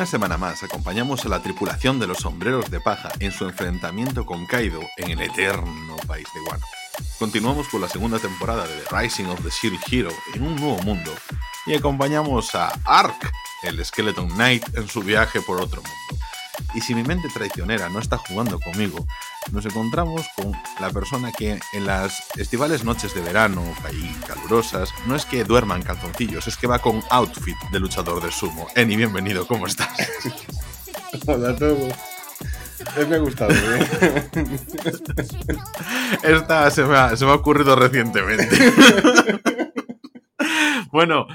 Una 0.00 0.06
semana 0.06 0.38
más 0.38 0.62
acompañamos 0.62 1.26
a 1.26 1.28
la 1.28 1.42
tripulación 1.42 2.00
de 2.00 2.06
los 2.06 2.20
sombreros 2.20 2.70
de 2.70 2.80
paja 2.80 3.12
en 3.18 3.32
su 3.32 3.44
enfrentamiento 3.44 4.24
con 4.24 4.46
Kaido 4.46 4.80
en 4.96 5.10
el 5.10 5.20
eterno 5.20 5.94
país 6.06 6.26
de 6.32 6.40
Wano. 6.40 6.64
Continuamos 7.18 7.68
con 7.68 7.82
la 7.82 7.88
segunda 7.90 8.18
temporada 8.18 8.66
de 8.66 8.78
The 8.78 8.98
Rising 8.98 9.26
of 9.26 9.42
the 9.42 9.50
Shield 9.50 9.78
Hero 9.90 10.10
en 10.32 10.42
un 10.42 10.56
nuevo 10.56 10.82
mundo 10.84 11.12
y 11.66 11.74
acompañamos 11.74 12.54
a 12.54 12.72
Ark, 12.86 13.30
el 13.62 13.84
Skeleton 13.84 14.30
Knight, 14.30 14.74
en 14.74 14.88
su 14.88 15.02
viaje 15.02 15.42
por 15.42 15.60
otro 15.60 15.82
mundo. 15.82 16.24
Y 16.74 16.80
si 16.80 16.94
mi 16.94 17.02
mente 17.02 17.28
traicionera 17.32 17.88
no 17.88 17.98
está 17.98 18.16
jugando 18.16 18.58
conmigo, 18.60 19.06
nos 19.52 19.64
encontramos 19.66 20.26
con 20.36 20.52
la 20.80 20.90
persona 20.90 21.32
que 21.32 21.58
en 21.72 21.86
las 21.86 22.22
estivales 22.36 22.84
noches 22.84 23.14
de 23.14 23.20
verano 23.20 23.62
y 23.92 24.08
calurosas 24.26 24.90
no 25.06 25.16
es 25.16 25.24
que 25.24 25.44
duerma 25.44 25.76
en 25.76 25.82
calzoncillos, 25.82 26.46
es 26.46 26.56
que 26.56 26.66
va 26.66 26.78
con 26.78 27.02
outfit 27.10 27.56
de 27.72 27.80
luchador 27.80 28.22
de 28.22 28.30
sumo. 28.30 28.68
Eni, 28.74 28.96
bienvenido, 28.96 29.46
¿cómo 29.46 29.66
estás? 29.66 29.88
Hola 31.26 31.50
a 31.50 31.56
todos. 31.56 31.92
Es 32.96 33.08
me 33.08 33.16
ha 33.16 33.18
gustado, 33.18 33.52
¿eh? 33.52 34.28
Esta 36.22 36.70
se 36.70 36.84
me 36.84 36.96
ha, 36.96 37.16
se 37.16 37.24
me 37.24 37.32
ha 37.32 37.34
ocurrido 37.34 37.76
recientemente. 37.76 38.48
bueno, 40.90 41.26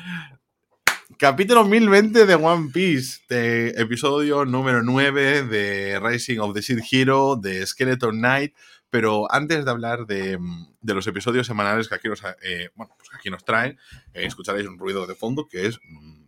Capítulo 1.18 1.64
1020 1.64 2.26
de 2.26 2.36
One 2.36 2.72
Piece, 2.74 3.22
de 3.30 3.70
episodio 3.78 4.44
número 4.44 4.84
9 4.84 5.44
de 5.44 5.98
Rising 5.98 6.40
of 6.40 6.54
the 6.54 6.62
Seed 6.62 6.80
Hero, 6.92 7.38
de 7.38 7.66
Skeleton 7.66 8.18
Knight. 8.18 8.54
Pero 8.90 9.32
antes 9.32 9.64
de 9.64 9.72
hablar 9.72 10.08
de, 10.08 10.38
de 10.82 10.94
los 10.94 11.08
episodios 11.08 11.48
semanales 11.48 11.88
que 11.88 11.96
aquí 11.96 12.10
nos, 12.10 12.22
eh, 12.42 12.70
bueno, 12.76 12.94
pues 12.98 13.10
aquí 13.18 13.30
nos 13.30 13.46
traen, 13.46 13.80
eh, 14.14 14.26
escucharéis 14.26 14.68
un 14.68 14.78
ruido 14.78 15.08
de 15.08 15.16
fondo 15.16 15.48
que 15.48 15.68
es 15.68 15.80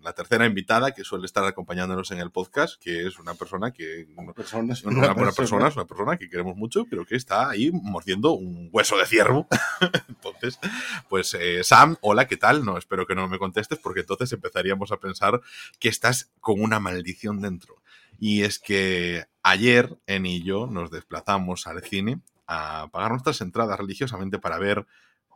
la 0.08 0.14
tercera 0.14 0.46
invitada 0.46 0.94
que 0.94 1.04
suele 1.04 1.26
estar 1.26 1.44
acompañándonos 1.44 2.12
en 2.12 2.20
el 2.20 2.32
podcast, 2.32 2.82
que 2.82 3.08
es 3.08 3.20
una 3.20 3.34
persona 3.34 3.72
que. 3.72 4.08
Una 4.16 4.32
persona, 4.32 4.72
es 4.72 4.82
una, 4.86 5.12
buena 5.12 5.34
persona, 5.34 5.68
es 5.68 5.76
una 5.76 5.86
persona 5.86 6.16
que 6.16 6.30
queremos 6.30 6.56
mucho, 6.56 6.86
pero 6.90 7.06
que 7.06 7.18
está 7.18 7.50
ahí 7.50 7.72
mordiendo 7.74 8.32
un 8.32 8.70
hueso 8.72 8.98
de 8.98 9.06
ciervo. 9.06 9.50
entonces, 10.08 10.60
pues 11.10 11.34
eh, 11.34 11.62
Sam, 11.66 11.98
hola, 12.00 12.26
¿qué 12.26 12.38
tal? 12.38 12.64
No, 12.64 12.78
espero 12.78 13.06
que 13.06 13.16
no 13.16 13.28
me 13.28 13.38
contestes, 13.38 13.80
porque 13.80 14.00
entonces 14.00 14.32
empezaríamos 14.32 14.94
a 14.94 14.98
pensar 14.98 15.42
que 15.78 15.90
estás 15.90 16.32
con 16.40 16.62
una 16.62 16.80
maldición 16.80 17.42
dentro. 17.42 17.76
Y 18.18 18.44
es 18.44 18.60
que 18.60 19.26
ayer, 19.44 19.98
En 20.06 20.26
y 20.26 20.42
yo 20.42 20.68
nos 20.68 20.90
desplazamos 20.90 21.68
al 21.68 21.84
cine 21.84 22.22
a 22.48 22.88
pagar 22.94 23.12
nuestras 23.12 23.42
entradas 23.42 23.78
religiosamente 23.78 24.40
para 24.40 24.58
ver 24.58 24.88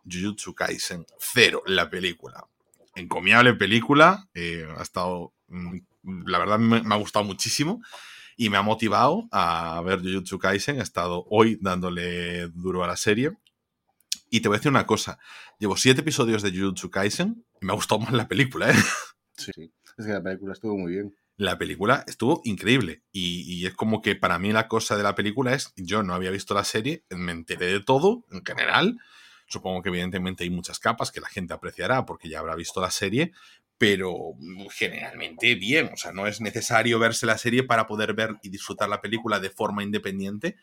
Jujutsu 0.09 0.55
Kaisen 0.55 1.05
Cero, 1.19 1.61
la 1.65 1.89
película. 1.89 2.47
Encomiable 2.95 3.53
película, 3.53 4.27
eh, 4.33 4.67
ha 4.77 4.81
estado, 4.81 5.33
la 6.03 6.39
verdad 6.39 6.59
me, 6.59 6.81
me, 6.81 6.95
ha 6.95 6.97
gustado 6.97 7.25
muchísimo 7.25 7.81
y 8.37 8.49
me 8.49 8.57
ha 8.57 8.61
motivado 8.61 9.27
a 9.31 9.81
ver 9.85 9.99
Jujutsu 9.99 10.39
Kaisen. 10.39 10.79
He 10.79 10.83
estado 10.83 11.25
hoy 11.29 11.57
dándole 11.61 12.47
duro 12.49 12.83
a 12.83 12.87
la 12.87 12.97
serie. 12.97 13.31
Y 14.29 14.39
te 14.41 14.47
voy 14.47 14.55
a 14.55 14.59
decir 14.59 14.71
una 14.71 14.85
cosa, 14.85 15.19
llevo 15.59 15.75
siete 15.75 16.01
episodios 16.01 16.41
de 16.41 16.51
Jujutsu 16.51 16.89
Kaisen 16.89 17.45
y 17.61 17.65
me 17.65 17.73
ha 17.73 17.75
gustado 17.75 17.99
más 17.99 18.13
la 18.13 18.27
película, 18.27 18.71
¿eh? 18.71 18.75
Sí, 19.37 19.73
es 19.97 20.05
que 20.05 20.11
la 20.11 20.21
película 20.21 20.53
estuvo 20.53 20.77
muy 20.77 20.93
bien 20.93 21.15
la 21.41 21.57
película 21.57 22.03
estuvo 22.07 22.41
increíble. 22.43 23.01
Y, 23.11 23.41
y, 23.51 23.65
es 23.65 23.73
como 23.73 24.01
que 24.01 24.15
para 24.15 24.37
mí 24.37 24.51
la 24.51 24.67
cosa 24.67 24.95
de 24.95 25.03
la 25.03 25.15
película 25.15 25.53
es, 25.53 25.73
yo 25.75 26.03
no 26.03 26.13
había 26.13 26.29
visto 26.29 26.53
la 26.53 26.63
serie, 26.63 27.03
me 27.09 27.31
enteré 27.31 27.67
de 27.67 27.79
todo 27.79 28.25
en 28.31 28.45
general. 28.45 28.97
Supongo 29.51 29.81
que 29.81 29.89
evidentemente 29.89 30.43
hay 30.43 30.49
muchas 30.49 30.79
capas 30.79 31.11
que 31.11 31.19
la 31.19 31.27
gente 31.27 31.53
apreciará 31.53 32.05
porque 32.05 32.29
ya 32.29 32.39
habrá 32.39 32.55
visto 32.55 32.79
la 32.79 32.89
serie, 32.89 33.33
pero 33.77 34.35
generalmente 34.71 35.55
bien. 35.55 35.89
O 35.93 35.97
sea, 35.97 36.11
no 36.13 36.25
es 36.25 36.39
necesario 36.39 36.99
verse 36.99 37.25
la 37.25 37.37
serie 37.37 37.63
para 37.63 37.87
poder 37.87 38.13
ver 38.13 38.37
y 38.41 38.49
disfrutar 38.49 38.87
la 38.87 39.01
película 39.01 39.39
de 39.39 39.49
forma 39.49 39.83
independiente. 39.83 40.55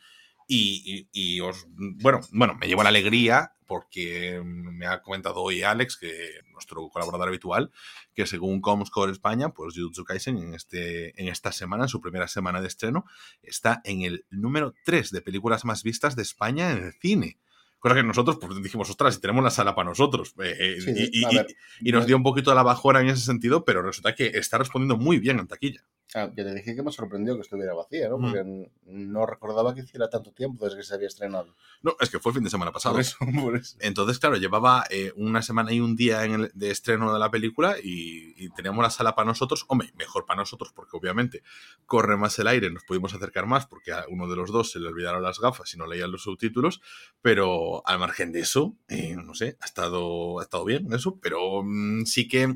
Y, 0.50 1.40
os, 1.40 1.66
bueno, 1.68 2.20
bueno, 2.32 2.54
me 2.54 2.66
llevo 2.66 2.82
la 2.82 2.88
alegría 2.88 3.52
porque 3.66 4.40
me 4.42 4.86
ha 4.86 5.02
comentado 5.02 5.42
hoy 5.42 5.62
Alex, 5.62 5.98
que 5.98 6.40
nuestro 6.52 6.88
colaborador 6.88 7.28
habitual, 7.28 7.70
que 8.14 8.24
según 8.24 8.62
Comscore 8.62 9.12
España, 9.12 9.50
pues 9.50 9.74
Jujutsu 9.74 10.04
Kaisen 10.04 10.38
en, 10.38 10.54
este, 10.54 11.20
en 11.20 11.28
esta 11.28 11.52
semana, 11.52 11.84
en 11.84 11.88
su 11.90 12.00
primera 12.00 12.28
semana 12.28 12.62
de 12.62 12.68
estreno, 12.68 13.04
está 13.42 13.82
en 13.84 14.02
el 14.02 14.24
número 14.30 14.72
3 14.86 15.10
de 15.10 15.20
películas 15.20 15.66
más 15.66 15.82
vistas 15.82 16.16
de 16.16 16.22
España 16.22 16.70
en 16.70 16.84
el 16.84 16.92
cine. 16.94 17.38
Cosa 17.78 17.94
que 17.94 18.02
nosotros 18.02 18.38
pues, 18.40 18.60
dijimos, 18.62 18.90
ostras, 18.90 19.14
si 19.14 19.20
tenemos 19.20 19.44
la 19.44 19.50
sala 19.50 19.74
para 19.74 19.88
nosotros. 19.88 20.34
Eh, 20.42 20.78
sí, 20.80 20.92
y, 20.96 21.24
y, 21.24 21.40
y, 21.80 21.92
nos 21.92 22.06
dio 22.06 22.16
un 22.16 22.22
poquito 22.22 22.54
la 22.54 22.62
bajora 22.62 23.00
en 23.00 23.08
ese 23.08 23.24
sentido, 23.24 23.64
pero 23.64 23.82
resulta 23.82 24.14
que 24.14 24.26
está 24.34 24.58
respondiendo 24.58 24.96
muy 24.96 25.18
bien 25.18 25.38
en 25.38 25.46
taquilla. 25.46 25.84
Ah, 26.14 26.30
ya 26.34 26.44
te 26.44 26.54
dije 26.54 26.74
que 26.74 26.82
me 26.82 26.90
sorprendió 26.90 27.34
que 27.34 27.42
estuviera 27.42 27.74
vacía, 27.74 28.08
¿no? 28.08 28.18
Porque 28.18 28.42
mm. 28.42 29.12
no 29.12 29.26
recordaba 29.26 29.74
que 29.74 29.82
hiciera 29.82 30.08
tanto 30.08 30.32
tiempo 30.32 30.64
desde 30.64 30.78
que 30.78 30.82
se 30.82 30.94
había 30.94 31.06
estrenado. 31.06 31.54
No, 31.82 31.96
es 32.00 32.08
que 32.08 32.18
fue 32.18 32.30
el 32.30 32.36
fin 32.36 32.44
de 32.44 32.50
semana 32.50 32.72
pasado. 32.72 32.94
Por 32.94 33.02
eso, 33.02 33.16
por 33.40 33.56
eso. 33.56 33.76
Entonces, 33.80 34.18
claro, 34.18 34.36
llevaba 34.36 34.84
eh, 34.88 35.12
una 35.16 35.42
semana 35.42 35.70
y 35.72 35.80
un 35.80 35.96
día 35.96 36.24
en 36.24 36.32
el, 36.32 36.50
de 36.54 36.70
estreno 36.70 37.12
de 37.12 37.18
la 37.18 37.30
película 37.30 37.76
y, 37.82 38.32
y, 38.42 38.48
teníamos 38.50 38.82
la 38.82 38.90
sala 38.90 39.14
para 39.14 39.26
nosotros. 39.26 39.66
Hombre, 39.68 39.92
mejor 39.98 40.24
para 40.24 40.38
nosotros 40.38 40.72
porque 40.74 40.96
obviamente 40.96 41.42
corre 41.84 42.16
más 42.16 42.38
el 42.38 42.46
aire, 42.46 42.70
nos 42.70 42.84
pudimos 42.84 43.12
acercar 43.12 43.44
más 43.44 43.66
porque 43.66 43.92
a 43.92 44.06
uno 44.08 44.28
de 44.28 44.36
los 44.36 44.50
dos 44.50 44.70
se 44.70 44.80
le 44.80 44.88
olvidaron 44.88 45.22
las 45.22 45.38
gafas 45.38 45.74
y 45.74 45.76
no 45.76 45.86
leían 45.86 46.10
los 46.10 46.22
subtítulos, 46.22 46.80
pero 47.20 47.86
al 47.86 47.98
margen 47.98 48.32
de 48.32 48.40
eso, 48.40 48.76
eh, 48.88 49.14
no 49.14 49.34
sé, 49.34 49.58
ha 49.60 49.66
estado, 49.66 50.40
ha 50.40 50.42
estado 50.42 50.64
bien 50.64 50.90
eso, 50.92 51.18
pero 51.20 51.62
mmm, 51.62 52.04
sí 52.04 52.28
que 52.28 52.54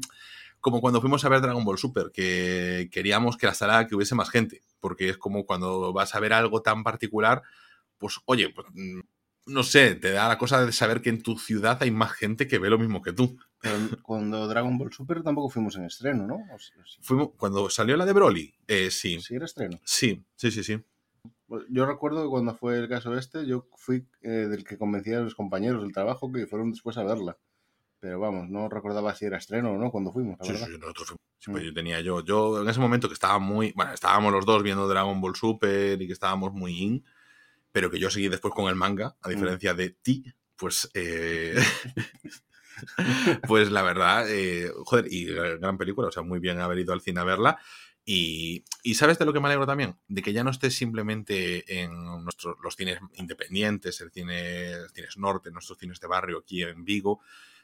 como 0.62 0.80
cuando 0.80 1.00
fuimos 1.00 1.24
a 1.24 1.28
ver 1.28 1.40
Dragon 1.40 1.64
Ball 1.64 1.76
Super, 1.76 2.12
que 2.12 2.88
queríamos 2.92 3.36
que 3.36 3.48
la 3.48 3.54
sala 3.54 3.88
que 3.88 3.96
hubiese 3.96 4.14
más 4.14 4.30
gente, 4.30 4.62
porque 4.78 5.08
es 5.08 5.18
como 5.18 5.44
cuando 5.44 5.92
vas 5.92 6.14
a 6.14 6.20
ver 6.20 6.32
algo 6.32 6.62
tan 6.62 6.84
particular, 6.84 7.42
pues 7.98 8.20
oye, 8.26 8.48
pues, 8.48 8.68
no 9.44 9.62
sé, 9.64 9.96
te 9.96 10.12
da 10.12 10.28
la 10.28 10.38
cosa 10.38 10.64
de 10.64 10.70
saber 10.70 11.02
que 11.02 11.10
en 11.10 11.20
tu 11.20 11.36
ciudad 11.36 11.78
hay 11.82 11.90
más 11.90 12.12
gente 12.12 12.46
que 12.46 12.60
ve 12.60 12.70
lo 12.70 12.78
mismo 12.78 13.02
que 13.02 13.12
tú. 13.12 13.36
Pero 13.60 13.74
cuando 14.02 14.46
Dragon 14.46 14.78
Ball 14.78 14.92
Super 14.92 15.24
tampoco 15.24 15.50
fuimos 15.50 15.74
en 15.74 15.84
estreno, 15.84 16.28
¿no? 16.28 16.36
O 16.36 16.58
sea, 16.60 16.76
sí. 16.86 17.00
Fuimos, 17.02 17.30
cuando 17.36 17.68
salió 17.68 17.96
la 17.96 18.06
de 18.06 18.12
Broly, 18.12 18.54
eh, 18.68 18.92
sí. 18.92 19.20
Sí, 19.20 19.34
era 19.34 19.46
estreno. 19.46 19.80
Sí, 19.84 20.24
sí, 20.36 20.52
sí, 20.52 20.62
sí. 20.62 20.80
Yo 21.70 21.86
recuerdo 21.86 22.22
que 22.22 22.30
cuando 22.30 22.54
fue 22.54 22.78
el 22.78 22.88
caso 22.88 23.18
este, 23.18 23.46
yo 23.46 23.66
fui 23.74 24.06
eh, 24.22 24.28
del 24.28 24.62
que 24.62 24.78
convencía 24.78 25.18
a 25.18 25.22
los 25.22 25.34
compañeros 25.34 25.82
del 25.82 25.92
trabajo 25.92 26.30
que 26.30 26.46
fueron 26.46 26.70
después 26.70 26.96
a 26.98 27.02
verla 27.02 27.36
pero 28.02 28.18
vamos, 28.18 28.50
no 28.50 28.68
recordaba 28.68 29.14
si 29.14 29.26
era 29.26 29.38
estreno 29.38 29.70
o 29.70 29.78
no 29.78 29.92
cuando 29.92 30.10
fuimos. 30.10 30.36
Sí, 30.42 30.56
sí, 30.56 30.72
nosotros 30.76 31.06
fuimos. 31.06 31.20
Sí, 31.38 31.52
pues 31.52 31.62
yo 31.62 31.72
tenía 31.72 32.00
yo, 32.00 32.24
yo 32.24 32.60
en 32.60 32.68
ese 32.68 32.80
momento 32.80 33.06
que 33.06 33.14
estaba 33.14 33.38
muy, 33.38 33.72
bueno, 33.76 33.92
estábamos 33.92 34.32
los 34.32 34.44
dos 34.44 34.64
viendo 34.64 34.88
Dragon 34.88 35.20
Ball 35.20 35.36
Super 35.36 36.02
y 36.02 36.08
que 36.08 36.12
estábamos 36.12 36.52
muy 36.52 36.80
in, 36.80 37.04
pero 37.70 37.92
que 37.92 38.00
yo 38.00 38.10
seguí 38.10 38.28
después 38.28 38.52
con 38.52 38.68
el 38.68 38.74
manga, 38.74 39.14
a 39.22 39.28
diferencia 39.28 39.72
mm. 39.72 39.76
de 39.76 39.90
ti, 39.90 40.24
pues, 40.56 40.90
eh, 40.94 41.54
pues 43.46 43.70
la 43.70 43.82
verdad, 43.82 44.28
eh, 44.28 44.72
joder, 44.84 45.06
y 45.08 45.26
gran 45.26 45.78
película, 45.78 46.08
o 46.08 46.12
sea, 46.12 46.24
muy 46.24 46.40
bien 46.40 46.58
haber 46.58 46.80
ido 46.80 46.92
al 46.92 47.02
cine 47.02 47.20
a 47.20 47.24
verla. 47.24 47.58
Y, 48.04 48.64
y, 48.82 48.94
sabes 48.94 49.16
de 49.20 49.24
lo 49.24 49.32
que 49.32 49.38
me 49.38 49.46
alegro 49.46 49.64
también, 49.64 49.96
de 50.08 50.22
que 50.22 50.32
ya 50.32 50.42
no 50.42 50.50
estés 50.50 50.74
simplemente 50.74 51.82
en 51.82 52.24
nuestros, 52.24 52.56
los 52.64 52.74
cines 52.74 52.98
independientes, 53.14 54.00
el 54.00 54.10
cine, 54.10 54.72
cines 54.92 55.16
norte, 55.18 55.52
nuestros 55.52 55.78
cines 55.78 56.00
de 56.00 56.08
barrio 56.08 56.38
aquí 56.38 56.64
en 56.64 56.84
Vigo, 56.84 57.20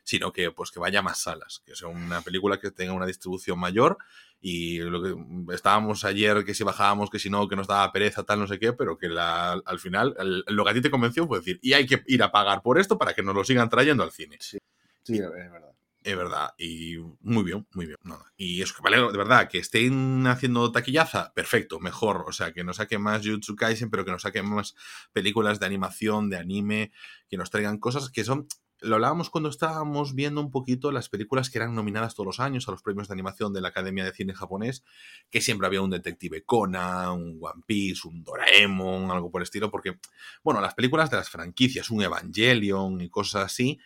sino 0.09 0.33
que 0.33 0.51
pues 0.51 0.71
que 0.71 0.81
vaya 0.81 1.01
a 1.01 1.03
más 1.03 1.19
salas, 1.19 1.63
que 1.67 1.77
sea 1.77 1.89
una 1.89 2.23
película 2.23 2.59
que 2.59 2.71
tenga 2.71 2.95
una 2.95 3.05
distribución 3.05 3.59
mayor 3.59 3.99
y 4.41 4.79
lo 4.79 5.03
que 5.03 5.55
estábamos 5.55 6.03
ayer 6.03 6.47
que 6.47 6.55
si 6.55 6.65
bajábamos, 6.65 7.11
que 7.11 7.19
si 7.19 7.29
no, 7.29 7.47
que 7.47 7.57
nos 7.57 7.67
daba 7.67 7.93
pereza, 7.93 8.23
tal, 8.23 8.41
no 8.41 8.47
sé 8.47 8.59
qué, 8.59 8.73
pero 8.73 8.97
que 8.97 9.11
la, 9.11 9.53
al 9.53 9.79
final 9.79 10.17
el, 10.19 10.45
lo 10.47 10.65
que 10.65 10.71
a 10.71 10.73
ti 10.73 10.81
te 10.81 10.91
convenció 10.91 11.27
fue 11.27 11.41
decir, 11.41 11.59
y 11.61 11.75
hay 11.75 11.85
que 11.85 12.03
ir 12.07 12.23
a 12.23 12.33
pagar 12.33 12.63
por 12.63 12.79
esto 12.79 12.97
para 12.97 13.13
que 13.13 13.23
nos 13.23 13.35
lo 13.35 13.45
sigan 13.45 13.69
trayendo 13.69 14.03
al 14.03 14.11
cine. 14.11 14.39
Sí, 14.41 14.57
sí 15.03 15.19
es 15.19 15.31
verdad. 15.31 15.75
Es 16.03 16.17
verdad, 16.17 16.55
y 16.57 16.97
muy 17.21 17.45
bien, 17.45 17.67
muy 17.75 17.85
bien. 17.85 17.99
Y 18.39 18.63
eso 18.63 18.73
que 18.75 18.83
vale, 18.83 18.97
de 18.97 19.19
verdad, 19.19 19.47
que 19.47 19.59
estén 19.59 20.27
haciendo 20.27 20.73
taquillaza, 20.73 21.35
perfecto, 21.35 21.81
mejor. 21.81 22.25
O 22.27 22.33
sea, 22.33 22.55
que 22.55 22.65
nos 22.65 22.77
saquen 22.77 23.03
más 23.03 23.27
Jujutsu 23.27 23.57
Kaisen, 23.57 23.91
pero 23.91 24.07
que 24.07 24.13
nos 24.13 24.23
saquen 24.23 24.47
más 24.47 24.75
películas 25.13 25.61
de 25.61 25.67
animación, 25.67 26.31
de 26.31 26.39
anime, 26.39 26.93
que 27.29 27.37
nos 27.37 27.51
traigan 27.51 27.77
cosas 27.77 28.09
que 28.09 28.25
son 28.25 28.47
lo 28.81 28.95
hablábamos 28.95 29.31
cuando 29.31 29.49
estábamos 29.49 30.15
viendo 30.15 30.41
un 30.41 30.51
poquito 30.51 30.93
las 30.93 31.09
películas 31.09 31.51
que 31.51 31.59
eran 31.59 31.75
nominadas 31.75 32.15
todos 32.15 32.27
los 32.27 32.41
años 32.41 32.69
a 32.69 32.71
los 32.71 32.83
premios 32.83 33.09
de 33.09 33.15
animación 33.15 33.53
de 33.53 33.61
la 33.61 33.69
Academia 33.69 34.05
de 34.05 34.13
Cine 34.13 34.35
Japonés, 34.35 34.85
que 35.31 35.41
siempre 35.41 35.67
había 35.67 35.83
un 35.83 35.91
Detective 35.91 36.45
Conan, 36.45 37.11
un 37.11 37.39
One 37.41 37.63
Piece, 37.67 38.07
un 38.07 38.23
Doraemon, 38.23 39.11
algo 39.11 39.31
por 39.31 39.41
el 39.41 39.45
estilo, 39.45 39.71
porque, 39.71 39.99
bueno, 40.43 40.61
las 40.61 40.75
películas 40.75 41.11
de 41.11 41.17
las 41.17 41.31
franquicias, 41.31 41.91
un 41.91 42.03
Evangelion 42.03 43.01
y 43.01 43.09
cosas 43.09 43.47
así, 43.47 43.79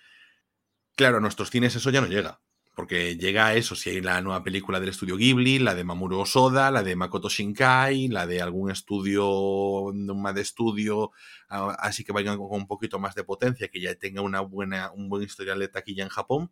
claro, 0.95 1.19
a 1.19 1.21
nuestros 1.21 1.51
cines 1.51 1.75
eso 1.75 1.91
ya 1.91 2.01
no 2.01 2.07
llega. 2.07 2.41
Porque 2.75 3.17
llega 3.19 3.47
a 3.49 3.55
eso, 3.55 3.75
si 3.77 3.91
hay 3.91 4.01
la 4.01 4.23
nueva 4.23 4.43
película 4.43 4.81
del 4.81 4.89
estudio 4.89 5.17
Ghibli, 5.17 5.59
la 5.59 5.75
de 5.75 5.85
Mamoru 5.85 6.21
Osoda, 6.21 6.71
la 6.71 6.83
de 6.83 6.97
Makoto 6.97 7.29
Shinkai, 7.29 8.09
la 8.09 8.27
de 8.27 8.41
algún 8.41 8.71
estudio, 8.71 9.93
más 9.95 10.35
de 10.35 10.41
estudio, 10.41 11.11
así 11.49 12.03
que 12.03 12.13
vayan 12.13 12.39
con 12.39 12.49
un 12.51 12.67
poquito 12.67 12.99
más 12.99 13.15
de 13.15 13.25
potencia, 13.25 13.69
que 13.69 13.81
ya 13.81 13.95
tenga 13.97 14.23
una 14.23 14.41
buena, 14.41 14.91
un 14.93 15.11
buen 15.11 15.23
historial 15.23 15.59
de 15.59 15.69
taquilla 15.69 16.03
en 16.05 16.09
Japón. 16.09 16.51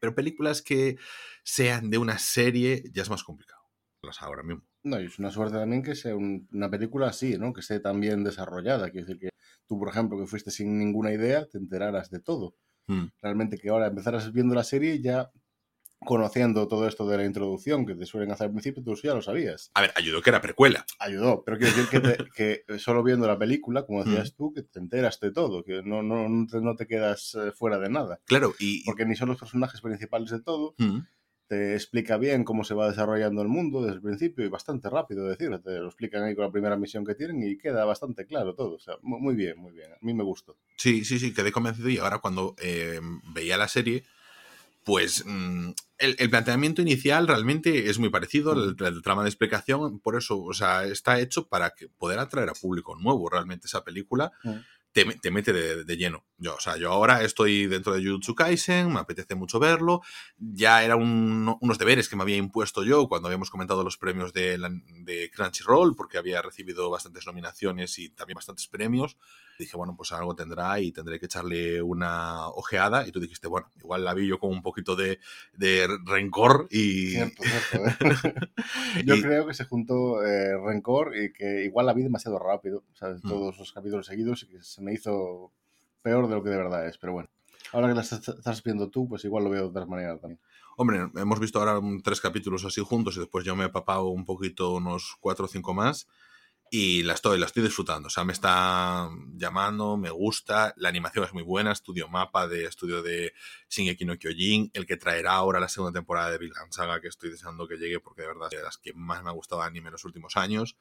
Pero 0.00 0.14
películas 0.14 0.62
que 0.62 0.96
sean 1.42 1.90
de 1.90 1.98
una 1.98 2.18
serie 2.18 2.84
ya 2.92 3.02
es 3.02 3.10
más 3.10 3.24
complicado. 3.24 3.62
Las 4.02 4.22
ahora 4.22 4.42
mismo. 4.42 4.62
No, 4.84 5.00
y 5.00 5.06
es 5.06 5.18
una 5.18 5.30
suerte 5.30 5.56
también 5.56 5.82
que 5.82 5.94
sea 5.94 6.16
un- 6.16 6.48
una 6.52 6.68
película 6.70 7.08
así, 7.08 7.38
¿no? 7.38 7.52
Que 7.52 7.60
esté 7.60 7.78
tan 7.80 8.00
bien 8.00 8.24
desarrollada. 8.24 8.90
Quiero 8.90 9.06
decir 9.06 9.20
que 9.20 9.28
tú, 9.68 9.78
por 9.78 9.88
ejemplo, 9.88 10.18
que 10.18 10.26
fuiste 10.26 10.50
sin 10.50 10.76
ninguna 10.76 11.12
idea, 11.12 11.46
te 11.46 11.58
enteraras 11.58 12.10
de 12.10 12.18
todo. 12.20 12.56
Mm. 12.86 13.04
Realmente 13.20 13.58
que 13.58 13.68
ahora 13.70 13.86
empezaras 13.86 14.32
viendo 14.32 14.54
la 14.54 14.64
serie 14.64 15.00
ya 15.00 15.30
conociendo 16.04 16.66
todo 16.66 16.88
esto 16.88 17.06
de 17.06 17.16
la 17.16 17.24
introducción 17.24 17.86
que 17.86 17.94
te 17.94 18.06
suelen 18.06 18.32
hacer 18.32 18.46
al 18.46 18.52
principio, 18.52 18.82
tú 18.82 18.94
ya 18.96 19.14
lo 19.14 19.22
sabías. 19.22 19.70
A 19.74 19.82
ver, 19.82 19.92
ayudó 19.94 20.20
que 20.20 20.30
era 20.30 20.40
precuela. 20.40 20.84
Ayudó, 20.98 21.44
pero 21.44 21.58
quiero 21.58 21.74
decir 21.76 21.88
que, 21.88 22.00
te- 22.00 22.24
que 22.66 22.78
solo 22.80 23.04
viendo 23.04 23.26
la 23.28 23.38
película, 23.38 23.86
como 23.86 24.02
decías 24.04 24.34
tú, 24.34 24.52
que 24.52 24.62
te 24.62 24.80
enteras 24.80 25.20
de 25.20 25.30
todo, 25.30 25.62
que 25.62 25.82
no, 25.84 26.02
no, 26.02 26.28
no, 26.28 26.46
te, 26.48 26.60
no 26.60 26.74
te 26.74 26.88
quedas 26.88 27.36
eh, 27.36 27.52
fuera 27.52 27.78
de 27.78 27.88
nada. 27.88 28.20
Claro, 28.26 28.52
y... 28.58 28.84
Porque 28.84 29.06
ni 29.06 29.14
son 29.14 29.28
los 29.28 29.38
personajes 29.38 29.80
principales 29.80 30.30
de 30.30 30.42
todo, 30.42 30.74
Mm. 30.78 30.98
Te 31.52 31.74
explica 31.74 32.16
bien 32.16 32.44
cómo 32.44 32.64
se 32.64 32.72
va 32.72 32.88
desarrollando 32.88 33.42
el 33.42 33.48
mundo 33.48 33.82
desde 33.82 33.96
el 33.96 34.00
principio 34.00 34.42
y 34.42 34.48
bastante 34.48 34.88
rápido, 34.88 35.30
es 35.30 35.36
decir, 35.36 35.54
te 35.62 35.78
lo 35.80 35.86
explican 35.86 36.22
ahí 36.22 36.34
con 36.34 36.46
la 36.46 36.50
primera 36.50 36.78
misión 36.78 37.04
que 37.04 37.14
tienen 37.14 37.42
y 37.42 37.58
queda 37.58 37.84
bastante 37.84 38.24
claro 38.24 38.54
todo. 38.54 38.76
O 38.76 38.78
sea, 38.80 38.94
mu- 39.02 39.18
muy 39.18 39.34
bien, 39.34 39.58
muy 39.58 39.72
bien. 39.72 39.92
A 39.92 39.98
mí 40.00 40.14
me 40.14 40.24
gustó. 40.24 40.56
Sí, 40.78 41.04
sí, 41.04 41.18
sí, 41.18 41.34
quedé 41.34 41.52
convencido 41.52 41.90
y 41.90 41.98
ahora 41.98 42.20
cuando 42.20 42.54
eh, 42.58 43.00
veía 43.34 43.58
la 43.58 43.68
serie, 43.68 44.04
pues 44.84 45.24
mm, 45.26 45.70
el, 45.98 46.16
el 46.18 46.30
planteamiento 46.30 46.80
inicial 46.80 47.28
realmente 47.28 47.90
es 47.90 47.98
muy 47.98 48.08
parecido, 48.08 48.54
el, 48.54 48.74
el 48.78 49.02
trama 49.02 49.22
de 49.22 49.28
explicación, 49.28 50.00
por 50.00 50.16
eso, 50.16 50.42
o 50.42 50.54
sea, 50.54 50.84
está 50.86 51.20
hecho 51.20 51.48
para 51.48 51.70
que 51.76 51.88
poder 51.88 52.18
atraer 52.18 52.48
a 52.48 52.54
público 52.54 52.96
nuevo 52.96 53.28
realmente 53.28 53.66
esa 53.66 53.84
película. 53.84 54.32
Te, 54.92 55.04
te 55.06 55.30
mete 55.30 55.54
de, 55.54 55.84
de 55.84 55.96
lleno. 55.96 56.26
Yo, 56.36 56.54
o 56.56 56.60
sea, 56.60 56.76
yo 56.76 56.90
ahora 56.92 57.22
estoy 57.24 57.66
dentro 57.66 57.94
de 57.94 58.04
Jujutsu 58.04 58.34
Kaisen, 58.34 58.92
me 58.92 59.00
apetece 59.00 59.34
mucho 59.34 59.58
verlo. 59.58 60.02
Ya 60.36 60.84
eran 60.84 61.00
un- 61.00 61.56
unos 61.60 61.78
deberes 61.78 62.08
que 62.10 62.16
me 62.16 62.22
había 62.22 62.36
impuesto 62.36 62.84
yo 62.84 63.08
cuando 63.08 63.28
habíamos 63.28 63.48
comentado 63.48 63.84
los 63.84 63.96
premios 63.96 64.34
de, 64.34 64.58
de 65.04 65.30
Crunchyroll, 65.30 65.96
porque 65.96 66.18
había 66.18 66.42
recibido 66.42 66.90
bastantes 66.90 67.26
nominaciones 67.26 67.98
y 67.98 68.10
también 68.10 68.34
bastantes 68.36 68.68
premios 68.68 69.16
dije, 69.58 69.76
bueno, 69.76 69.94
pues 69.96 70.12
algo 70.12 70.34
tendrá 70.34 70.80
y 70.80 70.92
tendré 70.92 71.18
que 71.20 71.26
echarle 71.26 71.80
una 71.82 72.48
ojeada. 72.48 73.06
Y 73.06 73.12
tú 73.12 73.20
dijiste, 73.20 73.48
bueno, 73.48 73.68
igual 73.78 74.04
la 74.04 74.14
vi 74.14 74.26
yo 74.26 74.38
con 74.38 74.50
un 74.50 74.62
poquito 74.62 74.96
de, 74.96 75.18
de 75.54 75.88
rencor 76.04 76.66
y... 76.70 77.10
Cierto, 77.10 77.42
cierto. 77.42 77.86
¿eh? 78.04 78.34
Yo 79.04 79.14
y- 79.14 79.22
creo 79.22 79.46
que 79.46 79.54
se 79.54 79.64
juntó 79.64 80.24
eh, 80.24 80.56
Rencor 80.58 81.16
y 81.16 81.32
que 81.32 81.64
igual 81.64 81.86
la 81.86 81.92
vi 81.94 82.02
demasiado 82.02 82.38
rápido, 82.38 82.84
¿sabes? 82.94 83.24
Mm. 83.24 83.28
Todos 83.28 83.58
los 83.58 83.72
capítulos 83.72 84.06
seguidos 84.06 84.42
y 84.44 84.48
que 84.48 84.62
se 84.62 84.82
me 84.82 84.92
hizo 84.92 85.52
peor 86.02 86.28
de 86.28 86.34
lo 86.34 86.42
que 86.42 86.50
de 86.50 86.56
verdad 86.56 86.86
es, 86.86 86.98
pero 86.98 87.12
bueno. 87.12 87.28
Ahora 87.72 87.88
que 87.88 87.94
la 87.94 88.00
estás 88.02 88.62
viendo 88.62 88.90
tú, 88.90 89.08
pues 89.08 89.24
igual 89.24 89.44
lo 89.44 89.50
veo 89.50 89.62
de 89.62 89.68
otra 89.68 89.86
manera 89.86 90.18
también. 90.18 90.40
Hombre, 90.76 91.06
hemos 91.16 91.38
visto 91.38 91.58
ahora 91.58 91.80
tres 92.02 92.20
capítulos 92.20 92.64
así 92.64 92.80
juntos 92.80 93.16
y 93.16 93.20
después 93.20 93.44
yo 93.44 93.54
me 93.54 93.64
he 93.66 93.68
papado 93.68 94.08
un 94.08 94.24
poquito 94.24 94.74
unos 94.74 95.16
cuatro 95.20 95.44
o 95.44 95.48
cinco 95.48 95.72
más 95.74 96.08
y 96.74 97.02
la 97.02 97.12
estoy, 97.12 97.38
la 97.38 97.44
estoy 97.44 97.62
disfrutando. 97.62 98.06
O 98.06 98.10
sea, 98.10 98.24
me 98.24 98.32
está 98.32 99.10
llamando, 99.34 99.98
me 99.98 100.08
gusta, 100.08 100.72
la 100.78 100.88
animación 100.88 101.26
es 101.26 101.34
muy 101.34 101.42
buena, 101.42 101.70
estudio 101.70 102.08
mapa 102.08 102.48
de 102.48 102.64
estudio 102.64 103.02
de 103.02 103.34
Shingeki 103.68 104.06
no 104.06 104.18
Kyojin, 104.18 104.70
el 104.72 104.86
que 104.86 104.96
traerá 104.96 105.32
ahora 105.32 105.60
la 105.60 105.68
segunda 105.68 105.92
temporada 106.00 106.30
de 106.30 106.38
Vinland 106.38 106.72
Saga 106.72 106.98
que 107.02 107.08
estoy 107.08 107.28
deseando 107.28 107.68
que 107.68 107.76
llegue 107.76 108.00
porque 108.00 108.22
de 108.22 108.28
verdad 108.28 108.48
es 108.50 108.58
de 108.58 108.64
las 108.64 108.78
que 108.78 108.94
más 108.94 109.22
me 109.22 109.28
ha 109.28 109.34
gustado 109.34 109.60
anime 109.60 109.88
en 109.88 109.92
los 109.92 110.06
últimos 110.06 110.38
años. 110.38 110.78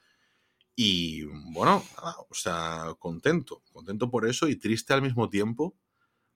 Y 0.77 1.23
bueno, 1.25 1.83
nada, 1.97 2.15
o 2.19 2.33
sea, 2.33 2.95
contento, 2.97 3.61
contento 3.73 4.09
por 4.09 4.25
eso 4.25 4.47
y 4.47 4.55
triste 4.55 4.93
al 4.93 5.01
mismo 5.01 5.29
tiempo 5.29 5.75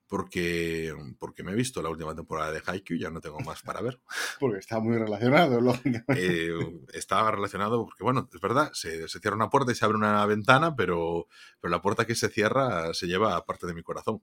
porque, 0.07 0.93
porque 1.19 1.43
me 1.43 1.51
he 1.51 1.55
visto 1.55 1.81
la 1.81 1.89
última 1.89 2.15
temporada 2.15 2.51
de 2.51 2.61
Haikyuu 2.65 2.99
ya 2.99 3.09
no 3.09 3.21
tengo 3.21 3.39
más 3.39 3.61
para 3.63 3.81
ver. 3.81 3.99
Porque 4.39 4.59
está 4.59 4.79
muy 4.79 4.97
relacionado, 4.97 5.59
lógicamente. 5.59 6.47
Eh, 6.47 6.81
estaba 6.93 7.31
relacionado 7.31 7.85
porque, 7.85 8.03
bueno, 8.03 8.29
es 8.33 8.41
verdad, 8.41 8.71
se, 8.73 9.07
se 9.07 9.19
cierra 9.19 9.35
una 9.35 9.49
puerta 9.49 9.71
y 9.71 9.75
se 9.75 9.85
abre 9.85 9.97
una 9.97 10.25
ventana, 10.25 10.75
pero, 10.75 11.27
pero 11.59 11.71
la 11.71 11.81
puerta 11.81 12.05
que 12.05 12.15
se 12.15 12.29
cierra 12.29 12.93
se 12.93 13.07
lleva 13.07 13.35
a 13.35 13.45
parte 13.45 13.65
de 13.65 13.73
mi 13.73 13.81
corazón. 13.81 14.21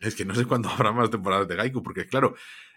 Es 0.00 0.14
que 0.16 0.24
no 0.24 0.34
sé 0.34 0.44
cuándo 0.46 0.68
habrá 0.70 0.92
más 0.92 1.10
temporadas 1.10 1.48
de 1.48 1.60
Haikyuu, 1.60 1.82
porque 1.82 2.06
claro, 2.06 2.34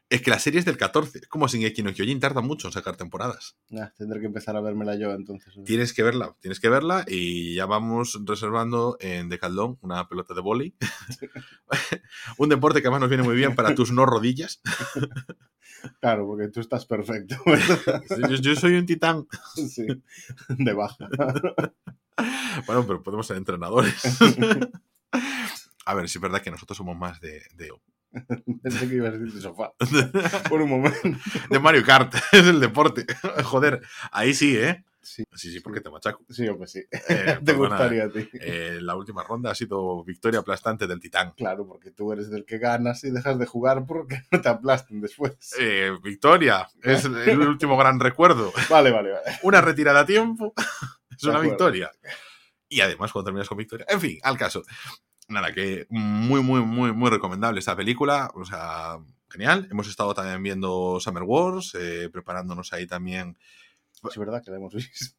es 0.10 0.22
que 0.22 0.30
la 0.30 0.40
serie 0.40 0.60
es 0.60 0.66
del 0.66 0.78
14, 0.78 1.19
es 1.19 1.28
como 1.28 1.48
Shingeki 1.48 1.81
no 1.81 1.94
Kyojin, 1.94 2.19
tarda 2.19 2.42
mucho 2.42 2.68
en 2.68 2.74
sacar 2.74 2.96
temporadas. 2.96 3.57
Ah, 3.78 3.92
tendré 3.98 4.19
que 4.19 4.28
empezar 4.28 4.56
a 4.56 4.62
vérmela 4.62 4.96
yo 4.96 5.12
entonces. 5.12 5.56
Tienes 5.66 5.94
que 5.94 6.04
verla, 6.04 6.36
tienes 6.40 6.60
que 6.60 6.69
verla 6.69 7.06
y 7.07 7.56
ya 7.56 7.66
vamos 7.66 8.19
reservando 8.24 8.98
en 9.00 9.30
Decathlon 9.30 9.80
una 9.81 10.07
pelota 10.07 10.34
de 10.34 10.42
vóley. 10.42 10.75
Un 12.38 12.50
deporte 12.50 12.81
que 12.81 12.88
además 12.88 13.02
nos 13.02 13.10
viene 13.10 13.24
muy 13.24 13.36
bien 13.36 13.56
para 13.56 13.74
tus 13.75 13.92
no 13.92 14.06
rodillas. 14.06 14.62
Claro, 16.02 16.25
porque 16.25 16.48
tú 16.48 16.62
estás 16.62 16.86
perfecto, 16.86 17.36
yo 18.42 18.56
soy 18.56 18.75
un 18.75 18.88
titán. 18.88 19.28
Sí, 19.54 19.86
de 20.48 20.74
baja. 20.74 21.07
Bueno, 22.66 22.88
pero 22.88 23.04
podemos 23.04 23.28
ser 23.28 23.38
entrenadores. 23.38 23.94
A 25.86 25.94
ver, 25.94 26.10
sí 26.10 26.18
es 26.18 26.22
verdad 26.22 26.42
que 26.42 26.50
nosotros 26.50 26.75
somos 26.75 26.98
más 26.98 27.19
de, 27.22 27.44
de, 27.54 27.72
Pensé 28.64 28.88
que 28.90 28.96
ibas 28.96 29.14
a 29.14 29.18
decir 29.18 29.34
de 29.34 29.42
sofá. 29.42 29.74
Por 30.50 30.62
un 30.62 30.70
momento. 30.70 31.00
de 31.50 31.60
Mario 31.60 31.84
Kart. 31.86 32.14
Es 32.32 32.46
el 32.48 32.60
deporte. 32.60 33.06
Joder, 33.44 33.82
ahí 34.12 34.34
sí, 34.34 34.58
¿eh? 34.58 34.84
Sí, 35.02 35.24
Sí, 35.36 35.52
sí, 35.52 35.60
porque 35.60 35.82
te 35.82 35.92
machaco. 35.92 36.24
sí, 36.30 36.48
pues 36.58 36.72
sí. 36.72 36.82
Eh, 37.10 37.38
Te 37.46 37.54
gustaría 37.54 38.06
a 38.06 38.10
ti. 38.10 38.28
eh, 38.42 38.80
la 38.82 38.96
última 38.96 39.24
ronda 39.24 39.52
ha 39.52 39.56
sido 39.56 40.04
victoria 40.04 40.40
aplastante 40.40 40.88
del 40.88 41.00
Titán. 41.00 41.34
Claro, 41.38 41.68
porque 41.68 41.92
tú 41.92 42.12
eres 42.12 42.32
del 42.32 42.44
que 42.44 42.58
ganas 42.58 43.04
y 43.04 43.12
dejas 43.12 43.38
de 43.38 43.46
jugar 43.46 43.86
porque 43.86 44.24
no 44.32 44.42
te 44.42 44.50
aplasten 44.50 45.02
después. 45.02 45.34
Eh, 45.60 45.92
victoria, 46.04 46.68
es 46.82 47.06
el 47.06 47.40
último 47.40 47.78
gran 47.78 48.00
recuerdo. 48.00 48.52
Vale, 48.68 48.90
vale, 48.92 49.12
vale. 49.12 49.38
Una 49.44 49.62
retirada 49.62 50.00
a 50.00 50.06
tiempo 50.08 50.54
es 51.12 51.22
De 51.22 51.30
una 51.30 51.38
acuerdo. 51.38 51.52
victoria. 51.52 51.92
Y 52.68 52.82
además, 52.82 53.12
cuando 53.12 53.26
terminas 53.28 53.48
con 53.48 53.60
victoria. 53.60 53.86
En 53.88 54.02
fin, 54.02 54.18
al 54.24 54.40
caso. 54.40 54.64
Nada, 55.27 55.51
que 55.54 55.88
muy, 55.89 56.42
muy, 56.42 56.62
muy, 56.62 56.92
muy 56.94 57.10
recomendable 57.10 57.60
esta 57.60 57.75
película. 57.75 58.31
O 58.36 58.45
sea, 58.45 58.98
genial. 59.30 59.68
Hemos 59.72 59.88
estado 59.88 60.13
también 60.13 60.42
viendo 60.44 61.00
Summer 61.00 61.24
Wars, 61.24 61.75
eh, 61.80 62.10
preparándonos 62.12 62.74
ahí 62.74 62.86
también. 62.86 63.38
Es 64.07 64.18
verdad 64.18 64.44
que 64.44 64.51
la 64.51 64.57
hemos 64.57 64.74
visto. 64.75 65.16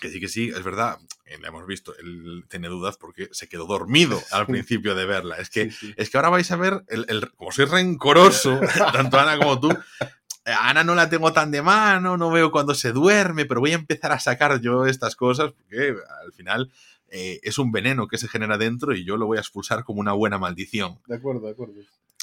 Que 0.00 0.08
sí, 0.08 0.18
que 0.18 0.26
sí, 0.28 0.48
es 0.48 0.62
verdad. 0.64 0.98
eh, 1.26 1.38
La 1.40 1.48
hemos 1.48 1.64
visto. 1.66 1.94
Él 1.98 2.44
tiene 2.48 2.66
dudas 2.68 2.96
porque 2.96 3.28
se 3.30 3.48
quedó 3.48 3.66
dormido 3.66 4.20
al 4.32 4.46
principio 4.46 4.96
de 4.96 5.04
verla. 5.06 5.36
Es 5.36 5.50
que, 5.50 5.70
Sí, 5.70 5.88
sí. 5.88 5.94
es 5.96 6.10
que 6.10 6.16
ahora 6.18 6.30
vais 6.30 6.50
a 6.50 6.56
ver, 6.56 6.84
el, 6.88 7.06
el- 7.08 7.30
como 7.32 7.52
soy 7.52 7.66
rencoroso, 7.66 8.58
tanto 8.92 9.20
Ana 9.20 9.38
como 9.38 9.60
tú. 9.60 9.70
eh, 9.70 10.50
a 10.52 10.68
Ana 10.70 10.82
no 10.82 10.96
la 10.96 11.08
tengo 11.08 11.32
tan 11.32 11.52
de 11.52 11.62
mano, 11.62 12.16
no 12.16 12.30
veo 12.30 12.50
cuando 12.50 12.74
se 12.74 12.90
duerme, 12.90 13.44
pero 13.44 13.60
voy 13.60 13.70
a 13.70 13.76
empezar 13.76 14.10
a 14.10 14.18
sacar 14.18 14.60
yo 14.60 14.84
estas 14.86 15.14
cosas 15.14 15.52
porque 15.52 15.94
al 16.24 16.32
final 16.32 16.72
eh, 17.16 17.38
es 17.44 17.58
un 17.58 17.70
veneno 17.70 18.08
que 18.08 18.18
se 18.18 18.26
genera 18.26 18.58
dentro 18.58 18.92
y 18.92 19.04
yo 19.04 19.16
lo 19.16 19.26
voy 19.26 19.38
a 19.38 19.40
expulsar 19.40 19.84
como 19.84 20.00
una 20.00 20.12
buena 20.12 20.36
maldición. 20.36 20.98
De 21.06 21.14
acuerdo, 21.14 21.46
de 21.46 21.52
acuerdo. 21.52 21.74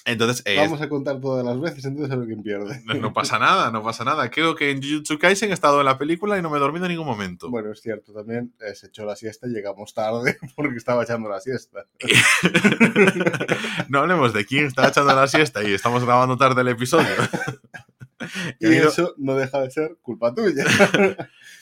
Entonces, 0.04 0.42
eh, 0.46 0.58
Vamos 0.58 0.82
a 0.82 0.90
contar 0.90 1.22
todas 1.22 1.46
las 1.46 1.62
veces, 1.62 1.86
entonces 1.86 2.12
a 2.12 2.18
ver 2.18 2.28
quién 2.28 2.44
pierde. 2.44 2.82
no, 2.84 2.96
no 2.96 3.14
pasa 3.14 3.40
nada, 3.40 3.72
no 3.72 3.82
pasa 3.84 4.04
nada. 4.04 4.30
Creo 4.30 4.54
que 4.54 4.72
en 4.72 4.82
Jujutsu 4.82 5.18
Kaisen 5.18 5.52
he 5.52 5.54
estado 5.54 5.80
en 5.80 5.86
la 5.86 5.98
película 5.98 6.38
y 6.38 6.42
no 6.42 6.50
me 6.50 6.58
he 6.58 6.60
dormido 6.60 6.88
en 6.88 6.92
ningún 6.92 7.06
momento. 7.06 7.50
Bueno, 7.50 7.72
es 7.72 7.82
cierto, 7.82 8.12
también 8.12 8.54
eh, 8.60 8.76
se 8.76 8.88
echó 8.88 9.06
la 9.06 9.16
siesta 9.16 9.48
y 9.48 9.52
llegamos 9.52 9.94
tarde 9.94 10.38
porque 10.58 10.76
estaba 10.76 11.04
echando 11.04 11.30
la 11.30 11.40
siesta. 11.40 11.86
no 13.88 14.00
hablemos 14.00 14.34
de 14.34 14.46
quién 14.46 14.66
está 14.66 14.90
echando 14.90 15.16
la 15.16 15.28
siesta 15.28 15.64
y 15.64 15.74
estamos 15.74 16.04
grabando 16.04 16.36
tarde 16.36 16.62
el 16.62 16.68
episodio. 16.68 17.08
Y 18.60 18.68
eso 18.68 19.16
no 19.18 19.36
deja 19.36 19.62
de 19.62 19.72
ser 19.72 19.98
culpa 20.02 20.34
tuya. 20.34 20.64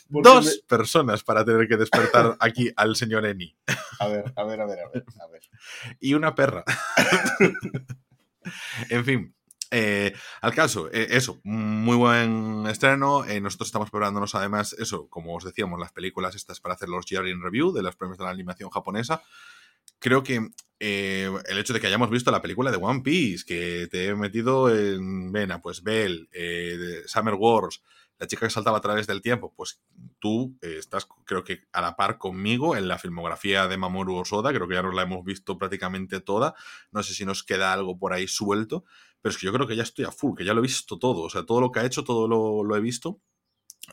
Dos 0.09 0.63
personas 0.67 1.23
para 1.23 1.45
tener 1.45 1.67
que 1.67 1.77
despertar 1.77 2.35
aquí 2.39 2.71
al 2.75 2.95
señor 2.95 3.25
Eni. 3.25 3.55
me- 3.67 3.75
A 3.99 4.07
ver, 4.07 4.33
a 4.35 4.43
ver, 4.43 4.61
a 4.61 4.65
ver, 4.65 4.79
a 4.79 4.89
ver. 4.89 5.05
A 5.21 5.27
ver. 5.27 5.41
y 5.99 6.13
una 6.15 6.33
perra. 6.35 6.63
en 8.89 9.05
fin. 9.05 9.35
eh, 9.71 10.13
al 10.41 10.53
caso, 10.55 10.89
eh, 10.91 11.07
eso, 11.11 11.39
muy 11.43 11.95
buen 11.95 12.65
estreno. 12.67 13.25
eh, 13.25 13.39
nosotros 13.39 13.67
estamos 13.67 13.91
preparándonos 13.91 14.33
además, 14.35 14.73
eso, 14.73 15.07
como 15.09 15.35
os 15.35 15.43
decíamos, 15.43 15.79
las 15.79 15.91
películas 15.91 16.35
estas 16.35 16.59
para 16.59 16.73
hacer 16.75 16.89
los 16.89 17.05
year 17.05 17.27
in 17.27 17.41
review 17.41 17.71
de 17.71 17.83
los 17.83 17.95
premios 17.95 18.17
de 18.17 18.23
la 18.23 18.31
animación 18.31 18.69
japonesa. 18.69 19.21
Creo 19.99 20.23
que 20.23 20.49
eh, 20.79 21.29
el 21.47 21.57
hecho 21.59 21.73
de 21.73 21.79
que 21.81 21.87
hayamos 21.87 22.09
visto 22.09 22.31
la 22.31 22.41
película 22.41 22.71
de 22.71 22.77
One 22.77 23.01
Piece, 23.01 23.43
que 23.45 23.87
te 23.91 24.05
he 24.07 24.15
metido 24.15 24.73
en 24.73 25.31
vena, 25.31 25.61
pues 25.61 25.83
Bell, 25.83 26.29
eh, 26.31 27.03
Summer 27.05 27.33
Wars, 27.35 27.83
la 28.19 28.27
chica 28.27 28.45
que 28.45 28.51
saltaba 28.51 28.77
a 28.77 28.81
través 28.81 29.07
del 29.07 29.21
tiempo, 29.21 29.53
pues 29.55 29.81
tú 30.19 30.57
eh, 30.61 30.75
estás, 30.77 31.07
creo 31.25 31.43
que 31.43 31.61
a 31.71 31.81
la 31.81 31.95
par 31.95 32.17
conmigo 32.17 32.75
en 32.75 32.87
la 32.87 32.97
filmografía 32.97 33.67
de 33.67 33.77
Mamoru 33.77 34.17
Osoda, 34.17 34.53
creo 34.53 34.67
que 34.67 34.75
ya 34.75 34.83
nos 34.83 34.93
la 34.95 35.03
hemos 35.03 35.23
visto 35.23 35.57
prácticamente 35.57 36.19
toda, 36.21 36.53
no 36.91 37.01
sé 37.03 37.13
si 37.13 37.25
nos 37.25 37.43
queda 37.43 37.73
algo 37.73 37.97
por 37.97 38.13
ahí 38.13 38.27
suelto, 38.27 38.83
pero 39.21 39.31
es 39.31 39.37
que 39.37 39.45
yo 39.47 39.53
creo 39.53 39.67
que 39.67 39.75
ya 39.75 39.83
estoy 39.83 40.05
a 40.05 40.11
full, 40.11 40.35
que 40.37 40.45
ya 40.45 40.53
lo 40.53 40.59
he 40.59 40.63
visto 40.63 40.99
todo, 40.99 41.21
o 41.23 41.29
sea, 41.29 41.45
todo 41.45 41.61
lo 41.61 41.71
que 41.71 41.79
ha 41.79 41.85
hecho, 41.85 42.03
todo 42.03 42.27
lo, 42.27 42.63
lo 42.63 42.75
he 42.75 42.81
visto. 42.81 43.19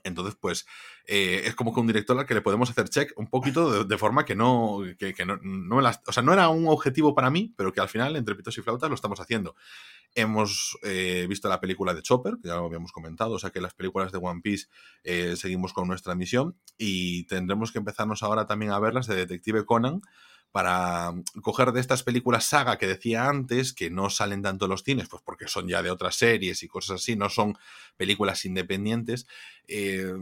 Entonces, 0.04 0.36
pues, 0.38 0.66
eh, 1.06 1.42
es 1.46 1.54
como 1.54 1.72
que 1.72 1.80
un 1.80 1.86
director 1.86 2.18
al 2.18 2.26
que 2.26 2.34
le 2.34 2.42
podemos 2.42 2.68
hacer 2.68 2.88
check 2.88 3.12
un 3.16 3.28
poquito 3.28 3.84
de, 3.84 3.98
forma 3.98 4.24
que 4.24 4.34
no, 4.34 4.80
que, 4.98 5.14
no, 5.24 5.38
no 5.42 5.80
las- 5.80 6.02
o 6.06 6.12
sea, 6.12 6.22
no 6.22 6.32
era 6.32 6.48
un 6.48 6.66
objetivo 6.68 7.14
para 7.14 7.30
mí, 7.30 7.54
pero 7.56 7.72
que 7.72 7.80
al 7.80 7.88
final, 7.88 8.14
entre 8.16 8.34
pitos 8.34 8.58
y 8.58 8.62
flautas, 8.62 8.88
lo 8.90 8.94
estamos 8.94 9.20
haciendo. 9.20 9.54
Hemos 10.18 10.78
eh, 10.82 11.26
visto 11.28 11.46
la 11.46 11.60
película 11.60 11.92
de 11.92 12.00
Chopper, 12.00 12.38
que 12.42 12.48
ya 12.48 12.56
lo 12.56 12.64
habíamos 12.64 12.90
comentado, 12.90 13.34
o 13.34 13.38
sea 13.38 13.50
que 13.50 13.60
las 13.60 13.74
películas 13.74 14.12
de 14.12 14.18
One 14.18 14.40
Piece 14.40 14.66
eh, 15.04 15.36
seguimos 15.36 15.74
con 15.74 15.86
nuestra 15.86 16.14
misión 16.14 16.56
y 16.78 17.24
tendremos 17.24 17.70
que 17.70 17.78
empezarnos 17.78 18.22
ahora 18.22 18.46
también 18.46 18.72
a 18.72 18.78
verlas 18.78 19.06
de 19.06 19.14
Detective 19.14 19.66
Conan 19.66 20.00
para 20.52 21.12
coger 21.42 21.72
de 21.72 21.80
estas 21.80 22.02
películas 22.02 22.46
saga 22.46 22.78
que 22.78 22.86
decía 22.86 23.28
antes, 23.28 23.74
que 23.74 23.90
no 23.90 24.08
salen 24.08 24.40
tanto 24.40 24.66
los 24.66 24.84
cines, 24.84 25.06
pues 25.06 25.22
porque 25.22 25.48
son 25.48 25.68
ya 25.68 25.82
de 25.82 25.90
otras 25.90 26.16
series 26.16 26.62
y 26.62 26.66
cosas 26.66 27.02
así, 27.02 27.14
no 27.14 27.28
son 27.28 27.58
películas 27.98 28.42
independientes, 28.46 29.26
eh, 29.68 30.14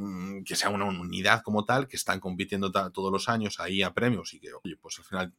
que 0.44 0.56
sea 0.56 0.70
una 0.70 0.86
unidad 0.86 1.42
como 1.42 1.64
tal, 1.64 1.86
que 1.86 1.96
están 1.96 2.18
compitiendo 2.18 2.72
todos 2.72 3.12
los 3.12 3.28
años 3.28 3.60
ahí 3.60 3.84
a 3.84 3.94
premios 3.94 4.34
y 4.34 4.40
que, 4.40 4.48
oye, 4.54 4.76
pues 4.76 4.98
al 4.98 5.04
final 5.04 5.32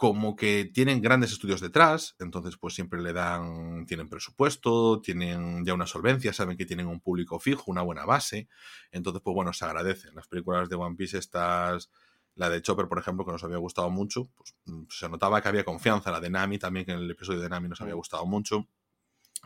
como 0.00 0.34
que 0.34 0.64
tienen 0.64 1.02
grandes 1.02 1.30
estudios 1.30 1.60
detrás, 1.60 2.16
entonces 2.20 2.56
pues 2.56 2.72
siempre 2.72 3.02
le 3.02 3.12
dan, 3.12 3.84
tienen 3.84 4.08
presupuesto, 4.08 5.02
tienen 5.02 5.62
ya 5.62 5.74
una 5.74 5.86
solvencia, 5.86 6.32
saben 6.32 6.56
que 6.56 6.64
tienen 6.64 6.86
un 6.86 7.00
público 7.00 7.38
fijo, 7.38 7.64
una 7.66 7.82
buena 7.82 8.06
base, 8.06 8.48
entonces 8.92 9.20
pues 9.22 9.34
bueno, 9.34 9.52
se 9.52 9.66
agradecen. 9.66 10.14
Las 10.14 10.26
películas 10.26 10.70
de 10.70 10.76
One 10.76 10.96
Piece 10.96 11.18
estas, 11.18 11.90
la 12.34 12.48
de 12.48 12.62
Chopper 12.62 12.88
por 12.88 12.98
ejemplo, 12.98 13.26
que 13.26 13.32
nos 13.32 13.44
había 13.44 13.58
gustado 13.58 13.90
mucho, 13.90 14.30
pues 14.38 14.54
mm, 14.64 14.84
se 14.88 15.06
notaba 15.10 15.42
que 15.42 15.48
había 15.48 15.64
confianza, 15.66 16.10
la 16.10 16.20
de 16.20 16.30
Nami 16.30 16.58
también, 16.58 16.86
que 16.86 16.92
en 16.92 17.00
el 17.00 17.10
episodio 17.10 17.40
de 17.40 17.50
Nami 17.50 17.68
nos 17.68 17.82
había 17.82 17.92
gustado 17.92 18.24
mucho. 18.24 18.66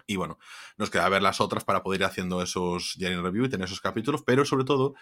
Y 0.07 0.15
bueno, 0.15 0.39
nos 0.77 0.89
queda 0.89 1.09
ver 1.09 1.23
las 1.23 1.41
otras 1.41 1.65
para 1.65 1.83
poder 1.83 2.03
ir 2.03 2.05
haciendo 2.05 2.41
esos 2.43 2.95
Journey 2.97 3.21
Review 3.21 3.47
y 3.47 3.49
tener 3.49 3.65
esos 3.65 3.81
capítulos, 3.81 4.23
pero 4.25 4.45
sobre 4.45 4.65
todo 4.65 4.95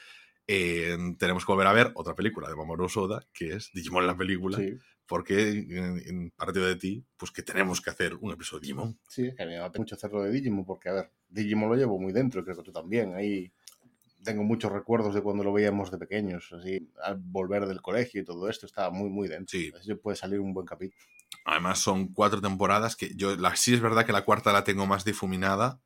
eh, 0.46 0.96
tenemos 1.18 1.44
que 1.44 1.52
volver 1.52 1.66
a 1.66 1.72
ver 1.72 1.92
otra 1.94 2.14
película 2.14 2.48
de 2.48 2.56
Mamoru 2.56 2.88
Soda, 2.88 3.24
que 3.32 3.54
es 3.54 3.70
Digimon 3.72 4.06
la 4.06 4.16
película, 4.16 4.58
porque 5.06 5.50
en, 5.50 6.30
partido 6.30 6.66
de 6.66 6.76
ti, 6.76 7.04
pues 7.16 7.30
que 7.30 7.42
tenemos 7.42 7.80
que 7.80 7.90
hacer 7.90 8.14
un 8.16 8.32
episodio 8.32 8.60
de 8.60 8.66
Digimon. 8.66 8.98
Sí, 9.08 9.32
que 9.36 9.46
me 9.46 9.56
da 9.56 9.70
mucho 9.76 9.94
hacerlo 9.94 10.22
de 10.22 10.30
Digimon, 10.30 10.64
porque 10.64 10.88
a 10.88 10.92
ver, 10.92 11.12
Digimon 11.28 11.70
lo 11.70 11.76
llevo 11.76 11.98
muy 11.98 12.12
dentro, 12.12 12.44
creo 12.44 12.56
que 12.56 12.62
tú 12.62 12.72
también, 12.72 13.14
ahí 13.14 13.52
tengo 14.24 14.42
muchos 14.44 14.70
recuerdos 14.70 15.14
de 15.14 15.22
cuando 15.22 15.42
lo 15.44 15.52
veíamos 15.52 15.90
de 15.90 15.98
pequeños, 15.98 16.52
así, 16.52 16.90
al 17.02 17.16
volver 17.18 17.66
del 17.66 17.82
colegio 17.82 18.20
y 18.20 18.24
todo 18.24 18.48
esto, 18.48 18.66
estaba 18.66 18.90
muy, 18.90 19.10
muy 19.10 19.28
dentro. 19.28 19.58
Sí. 19.58 19.72
Así 19.76 19.94
puede 19.94 20.16
salir 20.16 20.40
un 20.40 20.54
buen 20.54 20.66
capítulo. 20.66 21.02
Además, 21.44 21.78
son 21.78 22.12
cuatro 22.12 22.40
temporadas 22.40 22.94
que 22.94 23.14
yo, 23.16 23.36
la, 23.36 23.56
sí 23.56 23.74
es 23.74 23.80
verdad 23.80 24.06
que 24.06 24.12
la 24.12 24.24
cuarta 24.24 24.52
la 24.52 24.64
tengo 24.64 24.86
más 24.86 25.04
difuminada. 25.04 25.80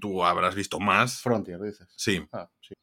Tú 0.00 0.24
habrás 0.24 0.54
visto 0.54 0.80
más. 0.80 1.20
Frontier, 1.20 1.60
dices. 1.60 1.86
Sí. 1.96 2.26
Ah, 2.32 2.50
sí 2.60 2.74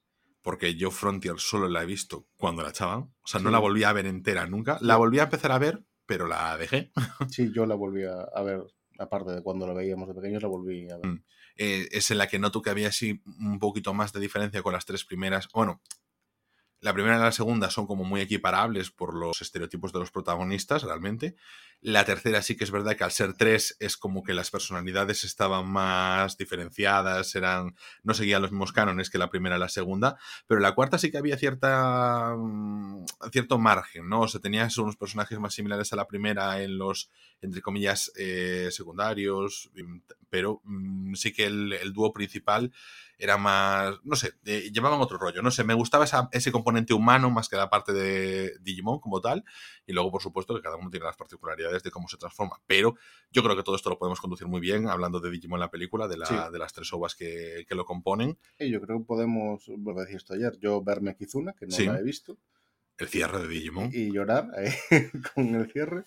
porque 0.41 0.75
yo 0.75 0.91
Frontier 0.91 1.39
solo 1.39 1.67
la 1.67 1.83
he 1.83 1.85
visto 1.85 2.27
cuando 2.37 2.63
la 2.63 2.69
echaban. 2.69 3.13
O 3.21 3.27
sea, 3.27 3.39
no 3.41 3.51
la 3.51 3.59
volví 3.59 3.83
a 3.83 3.93
ver 3.93 4.05
entera 4.05 4.45
nunca. 4.47 4.77
La 4.81 4.97
volví 4.97 5.19
a 5.19 5.23
empezar 5.23 5.51
a 5.51 5.59
ver, 5.59 5.83
pero 6.05 6.27
la 6.27 6.57
dejé. 6.57 6.91
Sí, 7.29 7.51
yo 7.53 7.65
la 7.65 7.75
volví 7.75 8.03
a 8.05 8.41
ver, 8.41 8.63
aparte 8.99 9.31
de 9.31 9.41
cuando 9.41 9.65
la 9.67 9.73
veíamos 9.73 10.07
de 10.07 10.13
pequeños, 10.13 10.41
la 10.41 10.49
volví 10.49 10.89
a 10.89 10.97
ver. 10.97 11.07
Mm. 11.07 11.23
Eh, 11.57 11.89
es 11.91 12.11
en 12.11 12.17
la 12.17 12.27
que 12.27 12.39
noto 12.39 12.61
que 12.61 12.69
había 12.69 12.87
así 12.87 13.21
un 13.25 13.59
poquito 13.59 13.93
más 13.93 14.13
de 14.13 14.19
diferencia 14.19 14.61
con 14.61 14.73
las 14.73 14.85
tres 14.85 15.03
primeras. 15.03 15.49
Bueno, 15.53 15.81
la 16.81 16.93
primera 16.93 17.17
y 17.17 17.19
la 17.19 17.31
segunda 17.31 17.69
son 17.69 17.87
como 17.87 18.05
muy 18.05 18.21
equiparables 18.21 18.89
por 18.89 19.13
los 19.13 19.41
estereotipos 19.41 19.91
de 19.91 19.99
los 19.99 20.11
protagonistas, 20.11 20.83
realmente. 20.83 21.35
La 21.81 22.05
tercera 22.05 22.41
sí 22.41 22.55
que 22.55 22.63
es 22.63 22.71
verdad 22.71 22.95
que 22.95 23.03
al 23.03 23.11
ser 23.11 23.33
tres 23.33 23.75
es 23.79 23.97
como 23.97 24.23
que 24.23 24.33
las 24.33 24.51
personalidades 24.51 25.23
estaban 25.23 25.67
más 25.69 26.37
diferenciadas, 26.37 27.35
eran 27.35 27.75
no 28.03 28.13
seguían 28.13 28.41
los 28.41 28.51
mismos 28.51 28.71
cánones 28.71 29.09
que 29.09 29.17
la 29.17 29.29
primera 29.29 29.57
y 29.57 29.59
la 29.59 29.69
segunda, 29.69 30.17
pero 30.47 30.59
la 30.61 30.73
cuarta 30.73 30.97
sí 30.97 31.11
que 31.11 31.17
había 31.17 31.37
cierta 31.37 32.35
mm, 32.37 33.05
cierto 33.31 33.57
margen, 33.57 34.07
¿no? 34.07 34.21
O 34.21 34.27
sea, 34.27 34.41
tenías 34.41 34.77
unos 34.77 34.97
personajes 34.97 35.39
más 35.39 35.53
similares 35.53 35.91
a 35.93 35.95
la 35.95 36.07
primera 36.07 36.61
en 36.61 36.77
los, 36.77 37.09
entre 37.41 37.61
comillas, 37.61 38.11
eh, 38.17 38.69
secundarios, 38.71 39.69
pero 40.29 40.61
mm, 40.63 41.15
sí 41.15 41.33
que 41.33 41.45
el 41.45 41.93
dúo 41.93 42.13
principal 42.13 42.71
era 43.19 43.37
más, 43.37 43.95
no 44.03 44.15
sé, 44.15 44.33
llevaban 44.71 45.01
otro 45.01 45.17
rollo, 45.17 45.41
no 45.41 45.51
sé, 45.51 45.65
me 45.65 45.73
gustaba 45.73 46.05
ese 46.31 46.51
componente 46.53 46.93
humano 46.93 47.29
más 47.29 47.49
que 47.49 47.57
la 47.57 47.69
parte 47.69 47.91
de 47.91 48.57
Digimon 48.61 48.99
como 48.99 49.19
tal, 49.19 49.43
y 49.85 49.91
luego 49.91 50.09
por 50.09 50.21
supuesto 50.21 50.55
que 50.55 50.61
cada 50.61 50.77
uno 50.77 50.89
tiene 50.89 51.05
las 51.05 51.17
particularidades 51.17 51.83
de 51.83 51.91
cómo 51.91 52.07
se 52.07 52.15
transforma, 52.15 52.61
pero 52.65 52.95
yo 53.29 53.43
creo 53.43 53.57
que 53.57 53.63
todo 53.63 53.75
esto 53.75 53.89
lo 53.89 53.99
podemos 53.99 54.21
conducir 54.21 54.47
muy 54.47 54.61
bien 54.61 54.87
hablando 54.87 55.19
de 55.19 55.29
Digimon 55.29 55.57
en 55.57 55.61
la 55.61 55.69
película, 55.69 56.07
de, 56.07 56.17
la, 56.17 56.49
de 56.49 56.57
las 56.57 56.71
tres 56.71 56.91
ovas 56.93 57.13
que, 57.13 57.65
lo 57.69 57.85
componen. 57.85 58.37
Y 58.57 58.71
yo 58.71 58.81
creo 58.81 58.99
que 58.99 59.05
podemos, 59.05 59.65
volver 59.67 60.01
a 60.01 60.05
decir 60.05 60.17
esto 60.17 60.33
ayer, 60.33 60.57
yo 60.59 60.81
verme 60.81 61.15
Kizuna, 61.15 61.53
que 61.53 61.67
no 61.67 61.77
la 61.93 61.99
he 61.99 62.03
visto. 62.03 62.37
El 62.97 63.07
cierre 63.09 63.39
de 63.39 63.47
Digimon. 63.47 63.89
Y, 63.93 64.11
llorar 64.11 64.49
eh, 64.57 64.73
con 65.35 65.55
el 65.55 65.71
cierre 65.71 66.05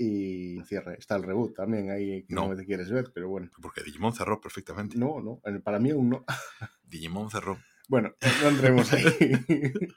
y 0.00 0.62
cierre. 0.64 0.96
Está 0.98 1.16
el 1.16 1.22
reboot 1.22 1.54
también 1.54 1.90
ahí 1.90 2.22
que 2.22 2.34
no, 2.34 2.56
te 2.56 2.64
quieres 2.64 2.90
ver, 2.90 3.10
pero 3.12 3.28
bueno. 3.28 3.50
Porque 3.60 3.82
Digimon 3.82 4.14
cerró 4.14 4.40
perfectamente. 4.40 4.96
No, 4.96 5.20
no, 5.20 5.42
para 5.62 5.78
mí 5.78 5.90
aún 5.90 6.08
no. 6.08 6.24
Digimon 6.84 7.30
cerró. 7.30 7.58
Bueno, 7.86 8.14
no 8.42 8.48
entremos 8.48 8.90
ahí. 8.94 9.04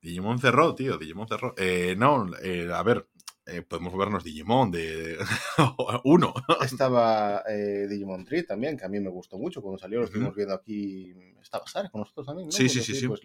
Digimon 0.00 0.38
cerró, 0.38 0.76
tío, 0.76 0.96
Digimon 0.96 1.26
cerró. 1.26 1.54
Eh, 1.56 1.96
no, 1.98 2.30
eh, 2.40 2.70
a 2.72 2.84
ver, 2.84 3.08
eh, 3.46 3.62
podemos 3.62 3.98
vernos 3.98 4.22
Digimon 4.22 4.70
de 4.70 5.18
uno. 6.04 6.32
Estaba 6.62 7.42
Digimon 7.88 8.24
Tree 8.24 8.44
también, 8.44 8.76
que 8.76 8.84
a 8.84 8.88
mí 8.88 9.00
me 9.00 9.10
gustó 9.10 9.38
mucho 9.38 9.60
cuando 9.60 9.78
salió, 9.78 9.98
lo 9.98 10.04
estuvimos 10.04 10.36
viendo 10.36 10.54
aquí. 10.54 11.12
Estaba 11.42 11.66
Sara 11.66 11.90
con 11.90 12.02
nosotros 12.02 12.26
también, 12.26 12.46
¿no? 12.46 12.52
Sí, 12.52 12.68
sí, 12.68 12.80
sí, 12.80 12.94
sí. 12.94 13.08
Pues 13.08 13.22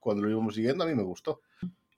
cuando 0.00 0.24
lo 0.24 0.30
íbamos 0.30 0.56
siguiendo 0.56 0.82
a 0.82 0.88
mí 0.88 0.94
me 0.96 1.04
gustó. 1.04 1.40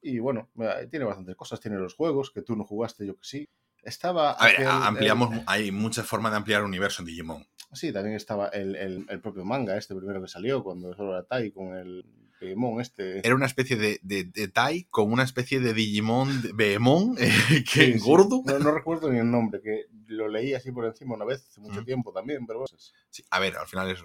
Y 0.05 0.19
bueno, 0.19 0.51
tiene 0.91 1.07
bastantes 1.07 1.35
cosas. 1.35 1.61
Tiene 1.61 1.79
los 1.79 1.95
juegos 1.95 2.31
que 2.31 2.43
tú 2.43 2.55
no 2.55 2.65
jugaste, 2.65 3.07
yo 3.07 3.15
que 3.15 3.25
sí. 3.25 3.49
Estaba. 3.83 4.33
A 4.33 4.47
ver, 4.47 4.67
ampliamos. 4.67 5.43
hay 5.47 5.73
muchas 5.73 6.07
formas 6.07 6.33
de 6.33 6.37
ampliar 6.37 6.61
el 6.61 6.67
universo 6.67 7.01
en 7.01 7.07
Digimon. 7.07 7.47
Sí, 7.73 7.91
también 7.91 8.15
estaba 8.15 8.49
el, 8.49 8.77
el, 8.77 9.21
propio 9.21 9.45
manga, 9.45 9.77
este 9.77 9.95
primero 9.95 10.21
que 10.21 10.29
salió, 10.29 10.63
cuando 10.63 10.95
solo 10.95 11.13
era 11.13 11.25
Tai 11.25 11.51
con 11.53 11.75
el 11.75 12.05
Digimon 12.39 12.83
este. 12.83 13.27
Era 13.27 13.35
una 13.35 13.47
especie 13.47 13.77
de, 13.77 13.99
de, 14.03 14.49
Tai 14.49 14.85
con 14.91 15.11
una 15.11 15.23
especie 15.23 15.59
de 15.59 15.73
Digimon 15.73 16.43
Beemon 16.55 17.17
que 17.73 17.99
gordo. 17.99 18.43
No, 18.45 18.73
recuerdo 18.73 19.11
ni 19.11 19.21
el 19.21 19.31
nombre, 19.31 19.63
que 19.63 19.87
lo 20.09 20.29
leí 20.29 20.53
así 20.53 20.71
por 20.71 20.85
encima 20.85 21.15
una 21.15 21.25
vez 21.25 21.47
hace 21.49 21.63
mucho 21.63 21.81
mm. 21.81 21.85
tiempo 21.87 22.13
también, 22.13 22.47
pero 22.47 22.65
sí, 23.11 23.25
a 23.31 23.41
ver, 23.41 23.57
al 23.57 23.67
final 23.67 23.91
es 23.91 24.05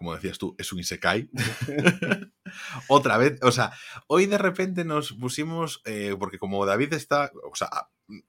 como 0.00 0.14
decías 0.14 0.38
tú, 0.38 0.54
es 0.56 0.72
un 0.72 0.78
Isekai. 0.78 1.28
Otra 2.88 3.16
vez, 3.18 3.38
o 3.42 3.52
sea, 3.52 3.72
hoy 4.06 4.26
de 4.26 4.38
repente 4.38 4.84
nos 4.84 5.12
pusimos, 5.12 5.82
eh, 5.84 6.16
porque 6.18 6.38
como 6.38 6.64
David 6.66 6.92
está, 6.92 7.30
o 7.50 7.54
sea, 7.54 7.68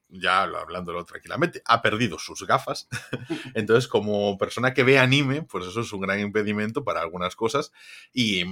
ya 0.08 0.42
hablándolo 0.42 1.04
tranquilamente, 1.04 1.62
ha 1.66 1.82
perdido 1.82 2.18
sus 2.18 2.46
gafas. 2.46 2.88
Entonces, 3.54 3.88
como 3.88 4.38
persona 4.38 4.74
que 4.74 4.84
ve 4.84 4.98
anime, 4.98 5.42
pues 5.42 5.66
eso 5.66 5.80
es 5.80 5.92
un 5.92 6.00
gran 6.00 6.20
impedimento 6.20 6.84
para 6.84 7.00
algunas 7.00 7.36
cosas. 7.36 7.72
Y 8.12 8.44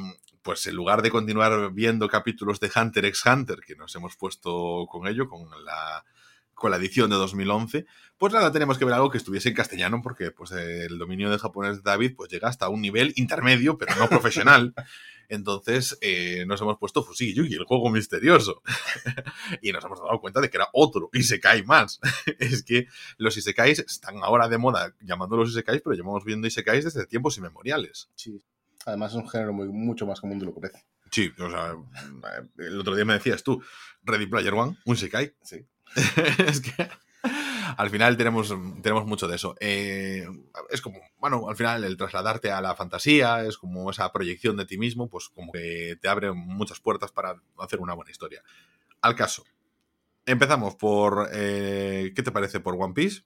pues 0.42 0.66
en 0.66 0.74
lugar 0.74 1.02
de 1.02 1.10
continuar 1.10 1.72
viendo 1.72 2.08
capítulos 2.08 2.60
de 2.60 2.70
Hunter 2.74 3.04
x 3.06 3.24
Hunter, 3.26 3.60
que 3.60 3.76
nos 3.76 3.94
hemos 3.94 4.16
puesto 4.16 4.86
con 4.88 5.06
ello, 5.06 5.28
con 5.28 5.48
la 5.64 6.04
con 6.60 6.70
la 6.70 6.76
edición 6.76 7.08
de 7.08 7.16
2011, 7.16 7.86
pues 8.18 8.34
nada, 8.34 8.52
tenemos 8.52 8.76
que 8.76 8.84
ver 8.84 8.92
algo 8.92 9.10
que 9.10 9.16
estuviese 9.16 9.48
en 9.48 9.54
castellano 9.54 10.02
porque 10.02 10.30
pues 10.30 10.52
el 10.52 10.98
dominio 10.98 11.30
de 11.30 11.38
japonés 11.38 11.76
de 11.76 11.82
David 11.82 12.12
pues 12.14 12.30
llega 12.30 12.48
hasta 12.48 12.68
un 12.68 12.82
nivel 12.82 13.14
intermedio, 13.16 13.78
pero 13.78 13.94
no 13.96 14.08
profesional. 14.08 14.74
Entonces 15.30 15.96
eh, 16.02 16.44
nos 16.46 16.60
hemos 16.60 16.76
puesto 16.78 17.02
Fusi 17.02 17.32
Yugi, 17.32 17.54
el 17.54 17.64
juego 17.64 17.88
misterioso. 17.88 18.62
y 19.62 19.72
nos 19.72 19.82
hemos 19.86 20.00
dado 20.00 20.20
cuenta 20.20 20.42
de 20.42 20.50
que 20.50 20.58
era 20.58 20.68
otro 20.74 21.08
Isekai 21.14 21.62
más. 21.64 21.98
es 22.38 22.62
que 22.62 22.88
los 23.16 23.38
Isekais 23.38 23.78
están 23.78 24.18
ahora 24.22 24.46
de 24.46 24.58
moda 24.58 24.94
llamándolos 25.00 25.48
Isekais, 25.48 25.80
pero 25.80 25.96
llevamos 25.96 26.26
viendo 26.26 26.46
Isekais 26.46 26.84
desde 26.84 27.06
tiempos 27.06 27.38
inmemoriales. 27.38 28.10
Sí. 28.16 28.38
Además 28.84 29.12
es 29.12 29.16
un 29.16 29.28
género 29.30 29.54
muy, 29.54 29.68
mucho 29.68 30.04
más 30.04 30.20
común 30.20 30.38
de 30.38 30.44
lo 30.44 30.52
que 30.52 30.60
parece. 30.60 30.84
Sí, 31.10 31.32
o 31.38 31.50
sea, 31.50 31.74
el 32.58 32.78
otro 32.78 32.94
día 32.94 33.06
me 33.06 33.14
decías 33.14 33.42
tú, 33.42 33.62
Ready 34.02 34.26
Player 34.26 34.52
One, 34.52 34.76
un 34.84 34.94
Isekai. 34.94 35.32
Sí. 35.42 35.66
es 36.46 36.60
que 36.60 36.88
al 37.76 37.90
final 37.90 38.16
tenemos, 38.16 38.54
tenemos 38.82 39.06
mucho 39.06 39.28
de 39.28 39.36
eso. 39.36 39.56
Eh, 39.60 40.26
es 40.70 40.80
como, 40.80 41.00
bueno, 41.18 41.48
al 41.48 41.56
final 41.56 41.84
el 41.84 41.96
trasladarte 41.96 42.50
a 42.50 42.60
la 42.60 42.74
fantasía, 42.74 43.44
es 43.44 43.56
como 43.56 43.90
esa 43.90 44.10
proyección 44.12 44.56
de 44.56 44.66
ti 44.66 44.78
mismo, 44.78 45.08
pues 45.08 45.28
como 45.28 45.52
que 45.52 45.96
te 46.00 46.08
abre 46.08 46.32
muchas 46.32 46.80
puertas 46.80 47.12
para 47.12 47.36
hacer 47.58 47.80
una 47.80 47.94
buena 47.94 48.10
historia. 48.10 48.42
Al 49.00 49.14
caso, 49.14 49.44
empezamos 50.26 50.74
por, 50.76 51.28
eh, 51.32 52.12
¿qué 52.14 52.22
te 52.22 52.32
parece 52.32 52.60
por 52.60 52.74
One 52.74 52.94
Piece? 52.94 53.22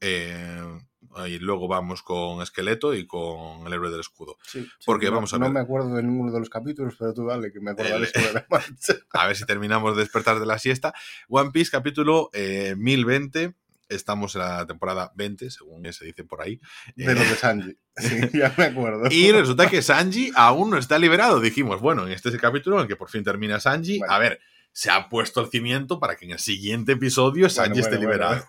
Eh, 0.00 0.80
y 1.26 1.38
luego 1.38 1.68
vamos 1.68 2.02
con 2.02 2.42
Esqueleto 2.42 2.94
y 2.94 3.06
con 3.06 3.66
el 3.66 3.72
héroe 3.72 3.90
del 3.90 4.00
escudo. 4.00 4.36
Porque 4.84 5.10
vamos 5.10 5.32
a 5.32 5.38
ver. 5.38 5.48
No 5.48 5.54
me 5.54 5.60
acuerdo 5.60 5.94
de 5.94 6.02
ninguno 6.02 6.32
de 6.32 6.38
los 6.38 6.50
capítulos, 6.50 6.94
pero 6.98 7.14
tú 7.14 7.26
dale, 7.26 7.52
que 7.52 7.60
me 7.60 7.72
acordaré 7.72 8.06
sobre 8.06 8.32
la 8.32 8.46
marcha. 8.48 8.94
A 9.12 9.26
ver 9.26 9.36
si 9.36 9.44
terminamos 9.46 9.96
de 9.96 10.02
despertar 10.02 10.38
de 10.38 10.46
la 10.46 10.58
siesta. 10.58 10.92
One 11.28 11.50
Piece, 11.50 11.70
capítulo 11.70 12.30
1020. 12.34 13.42
Eh, 13.42 13.54
Estamos 13.90 14.34
en 14.34 14.42
la 14.42 14.66
temporada 14.66 15.12
20, 15.14 15.50
según 15.50 15.90
se 15.94 16.04
dice 16.04 16.22
por 16.22 16.42
ahí. 16.42 16.60
De 16.94 17.14
lo 17.14 17.20
de 17.20 17.34
Sanji. 17.34 17.76
Sí, 17.98 18.16
ya 18.32 18.54
me 18.56 18.66
acuerdo. 18.66 19.08
y 19.10 19.32
resulta 19.32 19.68
que 19.68 19.82
Sanji 19.82 20.30
aún 20.36 20.70
no 20.70 20.78
está 20.78 21.00
liberado. 21.00 21.40
Dijimos, 21.40 21.80
bueno, 21.80 22.06
en 22.06 22.12
este 22.12 22.28
es 22.28 22.34
el 22.36 22.40
capítulo 22.40 22.80
en 22.80 22.86
que 22.86 22.94
por 22.94 23.10
fin 23.10 23.24
termina 23.24 23.58
Sanji. 23.58 24.00
A 24.08 24.20
ver, 24.20 24.38
se 24.70 24.88
ha 24.88 25.08
puesto 25.08 25.40
el 25.40 25.48
cimiento 25.48 25.98
para 25.98 26.14
que 26.14 26.26
en 26.26 26.30
el 26.30 26.38
siguiente 26.38 26.92
episodio 26.92 27.50
Sanji 27.50 27.80
esté 27.80 27.98
liberado. 27.98 28.44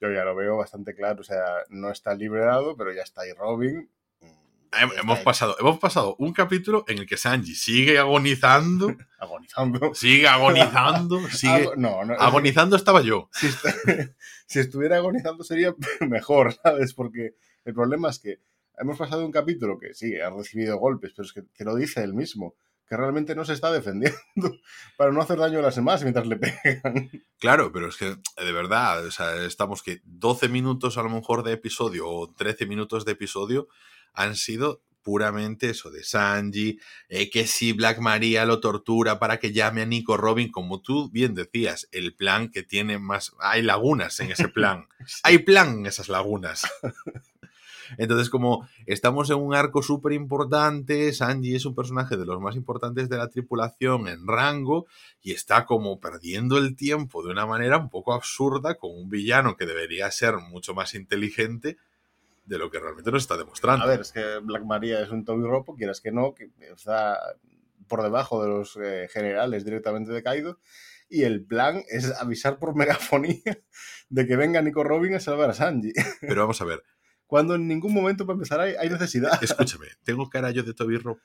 Yo 0.00 0.10
ya 0.10 0.24
lo 0.24 0.34
veo 0.34 0.56
bastante 0.56 0.94
claro, 0.94 1.20
o 1.20 1.24
sea, 1.24 1.44
no 1.68 1.90
está 1.90 2.14
liberado, 2.14 2.76
pero 2.76 2.92
ya 2.92 3.02
está 3.02 3.22
ahí 3.22 3.32
Robin. 3.32 3.88
Hemos 4.72 5.18
pasado, 5.20 5.56
hemos 5.58 5.78
pasado 5.78 6.14
un 6.18 6.32
capítulo 6.32 6.84
en 6.86 6.98
el 6.98 7.06
que 7.06 7.16
Sanji 7.16 7.54
sigue 7.54 7.98
agonizando. 7.98 8.96
agonizando. 9.18 9.94
Sigue 9.94 10.28
agonizando. 10.28 11.20
Sigue, 11.30 11.70
no, 11.76 12.04
no, 12.04 12.14
agonizando 12.14 12.76
estaba 12.76 13.02
yo. 13.02 13.28
Si, 13.32 13.48
si, 14.46 14.60
estuviera 14.60 14.96
agonizando 14.96 15.42
sería 15.42 15.74
mejor, 16.08 16.54
¿sabes? 16.54 16.94
Porque 16.94 17.34
el 17.64 17.74
problema 17.74 18.10
es 18.10 18.20
que 18.20 18.38
hemos 18.78 18.96
pasado 18.96 19.26
un 19.26 19.32
capítulo 19.32 19.78
que 19.78 19.92
sí, 19.92 20.18
ha 20.20 20.30
recibido 20.30 20.78
golpes, 20.78 21.12
pero 21.16 21.26
es 21.26 21.32
que, 21.32 21.42
que 21.52 21.64
lo 21.64 21.74
dice 21.74 22.02
él 22.04 22.14
mismo 22.14 22.54
que 22.90 22.96
realmente 22.96 23.36
no 23.36 23.44
se 23.44 23.52
está 23.52 23.70
defendiendo 23.70 24.18
para 24.96 25.12
no 25.12 25.22
hacer 25.22 25.38
daño 25.38 25.60
a 25.60 25.62
las 25.62 25.76
demás 25.76 26.02
mientras 26.02 26.26
le 26.26 26.36
pegan. 26.36 27.08
Claro, 27.38 27.70
pero 27.72 27.88
es 27.88 27.96
que 27.96 28.16
de 28.16 28.52
verdad, 28.52 29.06
o 29.06 29.10
sea, 29.12 29.44
estamos 29.44 29.84
que 29.84 30.00
12 30.04 30.48
minutos 30.48 30.98
a 30.98 31.04
lo 31.04 31.08
mejor 31.08 31.44
de 31.44 31.52
episodio 31.52 32.08
o 32.08 32.34
13 32.34 32.66
minutos 32.66 33.04
de 33.04 33.12
episodio 33.12 33.68
han 34.12 34.34
sido 34.34 34.82
puramente 35.02 35.70
eso 35.70 35.90
de 35.92 36.02
Sanji, 36.02 36.80
eh, 37.08 37.30
que 37.30 37.46
si 37.46 37.72
Black 37.72 38.00
Maria 38.00 38.44
lo 38.44 38.58
tortura 38.58 39.20
para 39.20 39.38
que 39.38 39.52
llame 39.52 39.82
a 39.82 39.86
Nico 39.86 40.16
Robin, 40.16 40.50
como 40.50 40.82
tú 40.82 41.10
bien 41.10 41.34
decías, 41.34 41.88
el 41.92 42.14
plan 42.16 42.50
que 42.50 42.64
tiene 42.64 42.98
más... 42.98 43.32
Hay 43.38 43.62
lagunas 43.62 44.18
en 44.18 44.32
ese 44.32 44.48
plan. 44.48 44.88
Hay 45.22 45.38
plan 45.38 45.78
en 45.78 45.86
esas 45.86 46.08
lagunas. 46.08 46.66
Entonces, 47.98 48.30
como 48.30 48.68
estamos 48.86 49.30
en 49.30 49.38
un 49.38 49.54
arco 49.54 49.82
súper 49.82 50.12
importante, 50.12 51.12
Sanji 51.12 51.54
es 51.54 51.64
un 51.64 51.74
personaje 51.74 52.16
de 52.16 52.26
los 52.26 52.40
más 52.40 52.56
importantes 52.56 53.08
de 53.08 53.16
la 53.16 53.28
tripulación 53.28 54.08
en 54.08 54.26
rango 54.26 54.86
y 55.22 55.32
está 55.32 55.66
como 55.66 56.00
perdiendo 56.00 56.58
el 56.58 56.76
tiempo 56.76 57.22
de 57.22 57.30
una 57.30 57.46
manera 57.46 57.78
un 57.78 57.90
poco 57.90 58.12
absurda 58.12 58.76
con 58.76 58.90
un 58.92 59.08
villano 59.08 59.56
que 59.56 59.66
debería 59.66 60.10
ser 60.10 60.36
mucho 60.36 60.74
más 60.74 60.94
inteligente 60.94 61.76
de 62.44 62.58
lo 62.58 62.70
que 62.70 62.80
realmente 62.80 63.10
nos 63.10 63.22
está 63.22 63.36
demostrando. 63.36 63.84
A 63.84 63.88
ver, 63.88 64.00
es 64.00 64.12
que 64.12 64.38
Black 64.42 64.64
Maria 64.64 65.00
es 65.00 65.10
un 65.10 65.24
Toby 65.24 65.44
Ropo, 65.44 65.76
quieras 65.76 66.00
que 66.00 66.10
no, 66.10 66.34
que 66.34 66.50
está 66.74 67.18
por 67.86 68.02
debajo 68.02 68.42
de 68.42 68.48
los 68.48 68.78
eh, 68.82 69.08
generales 69.12 69.64
directamente 69.64 70.12
de 70.12 70.22
Kaido. 70.22 70.58
Y 71.08 71.24
el 71.24 71.44
plan 71.44 71.82
es 71.88 72.12
avisar 72.20 72.58
por 72.58 72.76
megafonía 72.76 73.42
de 74.08 74.26
que 74.26 74.36
venga 74.36 74.62
Nico 74.62 74.84
Robin 74.84 75.14
a 75.14 75.20
salvar 75.20 75.50
a 75.50 75.54
Sanji. 75.54 75.92
Pero 76.20 76.42
vamos 76.42 76.60
a 76.60 76.64
ver, 76.64 76.82
cuando 77.30 77.54
en 77.54 77.68
ningún 77.68 77.94
momento 77.94 78.26
para 78.26 78.34
empezar 78.34 78.60
hay, 78.60 78.90
necesidad. 78.90 79.30
Escúchame, 79.42 79.86
tengo 80.02 80.28
cara 80.28 80.50
yo 80.50 80.64
de 80.64 80.74
Toby 80.74 80.98
Ropo. 80.98 81.22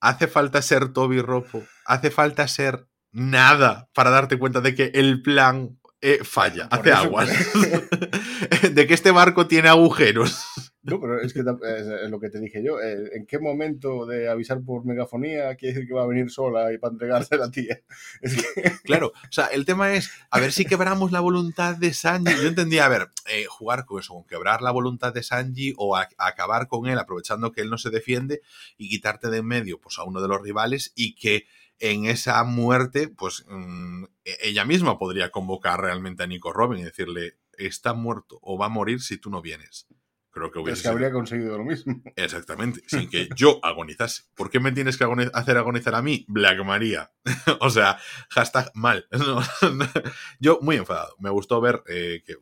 Hace 0.00 0.28
falta 0.28 0.62
ser 0.62 0.92
Toby 0.92 1.20
Ropo. 1.20 1.64
Hace 1.84 2.12
falta 2.12 2.46
ser 2.46 2.86
nada 3.10 3.90
para 3.92 4.10
darte 4.10 4.38
cuenta 4.38 4.60
de 4.60 4.76
que 4.76 4.92
el 4.94 5.20
plan 5.20 5.80
eh, 6.00 6.20
falla, 6.22 6.68
hace 6.70 6.92
aguas. 6.92 7.28
de 8.72 8.86
que 8.86 8.94
este 8.94 9.10
barco 9.10 9.48
tiene 9.48 9.68
agujeros. 9.68 10.65
No, 10.86 11.00
pero 11.00 11.20
es 11.20 11.32
que 11.32 11.40
es 11.40 12.10
lo 12.10 12.20
que 12.20 12.30
te 12.30 12.40
dije 12.40 12.62
yo. 12.62 12.80
Eh, 12.80 13.10
¿En 13.14 13.26
qué 13.26 13.38
momento 13.38 14.06
de 14.06 14.28
avisar 14.28 14.62
por 14.62 14.84
megafonía 14.84 15.54
quiere 15.56 15.74
decir 15.74 15.88
que 15.88 15.94
va 15.94 16.04
a 16.04 16.06
venir 16.06 16.30
sola 16.30 16.72
y 16.72 16.78
para 16.78 16.92
entregarse 16.92 17.34
a 17.34 17.38
la 17.38 17.50
tía? 17.50 17.80
Claro, 18.84 19.08
o 19.08 19.32
sea, 19.32 19.46
el 19.46 19.64
tema 19.64 19.94
es 19.94 20.10
a 20.30 20.40
ver 20.40 20.52
si 20.52 20.64
quebramos 20.64 21.12
la 21.12 21.20
voluntad 21.20 21.76
de 21.76 21.92
Sanji. 21.92 22.34
Yo 22.42 22.48
entendía, 22.48 22.86
a 22.86 22.88
ver, 22.88 23.08
eh, 23.28 23.46
jugar 23.46 23.84
con 23.84 24.00
eso, 24.00 24.14
con 24.14 24.24
quebrar 24.24 24.62
la 24.62 24.70
voluntad 24.70 25.12
de 25.12 25.22
Sanji 25.22 25.74
o 25.76 25.96
acabar 25.96 26.68
con 26.68 26.86
él 26.86 26.98
aprovechando 26.98 27.52
que 27.52 27.60
él 27.60 27.70
no 27.70 27.78
se 27.78 27.90
defiende 27.90 28.42
y 28.76 28.88
quitarte 28.88 29.28
de 29.28 29.36
en 29.36 29.46
medio 29.46 29.80
pues, 29.80 29.98
a 29.98 30.04
uno 30.04 30.20
de 30.20 30.28
los 30.28 30.40
rivales 30.40 30.92
y 30.94 31.14
que 31.14 31.46
en 31.78 32.06
esa 32.06 32.42
muerte, 32.44 33.08
pues 33.08 33.44
mm, 33.48 34.04
e-, 34.24 34.38
ella 34.42 34.64
misma 34.64 34.98
podría 34.98 35.30
convocar 35.30 35.80
realmente 35.80 36.22
a 36.22 36.26
Nico 36.26 36.52
Robin 36.52 36.80
y 36.80 36.84
decirle, 36.84 37.38
está 37.58 37.92
muerto 37.92 38.38
o 38.42 38.58
va 38.58 38.66
a 38.66 38.70
morir 38.70 39.00
si 39.00 39.18
tú 39.18 39.30
no 39.30 39.42
vienes. 39.42 39.86
Creo 40.36 40.52
que 40.52 40.70
Es 40.70 40.82
que 40.82 40.88
habría 40.88 41.10
conseguido 41.10 41.56
lo 41.56 41.64
mismo. 41.64 42.02
Exactamente, 42.16 42.82
sin 42.86 43.08
que 43.08 43.26
yo 43.34 43.58
agonizase. 43.62 44.24
¿Por 44.34 44.50
qué 44.50 44.60
me 44.60 44.70
tienes 44.70 44.98
que 44.98 45.30
hacer 45.32 45.56
agonizar 45.56 45.94
a 45.94 46.02
mí? 46.02 46.26
Black 46.28 46.62
María. 46.62 47.10
o 47.60 47.70
sea, 47.70 47.98
hashtag 48.28 48.70
mal. 48.74 49.08
yo 50.38 50.58
muy 50.60 50.76
enfadado. 50.76 51.16
Me 51.20 51.30
gustó 51.30 51.62
ver 51.62 51.82
eh, 51.88 52.22
que, 52.26 52.34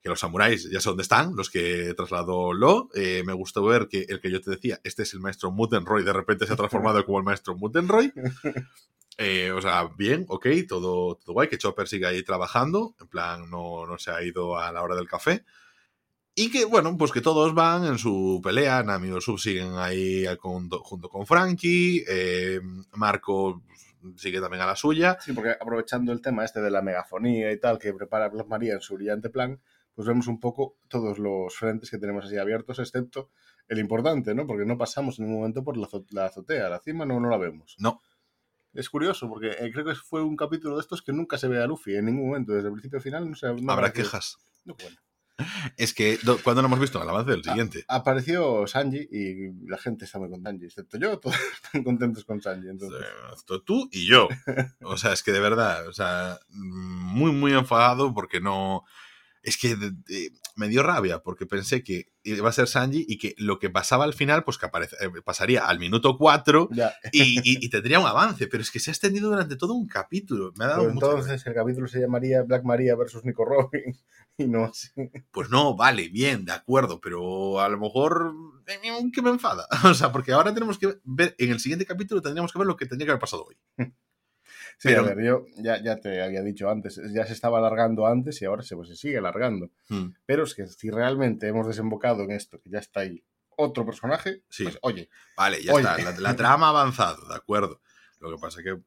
que, 0.00 0.08
los 0.08 0.18
samuráis 0.18 0.70
ya 0.70 0.80
sé 0.80 0.88
dónde 0.88 1.02
están, 1.02 1.36
los 1.36 1.50
que 1.50 1.92
trasladó 1.94 2.54
Lo. 2.54 2.88
Eh, 2.94 3.22
me 3.26 3.34
gustó 3.34 3.62
ver 3.64 3.88
que 3.88 4.06
el 4.08 4.18
que 4.22 4.30
yo 4.30 4.40
te 4.40 4.52
decía, 4.52 4.80
este 4.82 5.02
es 5.02 5.12
el 5.12 5.20
maestro 5.20 5.50
Muttenroy, 5.50 6.02
de 6.02 6.14
repente 6.14 6.46
se 6.46 6.54
ha 6.54 6.56
transformado 6.56 7.04
como 7.04 7.18
el 7.18 7.24
maestro 7.24 7.54
Muttenroy. 7.54 8.14
Eh, 9.18 9.52
o 9.52 9.60
sea, 9.60 9.90
bien, 9.94 10.24
ok, 10.26 10.46
todo, 10.66 11.16
todo 11.16 11.34
guay, 11.34 11.48
que 11.48 11.58
Chopper 11.58 11.86
sigue 11.86 12.06
ahí 12.06 12.22
trabajando, 12.22 12.94
en 12.98 13.08
plan, 13.08 13.50
no, 13.50 13.84
no 13.84 13.98
se 13.98 14.10
ha 14.10 14.22
ido 14.22 14.58
a 14.58 14.72
la 14.72 14.82
hora 14.82 14.96
del 14.96 15.06
café. 15.06 15.44
Y 16.40 16.50
que, 16.50 16.64
bueno, 16.64 16.96
pues 16.96 17.12
que 17.12 17.20
todos 17.20 17.54
van 17.54 17.84
en 17.84 17.98
su 17.98 18.40
pelea. 18.42 18.82
Nami 18.82 19.14
y 19.14 19.20
Sub 19.20 19.38
siguen 19.38 19.74
ahí 19.74 20.24
junto 20.38 20.80
con 20.82 21.26
Frankie. 21.26 22.02
Eh, 22.08 22.60
Marco 22.92 23.62
sigue 24.16 24.40
también 24.40 24.62
a 24.62 24.66
la 24.66 24.74
suya. 24.74 25.18
Sí, 25.20 25.34
porque 25.34 25.50
aprovechando 25.50 26.12
el 26.12 26.22
tema 26.22 26.46
este 26.46 26.62
de 26.62 26.70
la 26.70 26.80
megafonía 26.80 27.52
y 27.52 27.60
tal 27.60 27.78
que 27.78 27.92
prepara 27.92 28.30
Blas 28.30 28.46
María 28.46 28.72
en 28.72 28.80
su 28.80 28.94
brillante 28.94 29.28
plan, 29.28 29.60
pues 29.94 30.08
vemos 30.08 30.28
un 30.28 30.40
poco 30.40 30.76
todos 30.88 31.18
los 31.18 31.54
frentes 31.54 31.90
que 31.90 31.98
tenemos 31.98 32.24
así 32.24 32.38
abiertos, 32.38 32.78
excepto 32.78 33.28
el 33.68 33.78
importante, 33.78 34.34
¿no? 34.34 34.46
Porque 34.46 34.64
no 34.64 34.78
pasamos 34.78 35.18
en 35.18 35.26
un 35.26 35.34
momento 35.34 35.62
por 35.62 35.76
la, 35.76 36.24
azotea, 36.24 36.70
la 36.70 36.80
cima 36.80 37.04
no, 37.04 37.20
no 37.20 37.28
la 37.28 37.36
vemos. 37.36 37.76
No. 37.78 38.00
Es 38.72 38.88
curioso, 38.88 39.28
porque 39.28 39.50
eh, 39.50 39.70
creo 39.70 39.84
que 39.84 39.94
fue 39.94 40.22
un 40.22 40.36
capítulo 40.36 40.76
de 40.76 40.80
estos 40.80 41.02
que 41.02 41.12
nunca 41.12 41.36
se 41.36 41.48
ve 41.48 41.62
a 41.62 41.66
Luffy 41.66 41.96
en 41.96 42.06
ningún 42.06 42.28
momento, 42.28 42.54
desde 42.54 42.68
el 42.68 42.72
principio 42.72 42.96
al 42.96 43.02
final. 43.02 43.28
No 43.28 43.36
se, 43.36 43.46
Habrá 43.46 43.92
quejas. 43.92 44.38
No, 44.64 44.74
bueno. 44.80 44.96
Es 45.76 45.94
que, 45.94 46.18
¿cuándo 46.42 46.62
lo 46.62 46.68
hemos 46.68 46.80
visto? 46.80 47.02
El 47.02 47.08
avance 47.08 47.30
del 47.30 47.44
siguiente. 47.44 47.84
apareció 47.88 48.66
Sanji 48.66 49.08
y 49.10 49.68
la 49.68 49.78
gente 49.78 50.04
está 50.04 50.18
muy 50.18 50.30
con 50.30 50.42
Sanji, 50.42 50.66
excepto 50.66 50.98
yo, 50.98 51.18
todos 51.20 51.36
están 51.62 51.82
contentos 51.82 52.24
con 52.24 52.40
Sanji. 52.40 52.68
Entonces. 52.68 53.04
tú 53.64 53.88
y 53.92 54.06
yo. 54.06 54.28
O 54.82 54.96
sea, 54.96 55.12
es 55.12 55.22
que 55.22 55.32
de 55.32 55.40
verdad, 55.40 55.86
o 55.88 55.92
sea, 55.92 56.38
muy, 56.48 57.32
muy 57.32 57.52
enfadado 57.52 58.12
porque 58.14 58.40
no 58.40 58.84
es 59.42 59.56
que 59.56 59.74
me 60.56 60.68
dio 60.68 60.82
rabia 60.82 61.20
porque 61.20 61.46
pensé 61.46 61.82
que 61.82 62.12
iba 62.22 62.48
a 62.48 62.52
ser 62.52 62.66
Sanji 62.66 63.06
y 63.08 63.16
que 63.16 63.34
lo 63.38 63.58
que 63.58 63.70
pasaba 63.70 64.04
al 64.04 64.12
final, 64.12 64.44
pues 64.44 64.58
que 64.58 64.66
aparece, 64.66 64.96
eh, 65.00 65.08
pasaría 65.24 65.64
al 65.64 65.78
minuto 65.78 66.18
4 66.18 66.68
y, 67.12 67.68
tendría 67.70 68.00
un 68.00 68.06
avance, 68.06 68.46
pero 68.48 68.62
es 68.62 68.70
que 68.70 68.80
se 68.80 68.90
ha 68.90 68.92
extendido 68.92 69.30
durante 69.30 69.56
todo 69.56 69.74
un 69.74 69.86
capítulo. 69.86 70.52
Me 70.56 70.64
ha 70.64 70.68
dado 70.68 70.90
entonces 70.90 71.46
el 71.46 71.54
capítulo 71.54 71.88
se 71.88 72.00
llamaría 72.00 72.42
Black 72.42 72.64
Maria 72.64 72.94
versus 72.96 73.24
Nico 73.24 73.44
Robin 73.44 73.96
y 74.40 74.46
no 74.48 74.64
así. 74.64 74.88
Pues 75.30 75.50
no, 75.50 75.76
vale, 75.76 76.08
bien, 76.08 76.44
de 76.44 76.52
acuerdo, 76.52 77.00
pero 77.00 77.60
a 77.60 77.68
lo 77.68 77.78
mejor 77.78 78.34
eh, 78.66 79.10
que 79.12 79.22
me 79.22 79.30
enfada. 79.30 79.66
O 79.84 79.94
sea, 79.94 80.12
porque 80.12 80.32
ahora 80.32 80.54
tenemos 80.54 80.78
que 80.78 80.98
ver, 81.04 81.34
en 81.38 81.50
el 81.50 81.60
siguiente 81.60 81.86
capítulo 81.86 82.22
tendríamos 82.22 82.52
que 82.52 82.58
ver 82.58 82.66
lo 82.66 82.76
que 82.76 82.86
tendría 82.86 83.06
que 83.06 83.12
haber 83.12 83.20
pasado 83.20 83.44
hoy. 83.44 83.56
Sí, 84.78 84.94
a 84.94 85.02
ver, 85.02 85.22
yo 85.22 85.44
ya, 85.58 85.82
ya, 85.82 86.00
te 86.00 86.22
había 86.22 86.42
dicho 86.42 86.70
antes, 86.70 86.98
ya 87.12 87.26
se 87.26 87.34
estaba 87.34 87.58
alargando 87.58 88.06
antes 88.06 88.40
y 88.40 88.46
ahora 88.46 88.62
se, 88.62 88.74
pues, 88.74 88.88
se 88.88 88.96
sigue 88.96 89.18
alargando. 89.18 89.70
Hmm. 89.90 90.14
Pero 90.24 90.44
es 90.44 90.54
que 90.54 90.66
si 90.66 90.88
realmente 90.88 91.46
hemos 91.48 91.66
desembocado 91.66 92.22
en 92.22 92.30
esto, 92.30 92.58
que 92.62 92.70
ya 92.70 92.78
está 92.78 93.00
ahí 93.00 93.22
otro 93.56 93.84
personaje, 93.84 94.42
sí. 94.48 94.64
Pues, 94.64 94.78
oye. 94.80 95.10
Vale, 95.36 95.62
ya 95.62 95.74
está, 95.74 95.98
la, 96.18 96.34
trama 96.34 96.68
ha 96.68 96.70
avanzado, 96.70 97.28
de 97.28 97.34
acuerdo. 97.34 97.82
Lo 98.20 98.30
que 98.30 98.40
pasa 98.40 98.60
es 98.60 98.64
que... 98.64 98.78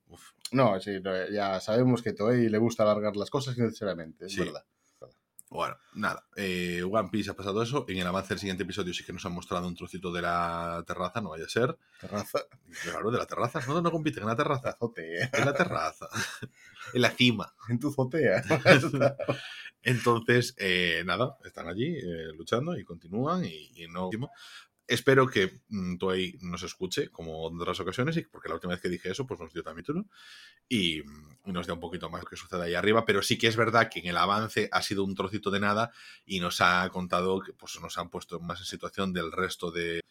No, 0.52 0.80
sí, 0.80 1.00
ya 1.32 1.60
sabemos 1.60 2.02
que 2.02 2.13
Toei 2.13 2.50
le 2.50 2.58
gusta 2.58 2.84
alargar 2.84 3.16
las 3.16 3.30
cosas 3.30 3.56
innecesariamente, 3.56 4.26
es 4.26 4.38
verdad. 4.38 4.66
Bueno, 5.54 5.78
nada. 5.94 6.26
Eh, 6.36 6.82
One 6.82 7.10
Piece 7.12 7.30
ha 7.30 7.36
pasado 7.36 7.62
eso. 7.62 7.86
En 7.88 8.00
el 8.00 8.08
avance 8.08 8.30
del 8.30 8.39
siguiente 8.39 8.63
episodio 8.63 8.92
sí 8.92 9.04
que 9.04 9.13
nos 9.13 9.24
han 9.28 9.34
mostrado 9.34 9.68
un 9.68 9.76
trocito 9.76 10.12
de 10.12 10.24
la 10.24 10.84
terraza, 10.88 11.22
no 11.22 11.30
vaya 11.30 11.46
a 11.46 11.48
ser. 11.48 11.78
¿Terraza? 12.02 12.39
Claro, 12.82 13.12
de 13.12 13.20
la 13.20 13.28
terraza. 13.28 13.60
No, 13.68 13.80
no 13.80 13.92
compiten 13.92 14.24
en 14.24 14.30
la 14.30 14.36
terraza. 14.36 14.70
La 14.70 14.72
azotea. 14.72 15.30
En 15.32 15.46
la 15.46 15.54
terraza. 15.54 16.10
en 16.96 17.02
la 17.04 17.12
cima. 17.12 17.54
En 17.70 17.80
tu 17.80 17.89
azotea. 17.89 18.42
Entonces, 19.84 20.56
eh, 20.58 21.04
nada, 21.06 21.38
están 21.46 21.68
allí 21.68 21.98
eh, 21.98 22.34
luchando 22.36 22.76
y 22.76 22.84
continúan 22.84 23.46
y, 23.46 23.70
y 23.76 23.88
no 23.88 24.10
espero 24.88 25.28
que 25.28 25.62
mm, 25.69 25.98
Toei 25.98 26.38
nos 26.41 26.63
escuche, 26.63 27.10
como 27.10 27.48
en 27.50 27.60
otras 27.60 27.80
ocasiones, 27.80 28.17
y 28.17 28.22
porque 28.24 28.50
la 28.50 28.56
última 28.56 28.74
vez 28.74 28.82
que 28.82 28.89
dije 28.89 29.12
eso, 29.12 29.26
pues 29.26 29.39
nos 29.39 29.54
dio 29.54 29.63
también 29.63 29.86
tú, 29.86 30.08
y, 30.67 31.00
y, 31.00 31.52
nos 31.52 31.67
dé 31.67 31.74
un 31.74 31.80
poquito 31.80 32.10
más 32.10 32.24
lo 32.24 32.30
que 32.30 32.36
sucede 32.36 32.63
ahí 32.63 32.76
arriba, 32.76 33.06
pero 33.06 33.22
sí 33.22 33.38
que 33.38 33.48
es 33.48 33.56
verdad 33.56 33.89
que 33.89 34.00
en 34.00 34.08
el 34.08 34.17
avance 34.17 34.69
ha 34.72 34.82
sido 34.82 35.04
un 35.04 35.15
trocito 35.15 35.52
de 35.52 35.60
nada 35.60 35.91
y 36.26 36.39
nos 36.39 36.62
ha 36.62 36.88
contado 36.89 37.41
que 37.41 37.54
pues, 37.54 37.80
nos 37.82 37.98
han 37.98 38.10
puesto 38.10 38.39
más 38.39 38.60
en 38.60 38.65
situación 38.65 39.13
del 39.13 39.32
resto 39.32 39.72
de, 39.72 40.02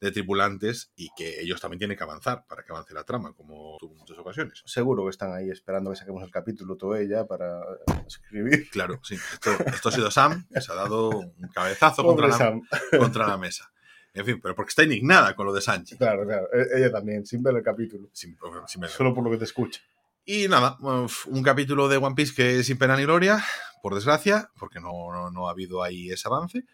tripulantes 0.00 0.90
y 0.96 1.10
que 1.16 1.40
ellos 1.40 1.60
también 1.60 1.78
tienen 1.78 1.96
que 1.96 2.02
avanzar 2.02 2.44
para 2.48 2.64
que 2.64 2.72
avance 2.72 2.92
la 2.92 3.04
trama, 3.04 3.34
como 3.34 3.76
tuvo 3.78 3.92
en 3.92 3.98
muchas 3.98 4.18
ocasiones. 4.18 4.60
Seguro 4.66 5.04
que 5.04 5.10
están 5.10 5.32
ahí 5.32 5.48
esperando 5.48 5.90
que 5.90 5.96
saquemos 5.96 6.24
el 6.24 6.30
capítulo 6.32 6.76
Toei 6.76 7.06
ya 7.06 7.24
para 7.24 7.60
escribir. 8.04 8.68
Claro, 8.70 8.98
sí. 9.04 9.14
Esto, 9.14 9.88
ha 9.88 9.92
sido 9.92 10.10
Sam, 10.10 10.44
que 10.52 10.60
se 10.60 10.72
ha 10.72 10.74
dado 10.74 11.10
un 11.10 11.48
cabezazo 11.54 12.02
contra 12.02 12.60
contra 12.98 13.28
la 13.28 13.38
mesa. 13.38 13.72
En 14.14 14.26
fin, 14.26 14.40
pero 14.40 14.54
porque 14.54 14.70
está 14.70 14.82
indignada 14.82 15.34
con 15.34 15.46
lo 15.46 15.52
de 15.52 15.60
Sanchi. 15.60 15.96
Claro, 15.96 16.24
claro. 16.24 16.48
E-, 16.52 16.78
ella 16.78 16.92
también, 16.92 17.24
sin 17.24 17.42
ver 17.42 17.56
el 17.56 17.62
capítulo. 17.62 18.10
Solo 18.12 19.14
por 19.14 19.24
lo 19.24 19.30
que 19.30 19.38
te 19.38 19.44
escucha. 19.44 19.80
Y 20.24 20.46
nada, 20.46 20.76
un 20.80 21.42
capítulo 21.42 21.88
de 21.88 21.96
One 21.96 22.14
Piece 22.14 22.34
que 22.34 22.62
sin 22.62 22.78
pena 22.78 22.96
ni 22.96 23.02
gloria, 23.02 23.42
por 23.82 23.94
desgracia, 23.94 24.50
porque 24.56 24.78
no, 24.78 25.30
no, 25.30 25.48
ha 25.48 25.50
habido 25.50 25.82
ahí 25.82 26.10
ese 26.10 26.28
avance. 26.28 26.64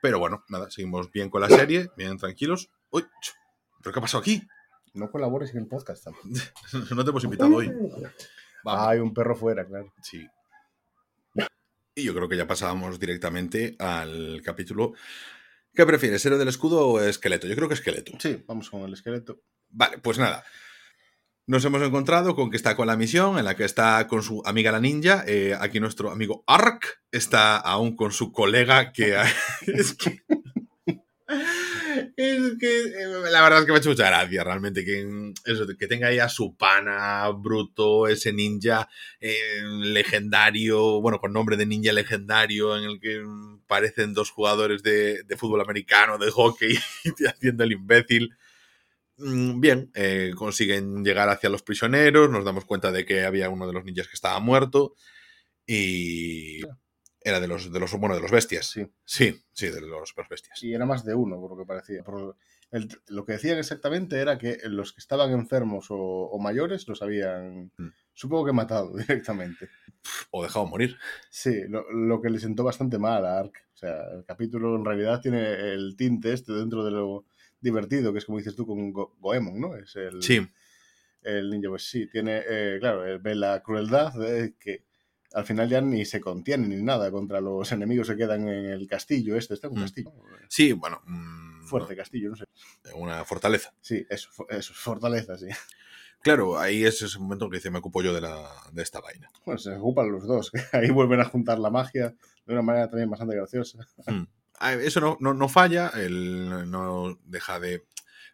Pero 0.00 0.20
bueno, 0.20 0.44
nada, 0.48 0.70
seguimos 0.70 1.10
bien 1.10 1.28
con 1.28 1.40
la 1.40 1.48
serie, 1.48 1.90
bien 1.96 2.16
tranquilos. 2.16 2.70
Uy, 2.90 3.04
¿pero 3.82 3.92
qué 3.92 3.98
ha 3.98 4.02
pasado 4.02 4.20
aquí? 4.20 4.46
No 4.94 5.10
colabores 5.10 5.50
en 5.50 5.62
el 5.62 5.66
podcast. 5.66 6.06
no 6.94 7.04
te 7.04 7.10
hemos 7.10 7.24
invitado 7.24 7.56
hoy. 7.56 7.72
Hay 8.64 9.00
un 9.00 9.12
perro 9.12 9.34
fuera, 9.34 9.64
claro. 9.64 9.92
Sí. 10.02 10.28
Y 11.94 12.04
yo 12.04 12.14
creo 12.14 12.28
que 12.28 12.36
ya 12.36 12.46
pasábamos 12.46 13.00
directamente 13.00 13.74
al 13.78 14.40
capítulo. 14.44 14.94
¿Qué 15.74 15.86
prefieres, 15.86 16.24
héroe 16.26 16.38
del 16.38 16.48
escudo 16.48 16.86
o 16.86 17.00
esqueleto? 17.00 17.46
Yo 17.46 17.56
creo 17.56 17.68
que 17.68 17.74
esqueleto. 17.74 18.12
Sí, 18.18 18.44
vamos 18.46 18.68
con 18.68 18.82
el 18.82 18.92
esqueleto. 18.92 19.40
Vale, 19.70 19.98
pues 19.98 20.18
nada. 20.18 20.44
Nos 21.46 21.64
hemos 21.64 21.82
encontrado 21.82 22.36
con 22.36 22.50
que 22.50 22.56
está 22.56 22.76
con 22.76 22.86
la 22.86 22.96
misión, 22.96 23.38
en 23.38 23.44
la 23.44 23.56
que 23.56 23.64
está 23.64 24.06
con 24.06 24.22
su 24.22 24.42
amiga 24.44 24.70
la 24.70 24.80
ninja. 24.80 25.24
Eh, 25.26 25.56
aquí 25.58 25.80
nuestro 25.80 26.10
amigo 26.10 26.44
Ark 26.46 27.02
está 27.10 27.56
aún 27.56 27.96
con 27.96 28.12
su 28.12 28.32
colega 28.32 28.92
que... 28.92 29.16
es 29.66 29.94
que... 29.94 30.22
Es 32.16 32.58
que 32.58 32.82
eh, 32.84 33.30
la 33.30 33.42
verdad 33.42 33.60
es 33.60 33.64
que 33.64 33.72
me 33.72 33.76
ha 33.76 33.80
hecho 33.80 33.90
mucha 33.90 34.06
gracia 34.06 34.44
realmente 34.44 34.84
que, 34.84 35.32
eso, 35.44 35.66
que 35.78 35.86
tenga 35.86 36.08
ahí 36.08 36.18
a 36.18 36.28
su 36.28 36.56
pana 36.56 37.28
bruto, 37.30 38.06
ese 38.08 38.32
ninja 38.32 38.88
eh, 39.20 39.62
legendario, 39.64 41.00
bueno, 41.00 41.18
con 41.18 41.32
nombre 41.32 41.56
de 41.56 41.66
ninja 41.66 41.92
legendario, 41.92 42.76
en 42.76 42.84
el 42.84 43.00
que 43.00 43.22
parecen 43.66 44.14
dos 44.14 44.30
jugadores 44.30 44.82
de, 44.82 45.24
fútbol 45.36 45.60
americano, 45.60 46.18
de 46.18 46.30
hockey, 46.30 46.78
haciendo 47.26 47.64
el 47.64 47.72
imbécil. 47.72 48.30
Mm, 49.18 49.60
bien, 49.60 49.90
eh, 49.94 50.32
consiguen 50.36 51.04
llegar 51.04 51.28
hacia 51.28 51.50
los 51.50 51.62
prisioneros, 51.62 52.30
nos 52.30 52.44
damos 52.44 52.64
cuenta 52.64 52.90
de 52.92 53.04
que 53.04 53.24
había 53.24 53.50
uno 53.50 53.66
de 53.66 53.72
los 53.72 53.84
ninjas 53.84 54.08
que 54.08 54.14
estaba 54.14 54.40
muerto 54.40 54.94
y 55.66 56.62
era 57.24 57.40
de 57.40 57.48
los, 57.48 57.72
de 57.72 57.80
los, 57.80 57.92
bueno, 57.94 58.14
de 58.14 58.20
los 58.20 58.30
bestias. 58.30 58.66
Sí. 58.66 58.86
Sí, 59.04 59.42
sí, 59.52 59.68
de 59.68 59.80
los, 59.80 60.14
bestias. 60.28 60.62
Y 60.62 60.74
era 60.74 60.86
más 60.86 61.04
de 61.04 61.14
uno, 61.14 61.40
por 61.40 61.50
lo 61.50 61.56
que 61.56 61.66
parecía. 61.66 62.04
lo 63.08 63.24
que 63.24 63.32
decían 63.32 63.58
exactamente 63.58 64.18
era 64.18 64.38
que 64.38 64.58
los 64.64 64.92
que 64.92 65.00
estaban 65.00 65.32
enfermos 65.32 65.86
o, 65.90 66.38
mayores 66.40 66.88
los 66.88 67.02
habían, 67.02 67.72
mm. 67.76 67.88
supongo 68.12 68.46
que 68.46 68.52
matado 68.52 68.96
directamente. 68.96 69.68
O 70.30 70.42
dejado 70.42 70.66
morir. 70.66 70.96
Sí, 71.30 71.62
lo, 71.68 72.20
que 72.20 72.30
le 72.30 72.40
sentó 72.40 72.64
bastante 72.64 72.98
mal 72.98 73.24
a 73.24 73.38
Ark. 73.38 73.54
O 73.74 73.76
sea, 73.76 74.04
el 74.14 74.24
capítulo 74.24 74.76
en 74.76 74.84
realidad 74.84 75.20
tiene 75.20 75.72
el 75.72 75.96
tinte 75.96 76.32
este 76.32 76.52
dentro 76.52 76.84
de 76.84 76.90
lo 76.90 77.24
divertido, 77.60 78.12
que 78.12 78.18
es 78.18 78.24
como 78.24 78.38
dices 78.38 78.56
tú 78.56 78.66
con 78.66 78.92
Goemon, 78.92 79.60
¿no? 79.60 79.76
Es 79.76 79.94
el, 79.96 80.22
sí. 80.22 80.46
El 81.22 81.50
ninja, 81.50 81.68
pues 81.68 81.84
sí, 81.84 82.08
tiene, 82.08 82.42
eh, 82.48 82.78
claro, 82.80 83.04
ve 83.20 83.34
la 83.36 83.62
crueldad 83.62 84.12
de 84.14 84.54
que 84.58 84.82
al 85.34 85.44
final 85.44 85.68
ya 85.68 85.80
ni 85.80 86.04
se 86.04 86.20
contiene 86.20 86.68
ni 86.68 86.82
nada 86.82 87.10
contra 87.10 87.40
los 87.40 87.70
enemigos 87.72 88.08
que 88.08 88.16
quedan 88.16 88.48
en 88.48 88.66
el 88.66 88.86
castillo. 88.86 89.36
Este 89.36 89.54
está 89.54 89.68
un 89.68 89.78
mm. 89.78 89.82
castillo. 89.82 90.12
Sí, 90.48 90.72
bueno. 90.72 91.00
Mm, 91.06 91.64
Fuerte 91.64 91.96
castillo, 91.96 92.30
no 92.30 92.36
sé. 92.36 92.44
Una 92.94 93.24
fortaleza. 93.24 93.72
Sí, 93.80 94.04
eso, 94.10 94.30
eso, 94.48 94.74
fortaleza, 94.74 95.38
sí. 95.38 95.46
Claro, 96.22 96.58
ahí 96.58 96.84
es 96.84 97.02
ese 97.02 97.18
momento 97.18 97.50
que 97.50 97.56
dice, 97.56 97.70
me 97.70 97.78
ocupo 97.78 98.02
yo 98.02 98.14
de, 98.14 98.20
la, 98.20 98.48
de 98.72 98.82
esta 98.82 99.00
vaina. 99.00 99.28
Bueno, 99.44 99.58
se 99.58 99.74
ocupan 99.74 100.12
los 100.12 100.26
dos. 100.26 100.52
Ahí 100.72 100.90
vuelven 100.90 101.20
a 101.20 101.24
juntar 101.24 101.58
la 101.58 101.68
magia 101.68 102.14
de 102.46 102.52
una 102.52 102.62
manera 102.62 102.88
también 102.88 103.10
bastante 103.10 103.34
graciosa. 103.34 103.78
Mm. 104.06 104.24
Eso 104.82 105.00
no, 105.00 105.16
no, 105.18 105.34
no 105.34 105.48
falla, 105.48 105.88
él 105.96 106.70
no 106.70 107.18
deja 107.24 107.58
de 107.58 107.82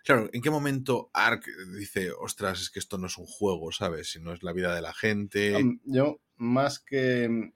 Claro, 0.09 0.31
¿en 0.33 0.41
qué 0.41 0.49
momento 0.49 1.11
Ark 1.13 1.45
dice, 1.77 2.13
ostras, 2.13 2.63
es 2.63 2.71
que 2.71 2.79
esto 2.79 2.97
no 2.97 3.09
es 3.09 3.19
un 3.19 3.27
juego, 3.27 3.73
¿sabes? 3.73 4.11
Si 4.11 4.19
no 4.19 4.33
es 4.33 4.43
la 4.43 4.55
vida 4.55 4.75
de 4.75 4.81
la 4.81 4.95
gente. 4.95 5.55
yo, 5.85 6.19
más 6.39 6.79
que. 6.79 7.53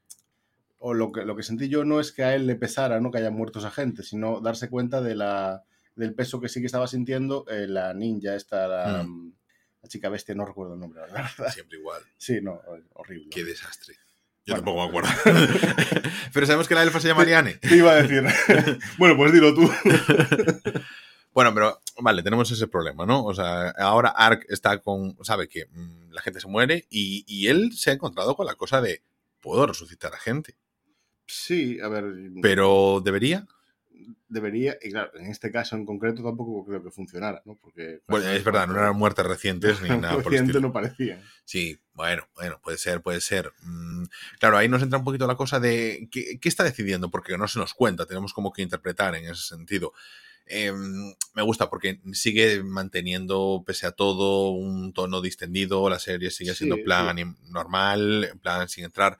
O 0.76 0.92
lo 0.92 1.12
que, 1.12 1.24
lo 1.24 1.34
que 1.34 1.44
sentí 1.44 1.70
yo 1.70 1.86
no 1.86 1.98
es 1.98 2.12
que 2.12 2.24
a 2.24 2.34
él 2.34 2.46
le 2.46 2.56
pesara, 2.56 3.00
¿no? 3.00 3.10
Que 3.10 3.16
haya 3.16 3.30
muerto 3.30 3.58
esa 3.58 3.70
gente, 3.70 4.02
sino 4.02 4.42
darse 4.42 4.68
cuenta 4.68 5.00
de 5.00 5.14
la, 5.14 5.62
del 5.96 6.12
peso 6.14 6.42
que 6.42 6.50
sí 6.50 6.60
que 6.60 6.66
estaba 6.66 6.86
sintiendo 6.86 7.46
eh, 7.48 7.66
la 7.66 7.94
ninja, 7.94 8.36
esta, 8.36 8.68
la, 8.68 9.02
mm. 9.02 9.32
la, 9.84 9.88
chica 9.88 10.10
bestia, 10.10 10.34
no 10.34 10.44
recuerdo 10.44 10.74
el 10.74 10.80
nombre, 10.80 11.00
¿verdad? 11.00 11.30
Siempre 11.54 11.78
igual. 11.78 12.02
Sí, 12.18 12.42
no, 12.42 12.60
horrible. 12.92 13.30
Qué 13.30 13.44
desastre. 13.44 13.96
Yo 14.44 14.56
tampoco 14.56 14.82
me 14.82 14.88
acuerdo. 14.88 15.08
Pero 16.34 16.44
sabemos 16.44 16.68
que 16.68 16.74
la 16.74 16.82
elfa 16.82 17.00
se 17.00 17.08
llama 17.08 17.22
Ariane. 17.22 17.54
Te 17.54 17.76
iba 17.76 17.92
a 17.92 18.02
decir. 18.02 18.22
bueno, 18.98 19.16
pues 19.16 19.32
dilo 19.32 19.54
tú. 19.54 19.70
Bueno, 21.34 21.54
pero 21.54 21.80
vale, 22.00 22.22
tenemos 22.22 22.50
ese 22.50 22.68
problema, 22.68 23.06
¿no? 23.06 23.24
O 23.24 23.34
sea, 23.34 23.70
ahora 23.70 24.10
Ark 24.10 24.44
está 24.48 24.78
con, 24.78 25.16
sabe 25.24 25.48
que 25.48 25.66
mm, 25.66 26.10
la 26.10 26.20
gente 26.20 26.40
se 26.40 26.48
muere 26.48 26.86
y, 26.90 27.46
él 27.46 27.72
se 27.72 27.90
ha 27.90 27.94
encontrado 27.94 28.36
con 28.36 28.46
la 28.46 28.54
cosa 28.54 28.80
de, 28.80 29.02
puedo 29.40 29.66
resucitar 29.66 30.14
a 30.14 30.18
gente. 30.18 30.56
Sí, 31.26 31.80
a 31.80 31.88
ver. 31.88 32.04
Pero 32.42 33.00
debería. 33.02 33.46
Debería, 34.28 34.76
y 34.82 34.90
claro, 34.90 35.12
en 35.14 35.26
este 35.26 35.52
caso 35.52 35.76
en 35.76 35.86
concreto 35.86 36.22
tampoco 36.22 36.64
creo 36.64 36.82
que 36.82 36.90
funcionara, 36.90 37.42
¿no? 37.44 37.54
Porque. 37.54 38.00
Bueno, 38.08 38.28
es 38.28 38.42
verdad, 38.42 38.66
no 38.66 38.74
eran 38.74 38.96
muertes 38.96 39.24
recientes 39.24 39.80
ni 39.80 39.88
nada 40.00 40.20
por 40.22 40.34
el 40.34 40.60
no 40.60 40.72
parecían. 40.72 41.22
Sí, 41.44 41.78
bueno, 41.94 42.26
bueno, 42.34 42.60
puede 42.62 42.78
ser, 42.78 43.00
puede 43.00 43.20
ser. 43.20 43.52
Mm, 43.62 44.04
claro, 44.38 44.56
ahí 44.56 44.68
nos 44.68 44.82
entra 44.82 44.98
un 44.98 45.04
poquito 45.04 45.26
la 45.26 45.36
cosa 45.36 45.60
de 45.60 46.08
¿qué, 46.10 46.38
¿qué, 46.40 46.48
está 46.48 46.64
decidiendo? 46.64 47.10
Porque 47.10 47.38
no 47.38 47.46
se 47.48 47.58
nos 47.58 47.74
cuenta, 47.74 48.06
tenemos 48.06 48.34
como 48.34 48.52
que 48.52 48.62
interpretar 48.62 49.14
en 49.14 49.26
ese 49.26 49.42
sentido. 49.42 49.92
Em, 50.46 51.14
me 51.34 51.42
gusta 51.42 51.70
porque 51.70 52.00
sigue 52.12 52.62
manteniendo, 52.62 53.62
pese 53.66 53.86
a 53.86 53.92
todo, 53.92 54.50
un 54.50 54.92
tono 54.92 55.20
distendido. 55.20 55.88
La 55.88 55.98
serie 55.98 56.30
sigue 56.30 56.54
siendo 56.54 56.76
plan 56.84 57.36
normal, 57.50 58.28
en 58.32 58.38
plan 58.38 58.68
sin 58.68 58.84
entrar 58.84 59.18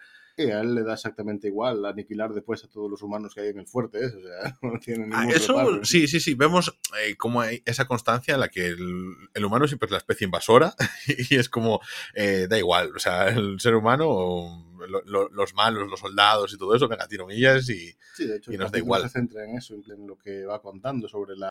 a 0.50 0.60
él 0.60 0.74
le 0.74 0.82
da 0.82 0.94
exactamente 0.94 1.48
igual 1.48 1.84
aniquilar 1.84 2.32
después 2.32 2.64
a 2.64 2.68
todos 2.68 2.90
los 2.90 3.02
humanos 3.02 3.34
que 3.34 3.42
hay 3.42 3.48
en 3.48 3.60
el 3.60 3.66
fuerte, 3.66 3.98
¿eh? 4.04 4.06
o 4.06 4.20
sea, 4.20 4.58
no 4.62 4.80
tiene 4.80 5.08
ah, 5.12 5.28
Eso, 5.28 5.84
sí, 5.84 6.08
sí, 6.08 6.20
sí, 6.20 6.34
vemos 6.34 6.76
eh, 7.00 7.16
como 7.16 7.40
hay 7.40 7.62
esa 7.64 7.86
constancia 7.86 8.34
en 8.34 8.40
la 8.40 8.48
que 8.48 8.66
el, 8.66 9.44
humano 9.44 9.66
siempre 9.68 9.86
es 9.86 9.92
la 9.92 9.98
especie 9.98 10.24
invasora 10.24 10.74
y 11.30 11.36
es 11.36 11.48
como, 11.48 11.80
eh, 12.14 12.46
da 12.48 12.58
igual, 12.58 12.92
o 12.96 12.98
sea, 12.98 13.28
el 13.28 13.60
ser 13.60 13.74
humano, 13.74 14.71
los 14.88 15.54
malos, 15.54 15.88
los 15.88 16.00
soldados 16.00 16.52
y 16.52 16.58
todo 16.58 16.74
eso, 16.74 16.88
venga, 16.88 17.06
tironillas 17.08 17.68
y, 17.68 17.96
sí, 18.14 18.26
de 18.26 18.36
hecho, 18.36 18.52
y 18.52 18.56
nos 18.56 18.72
da 18.72 18.78
igual. 18.78 19.02
se 19.02 19.08
centra 19.10 19.44
en 19.44 19.56
eso, 19.56 19.74
en 19.74 20.06
lo 20.06 20.16
que 20.16 20.44
va 20.44 20.60
contando 20.60 21.08
sobre 21.08 21.36
la 21.36 21.50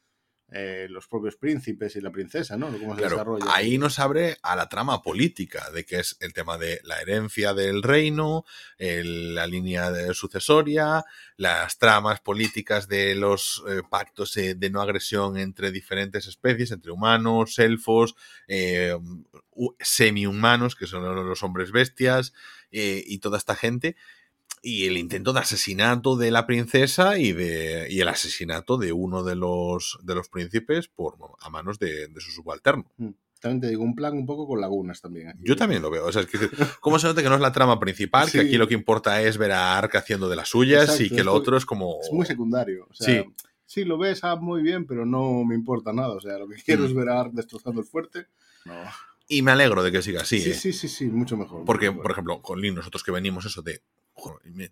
eh, 0.53 0.87
los 0.89 1.07
propios 1.07 1.37
príncipes 1.37 1.95
y 1.95 2.01
la 2.01 2.11
princesa, 2.11 2.57
¿no? 2.57 2.67
Cómo 2.77 2.93
se 2.97 3.03
desarrolla. 3.03 3.45
Ahí 3.55 3.77
nos 3.77 3.99
abre 3.99 4.37
a 4.43 4.57
la 4.57 4.67
trama 4.67 5.01
política, 5.01 5.71
de 5.71 5.85
que 5.85 5.99
es 5.99 6.17
el 6.19 6.33
tema 6.33 6.57
de 6.57 6.81
la 6.83 6.99
herencia 6.99 7.53
del 7.53 7.81
reino, 7.81 8.43
la 8.77 9.47
línea 9.47 9.91
de 9.91 10.13
sucesoria, 10.13 11.05
las 11.37 11.77
tramas 11.77 12.19
políticas 12.19 12.89
de 12.89 13.15
los 13.15 13.63
eh, 13.65 13.81
pactos 13.89 14.35
eh, 14.35 14.55
de 14.55 14.69
no 14.69 14.81
agresión 14.81 15.37
entre 15.37 15.71
diferentes 15.71 16.27
especies, 16.27 16.71
entre 16.71 16.91
humanos, 16.91 17.57
elfos, 17.57 18.17
semi-humanos, 19.79 20.75
que 20.75 20.85
son 20.85 21.15
los 21.29 21.43
hombres 21.43 21.71
bestias, 21.71 22.33
y 22.71 23.17
toda 23.19 23.37
esta 23.37 23.55
gente 23.55 23.95
y 24.61 24.85
el 24.85 24.97
intento 24.97 25.33
de 25.33 25.39
asesinato 25.39 26.15
de 26.15 26.31
la 26.31 26.45
princesa 26.45 27.17
y, 27.17 27.33
de, 27.33 27.87
y 27.89 27.99
el 27.99 28.07
asesinato 28.07 28.77
de 28.77 28.93
uno 28.93 29.23
de 29.23 29.35
los, 29.35 29.97
de 30.03 30.15
los 30.15 30.29
príncipes 30.29 30.87
por, 30.87 31.15
a 31.39 31.49
manos 31.49 31.79
de, 31.79 32.09
su 32.19 32.31
subalterno. 32.31 32.85
Mm, 32.97 33.09
también 33.39 33.61
te 33.61 33.69
digo, 33.69 33.83
un 33.83 33.95
plan 33.95 34.13
un 34.13 34.27
poco 34.27 34.47
con 34.47 34.61
lagunas 34.61 35.01
también. 35.01 35.33
Yo 35.39 35.55
también 35.55 35.81
lo 35.81 35.89
veo. 35.89 36.05
O 36.05 36.11
sea, 36.11 36.21
es 36.21 36.27
que, 36.27 36.37
¿Cómo 36.79 36.99
se 36.99 37.07
nota 37.07 37.23
que 37.23 37.29
no 37.29 37.35
es 37.35 37.41
la 37.41 37.51
trama 37.51 37.79
principal? 37.79 38.29
Que 38.29 38.41
aquí 38.41 38.57
lo 38.57 38.67
que 38.67 38.75
importa 38.75 39.19
es 39.21 39.39
ver 39.39 39.51
a 39.51 39.77
Ark 39.77 39.95
haciendo 39.95 40.29
de 40.29 40.35
las 40.35 40.49
suyas 40.49 40.99
y 41.01 41.09
que 41.09 41.23
lo 41.23 41.33
otro 41.33 41.57
es 41.57 41.65
como... 41.65 41.97
Es 42.01 42.11
muy 42.11 42.25
secundario. 42.27 42.87
O 42.87 42.93
sea, 42.93 43.23
sí. 43.23 43.33
sí, 43.65 43.83
lo 43.83 43.97
ves 43.97 44.23
ah, 44.23 44.35
muy 44.35 44.61
bien, 44.61 44.85
pero 44.85 45.07
no 45.07 45.43
me 45.43 45.55
importa 45.55 45.91
nada. 45.91 46.13
O 46.13 46.21
sea, 46.21 46.37
lo 46.37 46.47
que 46.47 46.61
quiero 46.61 46.85
es 46.85 46.93
mm. 46.93 46.97
ver 46.97 47.09
a 47.09 47.19
Ark 47.21 47.31
destrozando 47.33 47.81
el 47.81 47.87
fuerte. 47.87 48.27
Y 49.31 49.43
me 49.43 49.51
alegro 49.51 49.81
de 49.81 49.93
que 49.93 50.01
siga 50.01 50.23
así. 50.23 50.41
Sí, 50.41 50.49
¿eh? 50.49 50.53
sí, 50.53 50.73
sí, 50.73 50.89
sí, 50.89 51.05
mucho 51.05 51.37
mejor. 51.37 51.63
Porque, 51.63 51.89
por 51.89 52.11
ejemplo, 52.11 52.41
con 52.41 52.59
Lin, 52.59 52.75
nosotros 52.75 53.01
que 53.01 53.11
venimos 53.11 53.45
eso 53.45 53.61
de 53.61 53.81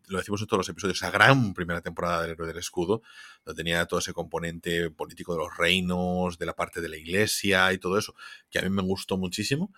lo 0.07 0.17
decimos 0.17 0.41
en 0.41 0.47
todos 0.47 0.59
los 0.59 0.69
episodios, 0.69 0.97
esa 0.97 1.11
gran 1.11 1.53
primera 1.53 1.81
temporada 1.81 2.21
del 2.21 2.31
Héroe 2.31 2.45
del 2.45 2.57
Escudo, 2.57 3.01
donde 3.45 3.57
tenía 3.57 3.85
todo 3.85 4.01
ese 4.01 4.11
componente 4.11 4.91
político 4.91 5.33
de 5.33 5.39
los 5.39 5.57
reinos, 5.57 6.37
de 6.37 6.45
la 6.45 6.55
parte 6.55 6.81
de 6.81 6.89
la 6.89 6.97
iglesia 6.97 7.71
y 7.71 7.77
todo 7.77 7.97
eso, 7.97 8.13
que 8.49 8.59
a 8.59 8.61
mí 8.61 8.69
me 8.69 8.81
gustó 8.81 9.17
muchísimo. 9.17 9.71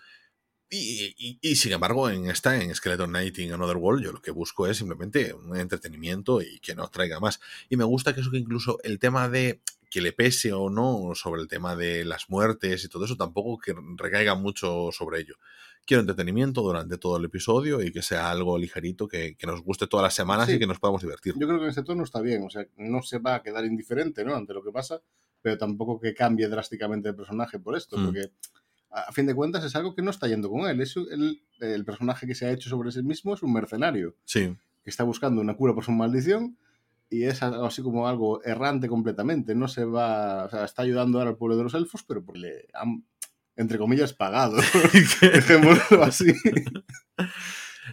Y, 0.68 1.56
sin 1.56 1.74
embargo, 1.74 2.10
en 2.10 2.26
esta, 2.26 2.60
en 2.60 2.74
Skeleton 2.74 3.12
Knight 3.12 3.38
y 3.38 3.50
Another 3.52 3.78
World, 3.78 4.04
yo 4.04 4.12
lo 4.12 4.22
que 4.22 4.32
busco 4.32 4.68
es 4.68 4.78
simplemente 4.78 5.32
un 5.34 5.56
entretenimiento 5.58 6.42
y 6.42 6.60
que 6.60 6.74
no 6.74 6.88
traiga 6.88 7.20
más. 7.20 7.40
Y 7.70 7.78
me 7.78 7.84
gusta 7.84 8.16
que 8.16 8.22
eso 8.22 8.32
que 8.32 8.40
incluso 8.40 8.80
el 8.84 8.98
tema 8.98 9.30
de 9.30 9.62
que 9.92 10.02
le 10.02 10.12
pese 10.12 10.54
o 10.54 10.72
no 10.72 11.12
sobre 11.14 11.42
el 11.42 11.48
tema 11.48 11.76
de 11.76 12.04
las 12.04 12.32
muertes 12.32 12.84
y 12.84 12.90
todo 12.90 13.06
eso, 13.06 13.16
tampoco 13.16 13.60
que 13.60 13.76
recaiga 13.98 14.34
mucho 14.34 14.90
sobre 14.92 15.20
ello 15.20 15.36
quiero 15.86 16.02
entretenimiento 16.02 16.62
durante 16.62 16.98
todo 16.98 17.18
el 17.18 17.26
episodio 17.26 17.82
y 17.82 17.92
que 17.92 18.02
sea 18.02 18.32
algo 18.32 18.58
ligerito, 18.58 19.08
que, 19.08 19.36
nos 19.46 19.62
guste 19.62 19.88
todas 19.88 20.04
las 20.04 20.14
semanas 20.14 20.50
y 20.50 20.60
que 20.60 20.68
nos 20.68 20.80
podamos 20.80 21.02
divertir. 21.02 21.34
Yo 21.38 21.48
creo 21.48 21.60
que 21.60 21.66
en 21.66 21.70
este 21.70 21.84
tono 21.84 22.04
está 22.04 22.22
bien, 22.22 22.44
o 22.44 22.50
sea, 22.50 22.66
no 22.78 23.02
se 23.02 23.20
va 23.20 23.36
a 23.36 23.44
quedar 23.44 23.66
indiferente 23.66 24.24
¿no? 24.24 24.36
ante 24.36 24.54
lo 24.54 24.64
que 24.64 24.72
pasa, 24.72 25.02
pero 25.42 25.58
tampoco 25.58 26.00
que 26.00 26.14
cambie 26.14 26.48
drásticamente 26.48 27.10
el 27.10 27.16
personaje 27.16 27.60
por 27.60 27.76
esto, 27.76 27.98
mm. 27.98 28.06
porque 28.06 28.32
a 28.92 29.12
fin 29.12 29.26
de 29.26 29.34
cuentas 29.34 29.64
es 29.64 29.76
algo 29.76 29.96
que 29.96 30.02
no 30.02 30.12
está 30.12 30.28
yendo 30.28 30.50
con 30.50 30.70
él. 30.70 30.82
Es 30.82 30.98
el, 30.98 31.42
el, 31.60 31.86
personaje 31.86 32.28
que 32.28 32.36
se 32.36 32.46
ha 32.46 32.52
hecho 32.52 32.70
sobre 32.70 32.92
sí 32.92 33.02
mismo 33.02 33.34
es 33.34 33.42
un 33.42 33.54
mercenario. 33.54 34.16
Sí. 34.26 34.56
que 34.84 34.90
está 34.90 35.04
buscando 35.04 35.42
una 35.42 35.56
cura 35.56 35.74
por 35.74 35.86
su 35.86 35.92
maldición 35.92 36.58
y 37.12 37.26
es 37.26 37.44
algo 37.44 37.66
así 37.66 37.84
como 37.84 38.08
algo 38.08 38.42
errante 38.44 38.88
completamente. 38.88 39.54
No 39.54 39.68
se 39.68 39.84
va, 39.84 40.46
o 40.46 40.50
sea, 40.50 40.64
está 40.64 40.84
ayudando 40.84 41.20
ahora 41.20 41.32
al 41.32 41.38
pueblo 41.38 41.58
de 41.58 41.64
los 41.64 41.74
elfos, 41.74 42.04
pero 42.08 42.24
porque 42.24 42.40
le 42.40 42.68
han, 42.74 43.06
entre 43.58 43.78
comillas, 43.78 44.14
pagado. 44.14 44.56
Dejémoslo 45.22 46.04
así. 46.04 46.34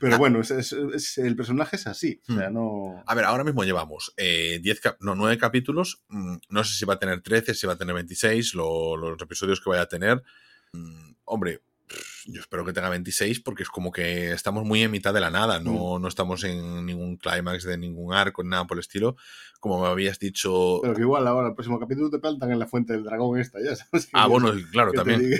Pero 0.00 0.18
bueno, 0.18 0.40
el 0.40 1.37
personaje 1.37 1.74
es 1.74 1.87
así. 1.88 2.22
O 2.28 2.35
sea, 2.35 2.48
hmm. 2.48 2.54
no... 2.54 3.02
A 3.04 3.14
ver, 3.16 3.24
ahora 3.24 3.42
mismo 3.42 3.64
llevamos 3.64 4.14
eh, 4.16 4.62
no, 5.00 5.16
9 5.16 5.37
capítulos. 5.37 6.04
Mm, 6.09 6.37
no 6.50 6.62
sé 6.62 6.78
si 6.78 6.85
va 6.85 6.94
a 6.94 7.00
tener 7.00 7.20
13, 7.20 7.54
si 7.54 7.66
va 7.66 7.72
a 7.72 7.78
tener 7.78 7.96
26, 7.96 8.54
los 8.54 9.20
episodios 9.20 9.61
que 9.61 9.70
vaya 9.70 9.83
a 9.83 9.88
tener. 9.88 10.22
Mm, 10.72 11.14
hombre, 11.24 11.62
yo 12.27 12.40
espero 12.40 12.64
que 12.64 12.72
tenga 12.72 12.88
26 12.88 13.40
porque 13.40 13.62
es 13.62 13.68
como 13.68 13.90
que 13.92 14.33
estamos 14.33 14.64
muy 14.64 14.83
en 14.83 14.90
mitad 14.90 15.14
de 15.14 15.20
la 15.20 15.31
nada, 15.31 15.61
no, 15.61 15.98
mm. 15.98 16.03
no 16.03 16.09
estamos 16.09 16.44
en 16.44 16.87
ningún 16.87 17.16
clímax 17.16 17.64
de 17.64 17.79
ningún 17.79 18.14
arco, 18.14 18.42
nada 18.44 18.66
por 18.66 18.77
el 18.77 18.81
estilo, 18.81 19.16
como 19.61 19.81
me 19.81 19.88
habías 19.88 20.18
dicho... 20.18 20.81
Pero 20.83 20.94
que 20.94 21.03
igual 21.03 21.27
ahora 21.27 21.48
el 21.48 21.55
próximo 21.55 21.79
capítulo 21.79 22.11
te 22.11 22.18
plantan 22.18 22.53
en 22.53 22.59
la 22.59 22.66
fuente 22.66 22.92
del 22.92 23.05
dragón 23.05 23.38
esta, 23.38 23.59
ya 23.62 23.77
sabes. 23.77 24.09
ah, 24.12 24.27
bueno, 24.27 24.53
claro, 24.72 24.92
también. 24.92 25.22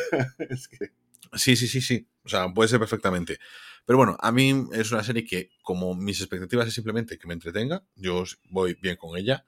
Sí, 1.35 1.57
sí, 1.57 1.69
sí, 1.69 1.83
sí, 1.83 2.09
o 2.25 2.29
sea, 2.31 2.49
puede 2.55 2.71
ser 2.71 2.79
perfectamente. 2.79 3.39
Pero 3.85 3.99
bueno, 3.99 4.17
a 4.21 4.33
mí 4.33 4.67
es 4.73 4.93
una 4.93 5.03
serie 5.03 5.25
que 5.25 5.51
como 5.63 5.95
mis 5.95 6.21
expectativas 6.21 6.69
es 6.69 6.75
simplemente 6.75 7.19
que 7.19 7.27
me 7.27 7.35
entretenga, 7.35 7.85
yo 7.97 8.25
voy 8.51 8.79
bien 8.81 8.97
con 8.97 9.17
ella. 9.17 9.45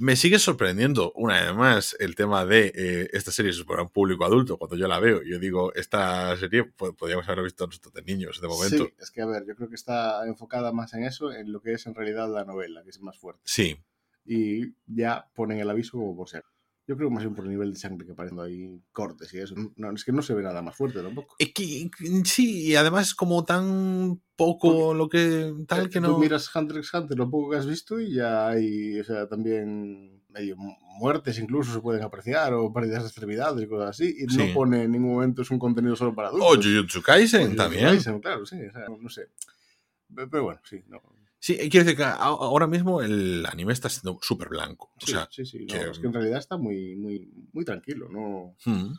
Me 0.00 0.14
sigue 0.14 0.38
sorprendiendo, 0.38 1.12
una 1.16 1.42
vez 1.42 1.54
más, 1.56 1.96
el 1.98 2.14
tema 2.14 2.46
de 2.46 2.72
eh, 2.72 3.08
esta 3.12 3.32
serie 3.32 3.50
es 3.50 3.62
para 3.64 3.82
un 3.82 3.88
público 3.88 4.24
adulto. 4.24 4.56
Cuando 4.56 4.76
yo 4.76 4.86
la 4.86 5.00
veo, 5.00 5.22
yo 5.24 5.40
digo, 5.40 5.74
esta 5.74 6.36
serie 6.36 6.64
podríamos 6.64 7.28
haber 7.28 7.42
visto 7.42 7.66
nosotros 7.66 7.92
de 7.94 8.02
niños, 8.02 8.40
de 8.40 8.46
momento. 8.46 8.84
Sí, 8.84 8.94
es 8.96 9.10
que 9.10 9.22
a 9.22 9.26
ver, 9.26 9.44
yo 9.44 9.56
creo 9.56 9.68
que 9.68 9.74
está 9.74 10.24
enfocada 10.24 10.70
más 10.70 10.94
en 10.94 11.02
eso, 11.02 11.32
en 11.32 11.50
lo 11.50 11.60
que 11.60 11.72
es 11.72 11.84
en 11.86 11.96
realidad 11.96 12.32
la 12.32 12.44
novela, 12.44 12.84
que 12.84 12.90
es 12.90 13.00
más 13.00 13.18
fuerte. 13.18 13.42
Sí. 13.44 13.76
Y 14.24 14.72
ya 14.86 15.28
ponen 15.34 15.58
el 15.58 15.68
aviso 15.68 15.98
como 15.98 16.16
por 16.16 16.28
ser. 16.28 16.44
Yo 16.88 16.96
creo 16.96 17.10
que 17.10 17.14
más 17.16 17.22
bien 17.22 17.34
por 17.34 17.44
el 17.44 17.50
nivel 17.50 17.74
de 17.74 17.78
sangre 17.78 18.06
que 18.06 18.12
aparecen 18.12 18.40
ahí 18.40 18.80
cortes 18.92 19.34
y 19.34 19.38
eso. 19.38 19.54
No, 19.76 19.92
es 19.92 20.04
que 20.06 20.12
no 20.12 20.22
se 20.22 20.32
ve 20.32 20.42
nada 20.42 20.62
más 20.62 20.74
fuerte 20.74 21.02
tampoco. 21.02 21.36
Es 21.38 21.52
que 21.52 21.90
sí, 22.24 22.68
y 22.68 22.76
además 22.76 23.08
es 23.08 23.14
como 23.14 23.44
tan 23.44 24.22
poco 24.34 24.94
lo 24.94 25.06
que 25.06 25.52
tal 25.66 25.84
eh, 25.84 25.90
que 25.90 26.00
no. 26.00 26.14
Tú 26.14 26.18
miras 26.18 26.54
Hunter 26.56 26.78
x 26.78 26.94
Hunter, 26.94 27.18
lo 27.18 27.28
poco 27.28 27.50
que 27.50 27.58
has 27.58 27.66
visto, 27.66 28.00
y 28.00 28.14
ya 28.14 28.48
hay, 28.48 28.98
o 28.98 29.04
sea, 29.04 29.28
también 29.28 30.22
medio 30.30 30.56
muertes 30.56 31.38
incluso 31.38 31.74
se 31.74 31.80
pueden 31.80 32.02
apreciar, 32.02 32.54
o 32.54 32.72
pérdidas 32.72 33.02
de 33.02 33.08
extremidades 33.08 33.62
y 33.62 33.68
cosas 33.68 33.90
así, 33.90 34.16
y 34.20 34.24
no 34.34 34.54
pone 34.54 34.84
en 34.84 34.92
ningún 34.92 35.12
momento 35.12 35.42
es 35.42 35.50
un 35.50 35.58
contenido 35.58 35.94
solo 35.94 36.14
para 36.14 36.28
adultos. 36.28 36.48
O 36.48 36.54
Jujutsu 36.54 37.02
Kaisen 37.02 37.54
también. 37.54 37.84
Kaisen, 37.84 38.18
claro, 38.20 38.46
sí, 38.46 38.56
o 38.62 38.72
sea, 38.72 38.86
no 38.88 39.10
sé. 39.10 39.28
Pero 40.14 40.42
bueno, 40.42 40.60
sí, 40.64 40.82
no. 40.88 41.02
Sí, 41.40 41.56
quiero 41.70 41.84
decir 41.84 41.96
que 41.96 42.04
ahora 42.04 42.66
mismo 42.66 43.00
el 43.00 43.46
anime 43.46 43.72
está 43.72 43.88
siendo 43.88 44.18
súper 44.22 44.48
blanco. 44.48 44.92
Sí, 44.98 45.14
sí, 45.30 45.46
sí. 45.46 45.66
es 45.68 45.98
que 45.98 46.06
en 46.06 46.12
realidad 46.12 46.38
está 46.38 46.56
muy, 46.56 46.96
muy, 46.96 47.30
muy 47.52 47.64
tranquilo. 47.64 48.08
¿no? 48.08 48.56
Hmm. 48.64 48.94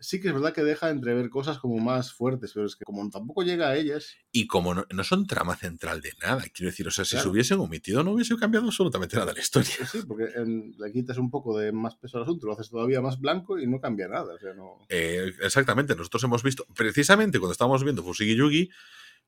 Sí 0.00 0.20
que 0.20 0.28
es 0.28 0.34
verdad 0.34 0.52
que 0.52 0.62
deja 0.62 0.90
entrever 0.90 1.28
cosas 1.28 1.58
como 1.58 1.78
más 1.78 2.12
fuertes, 2.12 2.52
pero 2.54 2.66
es 2.66 2.76
que 2.76 2.84
como 2.84 3.08
tampoco 3.10 3.42
llega 3.42 3.68
a 3.68 3.76
ellas. 3.76 4.14
Y 4.30 4.46
como 4.46 4.74
no, 4.74 5.04
son 5.04 5.26
trama 5.26 5.56
central 5.56 6.00
de 6.00 6.12
nada, 6.22 6.44
quiero 6.52 6.70
decir, 6.70 6.86
o 6.86 6.90
sea, 6.90 7.04
si 7.04 7.16
se 7.16 7.28
hubiesen 7.28 7.58
omitido 7.58 8.04
no 8.04 8.12
hubiese 8.12 8.36
cambiado 8.36 8.66
absolutamente 8.66 9.16
nada 9.16 9.32
la 9.32 9.40
historia. 9.40 9.74
Sí, 9.90 10.02
porque 10.06 10.26
le 10.36 10.92
quitas 10.92 11.18
un 11.18 11.30
poco 11.30 11.58
de 11.58 11.72
más 11.72 11.96
peso 11.96 12.18
al 12.18 12.24
asunto, 12.24 12.46
lo 12.46 12.52
haces 12.52 12.70
todavía 12.70 13.00
más 13.00 13.18
blanco 13.18 13.58
y 13.58 13.66
no 13.66 13.80
cambia 13.80 14.06
nada. 14.06 14.34
O 14.34 14.38
sea, 14.38 14.54
no... 14.54 14.86
Eh, 14.88 15.32
exactamente, 15.42 15.96
nosotros 15.96 16.22
hemos 16.24 16.44
visto, 16.44 16.64
precisamente 16.76 17.40
cuando 17.40 17.52
estábamos 17.52 17.82
viendo 17.82 18.04
Fusigi 18.04 18.36
Yugi, 18.36 18.70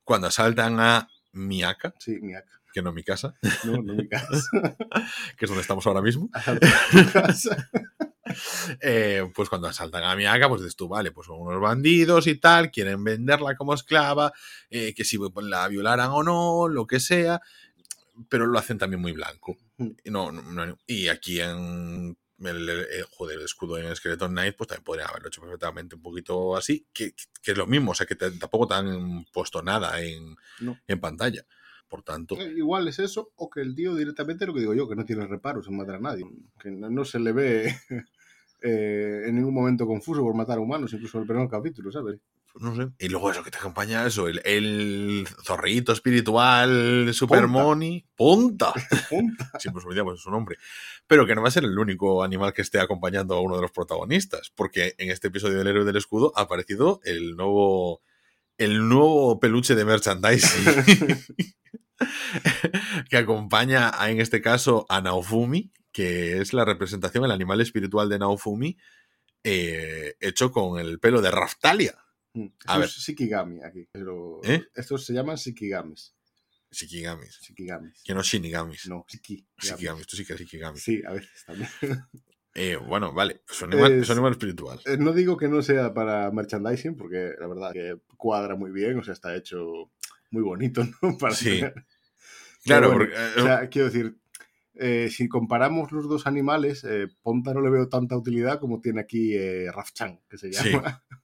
cuando 0.05 0.27
asaltan 0.27 0.79
a 0.79 1.09
Miyaka. 1.33 1.93
Sí, 1.99 2.19
Miyaka 2.21 2.61
que 2.71 2.81
no 2.81 2.91
mi 2.91 3.03
casa. 3.03 3.33
No, 3.65 3.81
no 3.81 3.93
mi 3.93 4.07
casa. 4.07 4.49
que 5.37 5.45
es 5.45 5.49
donde 5.49 5.61
estamos 5.61 5.85
ahora 5.85 6.01
mismo. 6.01 6.29
eh, 8.81 9.29
pues 9.35 9.49
cuando 9.49 9.67
asaltan 9.67 10.03
a 10.03 10.15
Miyaka, 10.15 10.49
pues 10.49 10.61
dices 10.61 10.75
tú, 10.75 10.87
vale, 10.87 11.11
pues 11.11 11.27
son 11.27 11.39
unos 11.39 11.61
bandidos 11.61 12.27
y 12.27 12.35
tal, 12.35 12.71
quieren 12.71 13.03
venderla 13.03 13.55
como 13.55 13.73
esclava, 13.73 14.33
eh, 14.69 14.93
que 14.93 15.03
si 15.03 15.19
la 15.43 15.67
violaran 15.67 16.09
o 16.11 16.23
no, 16.23 16.67
lo 16.67 16.87
que 16.87 16.99
sea, 16.99 17.41
pero 18.29 18.47
lo 18.47 18.57
hacen 18.57 18.77
también 18.77 19.01
muy 19.01 19.11
blanco. 19.11 19.57
No, 20.05 20.31
no, 20.31 20.77
y 20.87 21.07
aquí 21.07 21.41
en 21.41 22.17
el, 22.47 22.69
el, 22.69 23.41
escudo 23.43 23.77
en 23.77 23.95
Skeleton 23.95 24.31
Knight, 24.31 24.55
pues 24.55 24.67
también 24.67 24.83
podría 24.83 25.05
haberlo 25.05 25.27
hecho 25.27 25.41
perfectamente 25.41 25.95
un 25.95 26.01
poquito 26.01 26.55
así, 26.55 26.87
que, 26.93 27.13
que 27.41 27.51
es 27.51 27.57
lo 27.57 27.67
mismo, 27.67 27.91
o 27.91 27.93
sea, 27.93 28.05
que 28.05 28.15
tampoco 28.15 28.67
te 28.67 28.73
han 28.75 29.25
puesto 29.31 29.61
nada 29.61 30.01
en, 30.01 30.35
en 30.87 30.99
pantalla. 30.99 31.45
Por 31.87 32.03
tanto. 32.03 32.35
Eh, 32.39 32.53
igual 32.55 32.87
es 32.87 32.99
eso, 32.99 33.33
o 33.35 33.49
que 33.49 33.59
el 33.59 33.75
tío 33.75 33.95
directamente 33.95 34.45
lo 34.45 34.53
que 34.53 34.61
digo 34.61 34.73
yo, 34.73 34.87
que 34.87 34.95
no 34.95 35.03
tiene 35.03 35.27
reparos 35.27 35.67
en 35.67 35.75
matar 35.75 35.95
a 35.95 35.99
nadie. 35.99 36.23
Que 36.57 36.71
no, 36.71 37.03
se 37.03 37.19
le 37.19 37.33
ve 37.33 37.65
eh, 38.61 39.23
en 39.25 39.35
ningún 39.35 39.53
momento 39.53 39.85
confuso 39.85 40.21
por 40.21 40.33
matar 40.33 40.57
a 40.57 40.61
humanos, 40.61 40.93
incluso 40.93 41.17
en 41.17 41.23
el 41.23 41.27
primer 41.27 41.49
capítulo, 41.49 41.91
¿sabes? 41.91 42.21
No 42.55 42.75
sé. 42.75 42.89
Y 42.99 43.09
luego 43.09 43.31
eso 43.31 43.43
que 43.43 43.51
te 43.51 43.57
acompaña 43.57 44.05
eso, 44.05 44.27
el, 44.27 44.41
el 44.43 45.27
zorrito 45.43 45.93
espiritual 45.93 47.13
Super 47.13 47.47
Money. 47.47 48.05
Punta. 48.15 48.73
Punta. 49.09 49.51
Siempre 49.59 49.83
su 50.17 50.31
nombre. 50.31 50.57
Pero 51.07 51.25
que 51.25 51.35
no 51.35 51.41
va 51.41 51.47
a 51.47 51.51
ser 51.51 51.63
el 51.63 51.77
único 51.77 52.23
animal 52.23 52.53
que 52.53 52.61
esté 52.61 52.79
acompañando 52.79 53.35
a 53.35 53.41
uno 53.41 53.55
de 53.55 53.61
los 53.61 53.71
protagonistas. 53.71 54.51
Porque 54.55 54.95
en 54.97 55.11
este 55.11 55.29
episodio 55.29 55.57
del 55.57 55.67
héroe 55.67 55.85
del 55.85 55.97
escudo 55.97 56.33
ha 56.35 56.41
aparecido 56.41 56.99
el 57.03 57.35
nuevo. 57.35 58.01
El 58.57 58.87
nuevo 58.87 59.39
peluche 59.39 59.73
de 59.73 59.85
merchandising. 59.85 61.23
que 63.09 63.17
acompaña 63.17 63.91
a, 63.93 64.11
en 64.11 64.21
este 64.21 64.41
caso 64.41 64.85
a 64.89 65.01
Naofumi, 65.01 65.71
que 65.91 66.39
es 66.39 66.53
la 66.53 66.65
representación, 66.65 67.25
el 67.25 67.31
animal 67.31 67.61
espiritual 67.61 68.09
de 68.09 68.19
Naofumi, 68.19 68.77
eh, 69.43 70.15
hecho 70.19 70.51
con 70.51 70.79
el 70.79 70.99
pelo 70.99 71.21
de 71.21 71.31
Raftalia. 71.31 71.95
Mm, 72.33 72.47
a 72.65 72.77
ver. 72.77 72.87
es 72.87 72.95
Shikigami 72.97 73.63
aquí. 73.63 73.87
Pero 73.91 74.41
¿Eh? 74.43 74.63
Estos 74.73 75.05
se 75.05 75.13
llaman 75.13 75.35
Shikigamis. 75.35 76.15
Shikigamis. 76.71 77.39
Shikigamis. 77.41 78.01
Que 78.03 78.13
no 78.13 78.23
Shinigamis. 78.23 78.87
No, 78.87 79.05
Shiki. 79.07 79.45
Shikigamis. 79.57 80.07
Tú 80.07 80.15
sí 80.15 80.25
que 80.25 80.35
Shikigami. 80.35 80.79
Sí, 80.79 81.01
a 81.05 81.13
veces 81.13 81.43
también. 81.45 81.69
Eh, 82.53 82.75
bueno, 82.75 83.13
vale, 83.13 83.41
pues 83.47 83.59
son 83.59 83.71
animal, 83.71 84.03
animal 84.09 84.31
espiritual. 84.33 84.81
no 84.99 85.13
digo 85.13 85.37
que 85.37 85.47
no 85.47 85.61
sea 85.61 85.93
para 85.93 86.29
merchandising, 86.31 86.97
porque 86.97 87.31
la 87.39 87.47
verdad 87.47 87.71
que 87.71 87.95
cuadra 88.17 88.57
muy 88.57 88.71
bien, 88.71 88.99
o 88.99 89.03
sea, 89.05 89.13
está 89.13 89.33
hecho 89.33 89.89
muy 90.31 90.43
bonito, 90.43 90.83
¿no? 91.01 91.17
Para 91.17 91.33
sí. 91.33 91.61
Claro, 92.63 92.91
porque, 92.91 93.15
o 93.15 93.17
eh, 93.17 93.41
sea, 93.41 93.69
quiero 93.69 93.87
decir, 93.87 94.21
eh, 94.75 95.09
si 95.09 95.27
comparamos 95.27 95.91
los 95.91 96.07
dos 96.07 96.27
animales, 96.27 96.83
eh, 96.83 97.07
Ponta 97.21 97.53
no 97.53 97.61
le 97.61 97.69
veo 97.69 97.89
tanta 97.89 98.15
utilidad 98.15 98.59
como 98.59 98.79
tiene 98.81 99.01
aquí 99.01 99.33
eh, 99.35 99.71
Rafchan, 99.71 100.21
que 100.29 100.37
se 100.37 100.51
llama. 100.51 101.03
Sí. 101.09 101.15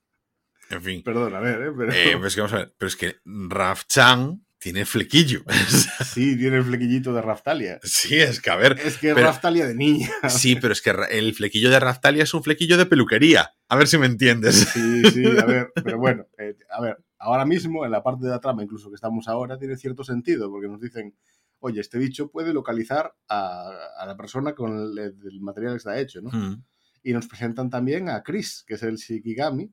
En 0.69 0.81
fin. 0.81 1.03
Perdón, 1.03 1.35
a 1.35 1.39
ver, 1.39 1.61
¿eh? 1.61 1.71
Pero... 1.77 2.19
Pues 2.19 2.35
que 2.35 2.41
vamos 2.41 2.53
a 2.53 2.57
ver, 2.57 2.75
pero 2.77 2.87
es 2.87 2.95
que 2.95 3.15
Rafchan 3.25 4.45
tiene 4.59 4.85
flequillo. 4.85 5.43
Sí, 6.03 6.35
tiene 6.37 6.57
el 6.57 6.63
flequillito 6.63 7.13
de 7.13 7.21
Raftalia. 7.21 7.79
Sí, 7.83 8.15
es 8.15 8.41
que 8.41 8.49
a 8.49 8.55
ver. 8.55 8.79
Es 8.83 8.97
que 8.97 9.11
es 9.11 9.15
Raftalia 9.15 9.67
de 9.67 9.75
niña. 9.75 10.09
Sí, 10.29 10.55
pero 10.55 10.73
es 10.73 10.81
que 10.81 10.91
el 11.11 11.35
flequillo 11.35 11.69
de 11.69 11.79
Raftalia 11.79 12.23
es 12.23 12.33
un 12.33 12.43
flequillo 12.43 12.77
de 12.77 12.87
peluquería. 12.87 13.51
A 13.69 13.75
ver 13.75 13.87
si 13.87 13.97
me 13.97 14.07
entiendes. 14.07 14.55
Sí, 14.73 15.03
sí, 15.11 15.25
a 15.25 15.45
ver, 15.45 15.71
pero 15.75 15.99
bueno, 15.99 16.25
a 16.71 16.81
ver, 16.81 16.97
ahora 17.19 17.45
mismo, 17.45 17.85
en 17.85 17.91
la 17.91 18.01
parte 18.01 18.25
de 18.25 18.31
la 18.31 18.39
trama, 18.39 18.63
incluso 18.63 18.89
que 18.89 18.95
estamos 18.95 19.27
ahora, 19.27 19.59
tiene 19.59 19.77
cierto 19.77 20.03
sentido, 20.03 20.49
porque 20.49 20.67
nos 20.67 20.81
dicen, 20.81 21.15
oye, 21.59 21.81
este 21.81 21.99
bicho 21.99 22.31
puede 22.31 22.53
localizar 22.53 23.13
a, 23.27 24.05
la 24.05 24.17
persona 24.17 24.53
con 24.55 24.97
el, 24.97 25.41
material 25.41 25.73
que 25.73 25.77
está 25.77 25.99
hecho, 25.99 26.21
¿no? 26.21 26.29
Mm. 26.31 26.63
Y 27.03 27.13
nos 27.13 27.27
presentan 27.27 27.69
también 27.69 28.09
a 28.09 28.23
Chris, 28.23 28.63
que 28.65 28.75
es 28.75 28.83
el 28.83 28.95
Shikigami, 28.95 29.71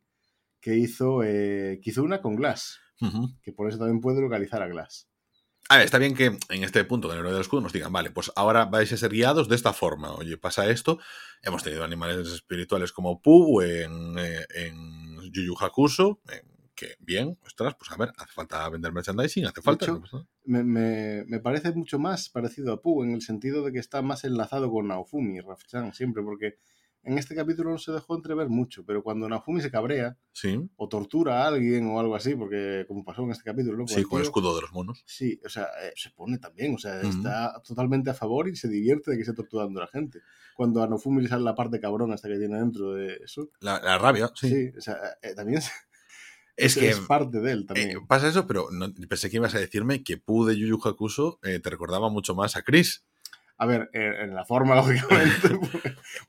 que 0.64 0.79
hizo, 0.79 1.22
eh, 1.22 1.79
que 1.83 1.90
hizo 1.90 2.03
una 2.03 2.22
con 2.22 2.37
Glass, 2.37 2.81
que 3.42 3.53
por 3.53 3.68
eso 3.68 3.77
también 3.77 4.00
puede 4.00 4.22
localizar 4.22 4.62
a 4.62 4.66
Glass. 4.66 5.11
A 5.68 5.77
ver, 5.77 5.85
está 5.85 5.98
bien 5.98 6.14
que 6.14 6.38
en 6.48 6.64
este 6.64 6.83
punto 6.85 7.07
del 7.07 7.18
héroe 7.18 7.33
del 7.33 7.42
escudo 7.42 7.61
nos 7.61 7.74
digan, 7.74 7.92
vale, 7.92 8.11
pues 8.11 8.33
ahora 8.35 8.64
vais 8.64 8.90
a 8.90 8.96
ser 8.96 9.11
guiados 9.11 9.50
de 9.50 9.57
esta 9.57 9.74
forma. 9.74 10.14
Oye, 10.14 10.38
pasa 10.38 10.70
esto. 10.70 10.98
Hemos 11.42 11.62
tenido 11.62 11.85
animales 11.85 12.29
espirituales 12.29 12.92
como 12.92 13.20
Pu 13.20 13.61
en, 13.61 14.18
eh, 14.18 14.46
en 14.55 15.20
Yu 15.33 15.42
Yu 15.42 15.55
Hakusho, 15.61 16.22
que 16.74 16.96
bien, 16.98 17.38
ostras, 17.44 17.74
pues 17.79 17.92
a 17.92 17.96
ver, 17.98 18.12
hace 18.16 18.33
falta 18.33 18.66
vender 18.70 18.90
merchandising, 18.90 19.44
hace 19.44 19.61
falta. 19.61 20.00
me, 20.46 20.64
me, 20.64 21.24
me, 21.27 21.40
parece 21.40 21.72
mucho 21.72 21.98
más 21.98 22.31
parecido 22.31 22.72
a 22.72 22.81
Pooh 22.81 23.05
en 23.05 23.12
el 23.12 23.20
sentido 23.20 23.62
de 23.62 23.70
que 23.70 23.81
está 23.81 24.00
más 24.00 24.24
enlazado 24.24 24.70
con 24.70 24.88
Naofumi, 24.88 25.40
Rafchan, 25.40 25.92
siempre, 25.92 26.22
porque 26.22 26.57
en 27.05 27.19
este 27.19 27.35
capítulo 27.35 27.71
no 27.71 27.79
se 27.79 27.93
dejó 27.93 28.17
entrever 28.17 28.49
mucho, 28.49 28.85
pero 28.85 29.03
cuando 29.03 29.29
Naofumi 29.29 29.61
se 29.61 29.71
cabrea 29.71 30.17
¿Sí? 30.33 30.61
o 30.77 30.88
tortura 30.88 31.43
a 31.43 31.49
alguien 31.49 31.87
o 31.87 32.01
algo 32.01 32.17
así, 32.17 32.35
porque 32.35 32.85
como 32.88 33.05
pasó 33.05 33.23
en 33.23 33.31
este 33.31 33.45
capítulo, 33.45 33.79
¿no? 33.79 33.87
Sí, 33.87 34.03
con 34.05 34.21
el 34.21 34.25
escudo 34.25 34.55
de 34.55 34.62
los 34.62 34.73
monos. 34.73 35.03
Sí, 35.07 35.40
o 35.45 35.49
sea, 35.49 35.64
eh, 35.83 35.93
se 35.97 36.11
pone 36.11 36.38
también, 36.38 36.75
o 36.75 36.79
sea, 36.79 37.01
está 37.01 37.61
totalmente 37.62 38.11
a 38.11 38.14
favor 38.14 38.49
y 38.49 38.57
se 38.57 38.69
divierte 38.69 39.11
de 39.11 39.17
que 39.17 39.23
esté 39.23 39.35
torturando 39.35 39.81
a 39.81 39.85
la 39.85 39.88
gente. 39.88 40.21
Cuando 40.57 40.83
a 40.83 40.87
Naofumi 40.87 41.23
le 41.23 41.29
sale 41.29 41.45
la 41.45 41.55
parte 41.55 41.81
cabrona 41.81 42.14
hasta 42.14 42.29
que 42.29 42.38
tiene 42.38 42.59
dentro 42.59 42.93
de 42.93 43.19
eso. 43.25 43.51
La, 43.61 43.99
rabia, 43.99 44.31
sí. 44.35 44.49
Sí, 44.49 44.73
o 44.77 44.81
sea, 44.81 44.97
eh, 45.23 45.35
también 45.35 45.61
Es 46.57 46.77
que 46.77 46.88
es 46.88 47.01
parte 47.01 47.40
de 47.40 47.53
él 47.53 47.67
también. 47.67 47.90
Eh, 47.90 48.01
pasa 48.07 48.29
eso, 48.29 48.47
pero 48.47 48.69
pensé 49.09 49.29
que 49.29 49.37
ibas 49.37 49.55
a 49.55 49.59
decirme 49.59 50.05
que 50.05 50.19
Pu 50.19 50.45
de 50.45 50.57
Yu 50.57 50.67
Yu 50.67 50.81
Hakusho 50.83 51.40
eh, 51.43 51.59
te 51.59 51.71
recordaba 51.71 52.11
mucho 52.11 52.35
más 52.35 52.57
a 52.57 52.62
Chris. 52.62 53.05
A 53.57 53.67
ver, 53.67 53.88
en 53.93 54.35
la 54.35 54.45
forma, 54.45 54.75
lógicamente. 54.77 55.59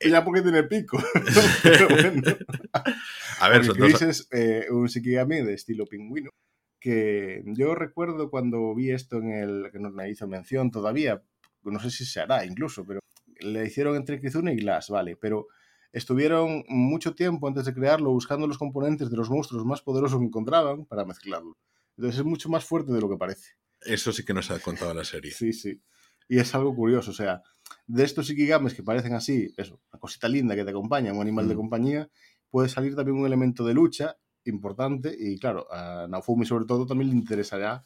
ya 0.00 0.24
porque 0.24 0.42
tiene 0.42 0.62
pico. 0.64 0.98
A 3.40 3.48
ver, 3.48 3.64
son 3.64 3.76
Chris 3.76 4.02
es 4.02 4.28
eh, 4.30 4.66
un 4.70 4.86
Shikigami 4.86 5.42
de 5.42 5.54
estilo 5.54 5.86
pingüino. 5.86 6.30
Que 6.78 7.42
yo 7.46 7.74
recuerdo 7.74 8.30
cuando 8.30 8.74
vi 8.74 8.90
esto 8.90 9.18
en 9.18 9.32
el. 9.32 9.70
que 9.72 9.78
no 9.78 9.90
me 9.90 10.08
hizo 10.08 10.28
mención 10.28 10.70
todavía. 10.70 11.22
No 11.62 11.80
sé 11.80 11.90
si 11.90 12.04
se 12.04 12.20
hará 12.20 12.44
incluso, 12.44 12.84
pero 12.86 13.00
le 13.40 13.66
hicieron 13.66 13.96
entre 13.96 14.20
Kizuna 14.20 14.52
y 14.52 14.56
Glass, 14.56 14.90
vale. 14.90 15.16
Pero 15.16 15.48
estuvieron 15.92 16.64
mucho 16.68 17.14
tiempo 17.14 17.48
antes 17.48 17.64
de 17.64 17.74
crearlo 17.74 18.12
buscando 18.12 18.46
los 18.46 18.58
componentes 18.58 19.10
de 19.10 19.16
los 19.16 19.30
monstruos 19.30 19.64
más 19.64 19.82
poderosos 19.82 20.20
que 20.20 20.26
encontraban 20.26 20.84
para 20.84 21.04
mezclarlo. 21.04 21.56
Entonces 21.96 22.20
es 22.20 22.24
mucho 22.24 22.48
más 22.48 22.64
fuerte 22.64 22.92
de 22.92 23.00
lo 23.00 23.08
que 23.08 23.16
parece. 23.16 23.54
Eso 23.80 24.12
sí 24.12 24.24
que 24.24 24.34
nos 24.34 24.50
ha 24.50 24.60
contado 24.60 24.94
la 24.94 25.04
serie. 25.04 25.32
sí, 25.32 25.52
sí. 25.52 25.80
Y 26.28 26.38
es 26.38 26.54
algo 26.54 26.74
curioso, 26.74 27.10
o 27.10 27.14
sea, 27.14 27.42
de 27.86 28.04
estos 28.04 28.30
Ikigames 28.30 28.74
que 28.74 28.82
parecen 28.82 29.14
así, 29.14 29.52
eso, 29.56 29.80
una 29.92 30.00
cosita 30.00 30.28
linda 30.28 30.54
que 30.54 30.64
te 30.64 30.70
acompaña, 30.70 31.12
un 31.12 31.20
animal 31.20 31.48
de 31.48 31.54
mm. 31.54 31.58
compañía, 31.58 32.08
puede 32.50 32.68
salir 32.68 32.94
también 32.96 33.18
un 33.18 33.26
elemento 33.26 33.64
de 33.64 33.74
lucha 33.74 34.16
importante 34.44 35.14
y 35.18 35.38
claro, 35.38 35.66
a 35.72 36.06
Naofumi 36.08 36.46
sobre 36.46 36.64
todo 36.64 36.86
también 36.86 37.10
le 37.10 37.16
interesará, 37.16 37.84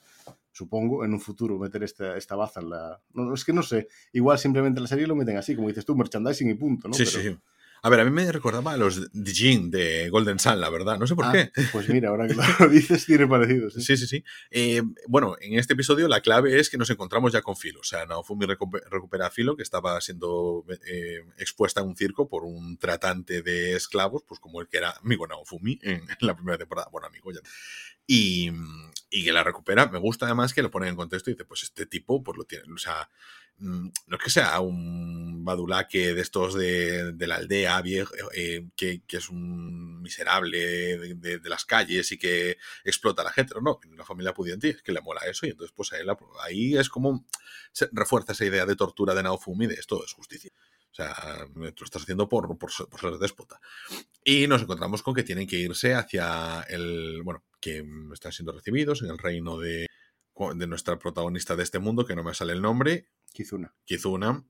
supongo, 0.53 1.05
en 1.05 1.13
un 1.13 1.21
futuro 1.21 1.59
meter 1.59 1.83
esta, 1.83 2.17
esta 2.17 2.37
baza 2.37 2.61
en 2.61 2.71
la... 2.71 3.01
No, 3.15 3.33
es 3.35 3.45
que 3.45 3.53
no 3.53 3.63
sé, 3.63 3.89
igual 4.13 4.39
simplemente 4.39 4.81
la 4.81 4.87
serie 4.87 5.07
lo 5.07 5.17
meten 5.17 5.37
así, 5.37 5.55
como 5.55 5.69
dices 5.69 5.85
tú, 5.85 5.97
merchandising 5.97 6.51
y 6.51 6.55
punto, 6.55 6.89
¿no? 6.89 6.95
Sí, 6.95 7.07
sí, 7.07 7.21
sí. 7.23 7.37
A 7.83 7.89
ver, 7.89 8.01
a 8.01 8.05
mí 8.05 8.11
me 8.11 8.31
recordaba 8.31 8.73
a 8.73 8.77
los 8.77 9.11
Dijin 9.13 9.71
de 9.71 10.11
Golden 10.11 10.39
Sun, 10.39 10.61
la 10.61 10.69
verdad. 10.69 10.99
No 10.99 11.07
sé 11.07 11.15
por 11.15 11.27
ah, 11.27 11.33
qué. 11.33 11.51
Pues 11.73 11.89
mira, 11.89 12.11
ahora 12.11 12.27
que 12.29 12.35
lo 12.35 12.43
dices, 12.69 13.07
tiene 13.07 13.27
parecido. 13.27 13.71
Sí, 13.71 13.97
sí, 13.97 14.07
sí. 14.07 14.25
Eh, 14.51 14.83
bueno, 15.07 15.37
en 15.41 15.59
este 15.59 15.73
episodio 15.73 16.09
la 16.09 16.21
clave 16.21 16.59
es 16.59 16.69
que 16.69 16.77
nos 16.77 16.91
encontramos 16.91 17.33
ya 17.33 17.43
con 17.43 17.57
Filo. 17.57 17.81
O 17.81 17.85
sea, 17.85 18.05
Naofumi 18.07 18.47
recupera 18.47 19.27
a 19.27 19.31
Filo, 19.31 19.57
que 19.57 19.63
estaba 19.63 20.01
siendo 20.01 20.65
eh, 20.87 21.25
expuesta 21.39 21.81
en 21.81 21.89
un 21.89 21.97
circo 21.97 22.29
por 22.29 22.45
un 22.45 22.77
tratante 22.77 23.43
de 23.43 23.77
esclavos, 23.77 24.23
pues 24.27 24.41
como 24.41 24.61
el 24.61 24.69
que 24.69 24.79
era 24.79 24.95
amigo 25.03 25.27
Naofumi 25.27 25.79
en, 25.83 26.03
la 26.21 26.35
primera 26.35 26.59
temporada. 26.59 26.89
Bueno, 26.93 27.07
amigo 27.07 27.33
ya. 27.33 27.41
Y, 28.07 28.51
y 29.09 29.25
que 29.25 29.33
la 29.33 29.45
recupera. 29.45 29.87
Me 29.87 29.99
gusta 29.99 30.27
además 30.27 30.53
que 30.53 30.63
lo 30.63 30.71
pone 30.71 30.89
en 30.89 30.97
contexto 30.97 31.31
y 31.31 31.35
dice, 31.35 31.45
pues 31.45 31.63
este 31.63 31.87
tipo, 31.87 32.23
pues 32.23 32.37
lo 32.37 32.45
tiene. 32.45 32.65
O 32.73 32.79
sea, 32.79 33.09
no 33.61 34.17
es 34.17 34.23
que 34.23 34.31
sea 34.31 34.59
un 34.61 35.45
badulaque 35.45 36.15
de 36.15 36.21
estos 36.21 36.55
de, 36.55 37.15
la 37.19 37.37
aldea 37.37 37.81
viejo, 37.83 38.15
eh, 38.35 38.67
que, 38.75 39.03
es 39.09 39.29
un 39.29 40.01
miserable 40.01 41.15
de, 41.17 41.41
las 41.45 41.65
calles 41.65 42.11
y 42.13 42.19
que 42.19 42.57
explota 42.85 43.23
a 43.23 43.27
la 43.27 43.33
gente, 43.33 43.55
no, 43.55 43.61
no, 43.61 43.81
una 43.93 44.05
familia 44.05 44.33
pudiente 44.33 44.71
es 44.71 44.83
que 44.83 44.93
le 44.93 45.01
mola 45.01 45.21
eso 45.27 45.47
y 45.47 45.51
entonces 45.51 45.75
pues 45.77 45.91
ahí, 46.43 46.77
es 46.77 46.89
como 46.89 47.27
se 47.73 47.89
refuerza 47.93 48.33
esa 48.33 48.45
idea 48.45 48.67
de 48.67 48.77
tortura 48.77 49.15
de 49.15 49.23
Naofumi 49.23 49.67
de 49.67 49.75
esto 49.75 50.05
es 50.05 50.13
justicia. 50.13 50.51
O 50.91 50.95
sea, 50.95 51.15
lo 51.55 51.69
estás 51.69 52.03
haciendo 52.03 52.29
por, 52.29 52.59
por, 52.59 52.73
ser 52.73 53.19
déspota. 53.21 53.61
Y 54.25 54.49
nos 54.49 54.63
encontramos 54.63 55.03
con 55.03 55.15
que 55.15 55.23
tienen 55.23 55.47
que 55.47 55.57
irse 55.57 55.95
hacia 55.95 56.63
el, 56.63 57.23
bueno, 57.23 57.45
que 57.61 57.85
están 58.13 58.33
siendo 58.33 58.53
recibidos 58.53 59.03
en 59.03 59.11
el 59.11 59.19
reino 59.19 59.57
de, 59.57 59.87
de 60.55 60.67
nuestra 60.67 60.99
protagonista 60.99 61.55
de 61.55 61.63
este 61.63 61.79
mundo, 61.79 62.05
que 62.05 62.17
no 62.17 62.25
me 62.25 62.35
sale 62.35 62.55
el 62.55 62.63
nombre. 62.63 63.07
Kizuna. 63.33 63.75
Kizuna. 63.85 64.45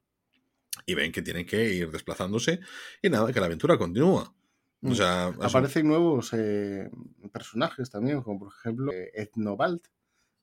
Y 0.87 0.95
ven 0.95 1.12
que 1.12 1.23
tienen 1.23 1.47
que 1.47 1.75
ir 1.75 1.90
desplazándose. 1.90 2.61
Y 3.03 3.11
nada, 3.11 3.33
que 3.33 3.40
la 3.40 3.47
aventura 3.47 3.77
continúa. 3.77 4.35
O 4.83 4.90
mm. 4.90 4.95
sea, 4.95 5.27
Aparecen 5.27 5.87
nuevos 5.87 6.33
eh, 6.33 6.90
personajes 7.33 7.90
también, 7.90 8.23
como 8.23 8.38
por 8.40 8.53
ejemplo 8.59 8.93
eh, 8.93 9.11
Etnobalt, 9.14 9.87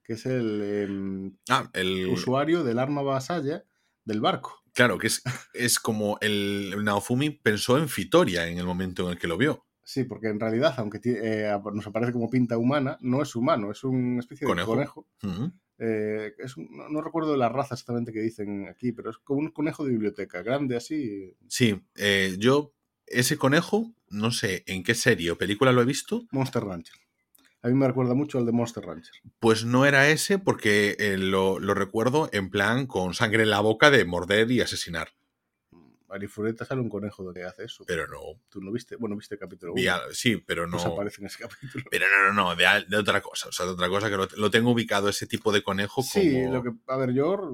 que 0.03 0.13
es 0.13 0.25
el, 0.25 0.61
em, 0.61 1.37
ah, 1.49 1.69
el, 1.73 2.07
usuario 2.07 2.63
del 2.63 2.79
arma 2.79 3.01
vasalla 3.01 3.63
del 4.05 4.21
barco. 4.21 4.63
Claro, 4.73 4.99
que 4.99 5.07
es, 5.07 5.23
es 5.53 5.79
como 5.79 6.17
el 6.21 6.83
Naofumi 6.83 7.31
pensó 7.31 7.77
en 7.77 7.89
Fitoria 7.89 8.47
en 8.47 8.59
el 8.59 8.65
momento 8.65 9.03
en 9.03 9.09
el 9.13 9.17
que 9.17 9.27
lo 9.27 9.37
vio. 9.37 9.65
Sí, 9.83 10.03
porque 10.03 10.27
en 10.27 10.39
realidad, 10.39 10.75
aunque 10.77 10.99
eh, 11.05 11.57
nos 11.73 11.87
aparece 11.87 12.11
como 12.11 12.29
pinta 12.29 12.57
humana, 12.57 12.97
no 12.99 13.21
es 13.21 13.35
humano, 13.35 13.71
es 13.71 13.83
una 13.85 14.19
especie 14.19 14.45
de 14.45 14.65
conejo. 14.65 15.07
Eh, 15.79 16.33
es 16.39 16.55
no, 16.57 17.01
recuerdo 17.01 17.37
la 17.37 17.49
raza 17.49 17.75
exactamente 17.75 18.11
que 18.11 18.21
dicen 18.21 18.67
aquí, 18.67 18.91
pero 18.91 19.11
es 19.11 19.17
como 19.17 19.41
un 19.41 19.51
conejo 19.51 19.85
de 19.85 19.91
biblioteca, 19.91 20.41
grande 20.41 20.75
así. 20.75 21.33
Sí, 21.47 21.81
eh, 21.95 22.35
yo 22.39 22.73
ese 23.05 23.37
conejo, 23.37 23.93
no 24.09 24.31
sé 24.31 24.63
en 24.67 24.83
qué 24.83 24.95
serie 24.95 25.31
o 25.31 25.37
película 25.37 25.71
lo 25.71 25.81
he 25.81 25.85
visto. 25.85 26.25
Monster 26.31 26.63
Rancher. 26.63 26.95
A 27.61 27.69
mí 27.69 27.73
me 27.73 27.87
recuerda 27.87 28.13
mucho 28.13 28.37
al 28.37 28.45
de 28.45 28.51
Monster 28.51 28.83
Rancher. 28.83 29.13
Pues 29.39 29.65
no 29.65 29.85
era 29.85 30.09
ese 30.09 30.39
porque 30.39 30.95
lo, 31.17 31.59
lo, 31.59 31.73
recuerdo 31.73 32.29
en 32.31 32.49
plan 32.49 32.85
con 32.85 33.13
sangre 33.13 33.43
en 33.43 33.49
la 33.49 33.59
boca 33.59 33.89
de 33.89 34.05
morder 34.05 34.51
y 34.51 34.61
asesinar. 34.61 35.09
Arifureta 36.09 36.65
sale 36.65 36.81
un 36.81 36.89
conejo 36.89 37.33
que 37.33 37.43
hace 37.43 37.65
eso. 37.65 37.83
Pero 37.85 38.07
no. 38.07 38.19
¿Tú 38.49 38.61
no 38.61 38.71
viste? 38.71 38.95
Bueno, 38.95 39.15
viste 39.15 39.35
el 39.35 39.39
capítulo 39.39 39.73
1. 39.73 39.83
Sí, 40.11 40.37
pero 40.37 40.65
no. 40.65 40.77
Pues 40.77 40.85
aparece 40.85 41.21
en 41.21 41.27
ese 41.27 41.39
capítulo. 41.47 41.83
Pero 41.89 42.05
no, 42.09 42.33
no, 42.33 42.49
no, 42.49 42.55
de, 42.55 42.97
otra 42.97 43.21
cosa. 43.21 43.49
O 43.49 43.51
sea, 43.51 43.65
de 43.65 43.73
otra 43.73 43.89
cosa 43.89 44.09
que 44.09 44.17
lo, 44.17 44.51
tengo 44.51 44.71
ubicado 44.71 45.09
ese 45.09 45.27
tipo 45.27 45.51
de 45.51 45.63
conejo 45.63 45.95
como. 45.95 46.23
Sí, 46.23 46.43
lo 46.43 46.63
que. 46.63 46.71
A 46.87 46.97
ver, 46.97 47.13
yo 47.13 47.51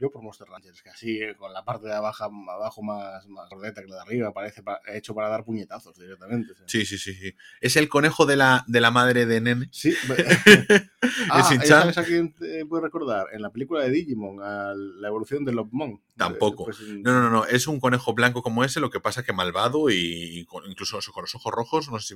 yo 0.00 0.10
por 0.10 0.22
Monster 0.22 0.48
Rancher, 0.48 0.72
que 0.82 0.88
así, 0.88 1.20
eh, 1.20 1.36
con 1.36 1.52
la 1.52 1.62
parte 1.62 1.86
de 1.86 1.94
abajo, 1.94 2.24
abajo 2.24 2.82
más, 2.82 3.28
más 3.28 3.50
rodeta 3.50 3.82
que 3.82 3.88
la 3.88 3.96
de 3.96 4.02
arriba, 4.02 4.32
parece 4.32 4.62
hecho 4.94 5.14
para 5.14 5.28
dar 5.28 5.44
puñetazos 5.44 5.96
directamente. 5.98 6.54
Sí, 6.66 6.86
sí, 6.86 6.96
sí, 6.96 7.12
sí. 7.12 7.34
Es 7.60 7.76
el 7.76 7.88
conejo 7.90 8.24
de 8.24 8.36
la, 8.36 8.64
de 8.66 8.80
la 8.80 8.90
madre 8.90 9.26
de 9.26 9.40
Nene. 9.42 9.68
Sí. 9.72 9.94
ah, 11.30 11.42
¿sabes 11.64 11.98
a 11.98 12.04
quién 12.04 12.32
te 12.32 12.64
puede 12.64 12.82
recordar? 12.82 13.26
En 13.32 13.42
la 13.42 13.50
película 13.50 13.82
de 13.82 13.90
Digimon, 13.90 14.42
a 14.42 14.72
la 14.74 15.08
evolución 15.08 15.44
de 15.44 15.52
Lobmon. 15.52 16.00
Tampoco. 16.16 16.64
Pues, 16.64 16.80
no, 16.80 17.20
no, 17.20 17.28
no, 17.28 17.44
es 17.44 17.66
un 17.66 17.78
conejo 17.78 18.14
blanco 18.14 18.42
como 18.42 18.64
ese, 18.64 18.80
lo 18.80 18.90
que 18.90 19.00
pasa 19.00 19.22
que 19.22 19.34
malvado 19.34 19.90
y, 19.90 20.46
incluso 20.66 20.98
con 21.12 21.22
los 21.22 21.34
ojos 21.34 21.52
rojos, 21.52 21.90
no 21.90 21.98
sé 21.98 22.08
si... 22.08 22.14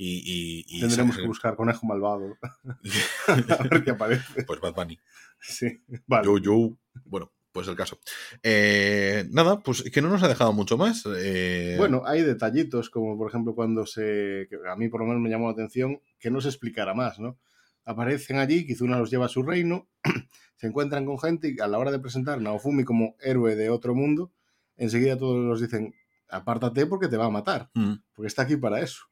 Y, 0.00 0.64
y, 0.68 0.80
Tendremos 0.80 1.16
que 1.16 1.26
buscar 1.26 1.56
conejo 1.56 1.84
malvado. 1.84 2.38
a 3.26 3.62
ver 3.68 3.82
qué 3.82 3.90
aparece. 3.90 4.44
Pues 4.44 4.60
Bad 4.60 4.74
Bunny. 4.74 4.96
Sí, 5.40 5.82
vale. 6.06 6.24
Yo, 6.24 6.38
yo. 6.38 6.78
Bueno, 7.04 7.32
pues 7.50 7.66
el 7.66 7.74
caso. 7.74 7.98
Eh, 8.44 9.26
nada, 9.30 9.58
pues 9.58 9.82
que 9.90 10.00
no 10.00 10.08
nos 10.08 10.22
ha 10.22 10.28
dejado 10.28 10.52
mucho 10.52 10.78
más. 10.78 11.04
Eh. 11.18 11.74
Bueno, 11.76 12.02
hay 12.06 12.22
detallitos, 12.22 12.90
como 12.90 13.18
por 13.18 13.28
ejemplo 13.28 13.56
cuando 13.56 13.86
se. 13.86 14.48
a 14.70 14.76
mí 14.76 14.88
por 14.88 15.00
lo 15.00 15.08
menos 15.08 15.20
me 15.20 15.30
llamó 15.30 15.46
la 15.46 15.54
atención 15.54 16.00
que 16.20 16.30
no 16.30 16.40
se 16.40 16.48
explicara 16.48 16.94
más, 16.94 17.18
¿no? 17.18 17.36
Aparecen 17.84 18.38
allí, 18.38 18.64
Kizuna 18.64 18.98
los 18.98 19.10
lleva 19.10 19.26
a 19.26 19.28
su 19.28 19.42
reino, 19.42 19.88
se 20.56 20.68
encuentran 20.68 21.06
con 21.06 21.18
gente 21.18 21.52
y 21.56 21.60
a 21.60 21.66
la 21.66 21.78
hora 21.78 21.90
de 21.90 21.98
presentar 21.98 22.38
a 22.38 22.40
Naofumi 22.40 22.84
como 22.84 23.16
héroe 23.18 23.56
de 23.56 23.70
otro 23.70 23.96
mundo, 23.96 24.30
enseguida 24.76 25.18
todos 25.18 25.44
los 25.44 25.60
dicen: 25.60 25.92
apártate 26.28 26.86
porque 26.86 27.08
te 27.08 27.16
va 27.16 27.24
a 27.24 27.30
matar, 27.30 27.70
mm. 27.74 27.94
porque 28.14 28.28
está 28.28 28.42
aquí 28.42 28.56
para 28.56 28.80
eso. 28.80 29.07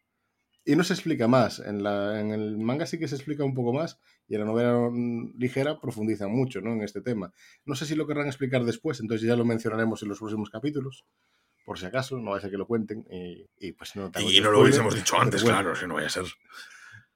Y 0.68 0.74
no 0.74 0.82
se 0.82 0.94
explica 0.94 1.28
más. 1.28 1.60
En, 1.60 1.84
la, 1.84 2.20
en 2.20 2.32
el 2.32 2.58
manga 2.58 2.86
sí 2.86 2.98
que 2.98 3.06
se 3.06 3.14
explica 3.14 3.44
un 3.44 3.54
poco 3.54 3.72
más 3.72 4.00
y 4.26 4.34
en 4.34 4.40
la 4.40 4.46
novela 4.46 4.90
ligera 5.38 5.80
profundiza 5.80 6.26
mucho 6.26 6.60
¿no? 6.60 6.72
en 6.72 6.82
este 6.82 7.00
tema. 7.00 7.32
No 7.64 7.76
sé 7.76 7.86
si 7.86 7.94
lo 7.94 8.04
querrán 8.04 8.26
explicar 8.26 8.64
después, 8.64 8.98
entonces 8.98 9.26
ya 9.26 9.36
lo 9.36 9.44
mencionaremos 9.44 10.02
en 10.02 10.08
los 10.08 10.18
próximos 10.18 10.50
capítulos, 10.50 11.06
por 11.64 11.78
si 11.78 11.86
acaso, 11.86 12.18
no 12.18 12.32
vaya 12.32 12.48
a 12.48 12.50
que 12.50 12.56
lo 12.56 12.66
cuenten. 12.66 13.06
Y, 13.58 13.72
pues 13.72 13.94
no 13.94 14.10
Y 14.18 14.40
no 14.40 14.50
lo 14.50 14.60
hubiésemos 14.60 14.94
dicho 14.94 15.20
antes, 15.20 15.44
claro, 15.44 15.76
si 15.76 15.86
no 15.86 15.94
vaya 15.94 16.08
a 16.08 16.10
ser. 16.10 16.24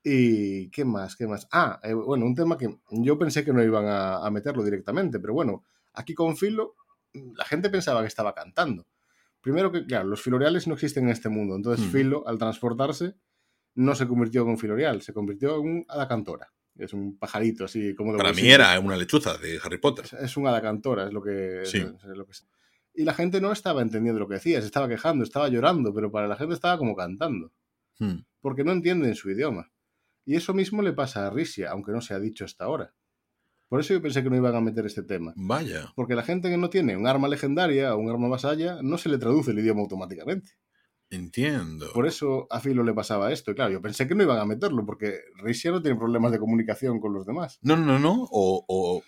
¿Y 0.02 0.70
qué 0.70 0.84
más? 0.84 1.16
¿Qué 1.16 1.26
más? 1.26 1.48
Ah, 1.50 1.80
eh, 1.82 1.92
bueno, 1.92 2.26
un 2.26 2.36
tema 2.36 2.56
que 2.56 2.78
yo 2.90 3.18
pensé 3.18 3.44
que 3.44 3.52
no 3.52 3.62
iban 3.64 3.84
a, 3.86 4.30
meterlo 4.30 4.62
directamente, 4.62 5.18
pero 5.18 5.34
bueno, 5.34 5.64
aquí 5.92 6.14
con 6.14 6.36
Filo, 6.36 6.76
la 7.12 7.44
gente 7.44 7.68
pensaba 7.68 8.00
que 8.00 8.06
estaba 8.06 8.32
cantando. 8.32 8.86
Primero 9.40 9.72
que, 9.72 9.84
claro, 9.86 10.06
los 10.08 10.22
filoreales 10.22 10.68
no 10.68 10.74
existen 10.74 11.04
en 11.04 11.10
este 11.10 11.28
mundo, 11.28 11.56
entonces 11.56 11.84
hmm. 11.84 11.90
Filo, 11.90 12.28
al 12.28 12.38
transportarse, 12.38 13.14
no 13.74 13.94
se 13.94 14.06
convirtió 14.06 14.42
en 14.42 14.48
un 14.48 14.58
filorial, 14.58 15.02
se 15.02 15.12
convirtió 15.12 15.56
en 15.56 15.60
un 15.60 15.84
adacantora. 15.88 16.52
Es 16.76 16.92
un 16.94 17.18
pajarito 17.18 17.64
así 17.64 17.94
como 17.94 18.16
Para 18.16 18.32
mí 18.32 18.48
era 18.48 18.78
una 18.80 18.96
lechuza 18.96 19.36
de 19.36 19.58
Harry 19.62 19.78
Potter. 19.78 20.06
Es 20.20 20.36
un 20.36 20.46
adacantora, 20.46 21.06
es 21.06 21.12
lo 21.12 21.22
que, 21.22 21.62
es 21.62 21.74
lo 21.74 22.26
que 22.26 22.32
Y 22.94 23.04
la 23.04 23.12
gente 23.12 23.40
no 23.40 23.52
estaba 23.52 23.82
entendiendo 23.82 24.20
lo 24.20 24.28
que 24.28 24.34
decía, 24.34 24.60
se 24.60 24.66
estaba 24.66 24.88
quejando, 24.88 25.24
estaba 25.24 25.48
llorando, 25.48 25.92
pero 25.92 26.10
para 26.10 26.28
la 26.28 26.36
gente 26.36 26.54
estaba 26.54 26.78
como 26.78 26.96
cantando. 26.96 27.52
Hmm. 27.98 28.20
Porque 28.40 28.64
no 28.64 28.72
entienden 28.72 29.14
su 29.14 29.30
idioma. 29.30 29.70
Y 30.24 30.36
eso 30.36 30.54
mismo 30.54 30.80
le 30.82 30.92
pasa 30.92 31.26
a 31.26 31.30
Risia, 31.30 31.70
aunque 31.70 31.92
no 31.92 32.00
se 32.00 32.14
ha 32.14 32.20
dicho 32.20 32.44
hasta 32.44 32.64
ahora. 32.64 32.94
Por 33.68 33.80
eso 33.80 33.94
yo 33.94 34.02
pensé 34.02 34.22
que 34.22 34.30
no 34.30 34.36
iban 34.36 34.54
a 34.56 34.60
meter 34.60 34.84
este 34.84 35.02
tema. 35.02 35.32
Vaya. 35.36 35.92
Porque 35.94 36.16
la 36.16 36.24
gente 36.24 36.50
que 36.50 36.56
no 36.56 36.70
tiene 36.70 36.96
un 36.96 37.06
arma 37.06 37.28
legendaria 37.28 37.94
o 37.94 37.98
un 37.98 38.10
arma 38.10 38.28
vasalla 38.28 38.80
no 38.82 38.98
se 38.98 39.08
le 39.08 39.18
traduce 39.18 39.52
el 39.52 39.60
idioma 39.60 39.80
automáticamente. 39.82 40.50
Entiendo. 41.10 41.92
Por 41.92 42.06
eso 42.06 42.46
a 42.50 42.60
Filo 42.60 42.84
le 42.84 42.94
pasaba 42.94 43.32
esto. 43.32 43.52
claro, 43.52 43.72
yo 43.72 43.82
pensé 43.82 44.06
que 44.06 44.14
no 44.14 44.22
iban 44.22 44.38
a 44.38 44.44
meterlo, 44.44 44.86
porque 44.86 45.18
Risia 45.38 45.72
no 45.72 45.82
tiene 45.82 45.98
problemas 45.98 46.30
de 46.30 46.38
comunicación 46.38 47.00
con 47.00 47.12
los 47.12 47.26
demás. 47.26 47.58
No, 47.62 47.76
no, 47.76 47.98
no. 47.98 48.28
O, 48.30 49.02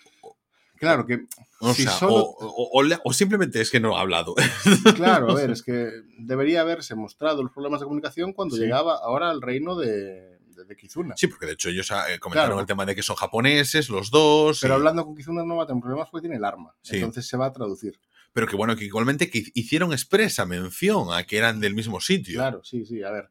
claro 0.75 1.05
que. 1.05 1.25
O, 1.61 3.13
simplemente 3.13 3.61
es 3.61 3.71
que 3.71 3.79
no 3.79 3.95
ha 3.97 4.01
hablado. 4.01 4.35
Claro, 4.95 5.31
a 5.31 5.35
ver, 5.35 5.51
es 5.51 5.63
que 5.63 5.91
debería 6.19 6.61
haberse 6.61 6.93
mostrado 6.93 7.41
los 7.41 7.53
problemas 7.53 7.79
de 7.79 7.85
comunicación 7.85 8.33
cuando 8.33 8.57
llegaba 8.57 8.97
ahora 8.97 9.29
al 9.29 9.41
reino 9.41 9.75
de, 9.75 10.39
de, 10.67 10.75
Kizuna. 10.75 11.15
Sí, 11.15 11.27
porque 11.27 11.45
de 11.45 11.53
hecho 11.53 11.69
ellos 11.69 11.89
ah, 11.91 12.11
eh, 12.11 12.19
comentaron 12.19 12.59
el 12.59 12.65
tema 12.65 12.85
de 12.85 12.95
que 12.95 13.01
son 13.01 13.15
japoneses, 13.15 13.89
los 13.89 14.11
dos. 14.11 14.59
Pero 14.61 14.73
hablando 14.73 15.05
con 15.05 15.15
Kizuna 15.15 15.45
no 15.45 15.55
va 15.55 15.63
a 15.63 15.67
tener 15.67 15.81
problemas 15.81 16.09
porque 16.09 16.23
tiene 16.23 16.35
el 16.35 16.43
arma. 16.43 16.75
Entonces 16.89 17.25
se 17.25 17.37
va 17.37 17.45
a 17.45 17.53
traducir. 17.53 17.97
Pero 18.33 18.47
que 18.47 18.55
bueno, 18.55 18.75
que 18.75 18.85
igualmente 18.85 19.29
que 19.29 19.43
hicieron 19.53 19.93
expresa 19.93 20.45
mención 20.45 21.13
a 21.13 21.23
que 21.23 21.37
eran 21.37 21.59
del 21.59 21.75
mismo 21.75 22.01
sitio. 22.01 22.35
Claro, 22.35 22.63
sí, 22.63 22.85
sí. 22.85 23.03
A 23.03 23.11
ver, 23.11 23.29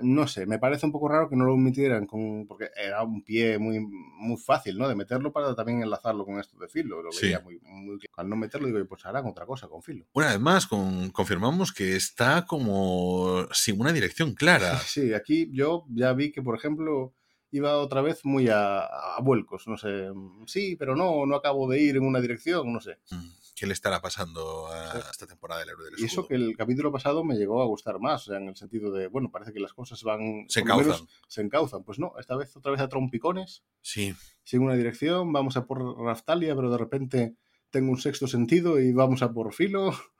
no 0.00 0.26
sé, 0.26 0.46
me 0.46 0.58
parece 0.58 0.86
un 0.86 0.92
poco 0.92 1.08
raro 1.08 1.28
que 1.28 1.36
no 1.36 1.44
lo 1.44 1.54
omitieran 1.54 2.06
con, 2.06 2.46
porque 2.46 2.70
era 2.76 3.02
un 3.02 3.22
pie 3.22 3.58
muy, 3.58 3.80
muy 3.80 4.36
fácil, 4.36 4.78
¿no? 4.78 4.88
De 4.88 4.94
meterlo 4.94 5.32
para 5.32 5.54
también 5.54 5.82
enlazarlo 5.82 6.24
con 6.24 6.38
esto 6.38 6.58
de 6.58 6.68
filo. 6.68 7.02
Lo 7.02 7.10
veía 7.20 7.40
muy, 7.40 7.58
muy, 7.62 7.98
Al 8.16 8.28
no 8.28 8.36
meterlo, 8.36 8.66
digo, 8.66 8.84
pues 8.86 9.04
harán 9.04 9.26
otra 9.26 9.46
cosa 9.46 9.68
con 9.68 9.82
filo. 9.82 10.06
Una 10.12 10.28
vez 10.28 10.40
más, 10.40 10.66
con, 10.66 11.10
confirmamos 11.10 11.72
que 11.72 11.96
está 11.96 12.46
como 12.46 13.46
sin 13.52 13.80
una 13.80 13.92
dirección 13.92 14.34
clara. 14.34 14.78
Sí, 14.92 15.14
aquí 15.14 15.48
yo 15.52 15.86
ya 15.88 16.12
vi 16.12 16.30
que, 16.32 16.42
por 16.42 16.54
ejemplo, 16.54 17.14
iba 17.50 17.78
otra 17.78 18.02
vez 18.02 18.24
muy 18.24 18.48
a, 18.48 18.80
a 18.80 19.20
vuelcos, 19.22 19.66
no 19.66 19.78
sé. 19.78 20.08
Sí, 20.46 20.76
pero 20.76 20.94
no, 20.94 21.24
no 21.24 21.36
acabo 21.36 21.70
de 21.70 21.80
ir 21.80 21.96
en 21.96 22.04
una 22.04 22.20
dirección, 22.20 22.70
no 22.72 22.80
sé. 22.80 22.98
Mm 23.10 23.41
qué 23.62 23.68
le 23.68 23.74
estará 23.74 24.02
pasando 24.02 24.66
a 24.72 24.98
esta 25.12 25.24
temporada 25.24 25.60
del 25.60 25.68
Héroe 25.68 25.84
del 25.84 25.94
Escudo. 25.94 26.04
Y 26.04 26.10
eso 26.10 26.26
que 26.26 26.34
el 26.34 26.56
capítulo 26.56 26.90
pasado 26.90 27.22
me 27.22 27.36
llegó 27.36 27.62
a 27.62 27.66
gustar 27.66 28.00
más, 28.00 28.26
en 28.26 28.48
el 28.48 28.56
sentido 28.56 28.90
de, 28.90 29.06
bueno, 29.06 29.30
parece 29.30 29.52
que 29.52 29.60
las 29.60 29.72
cosas 29.72 30.02
van... 30.02 30.46
Se 30.48 30.62
encauzan. 30.62 31.06
Se 31.28 31.42
encauzan. 31.42 31.84
Pues 31.84 32.00
no, 32.00 32.12
esta 32.18 32.34
vez 32.34 32.56
otra 32.56 32.72
vez 32.72 32.80
a 32.80 32.88
trompicones. 32.88 33.62
Sí. 33.80 34.16
Sin 34.42 34.62
una 34.62 34.74
dirección, 34.74 35.32
vamos 35.32 35.56
a 35.56 35.64
por 35.64 35.96
Raftalia, 35.96 36.56
pero 36.56 36.72
de 36.72 36.78
repente 36.78 37.36
tengo 37.70 37.92
un 37.92 38.00
sexto 38.00 38.26
sentido 38.26 38.80
y 38.80 38.92
vamos 38.92 39.22
a 39.22 39.32
por 39.32 39.54
Filo. 39.54 39.90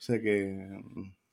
sea 0.00 0.20
que... 0.20 0.80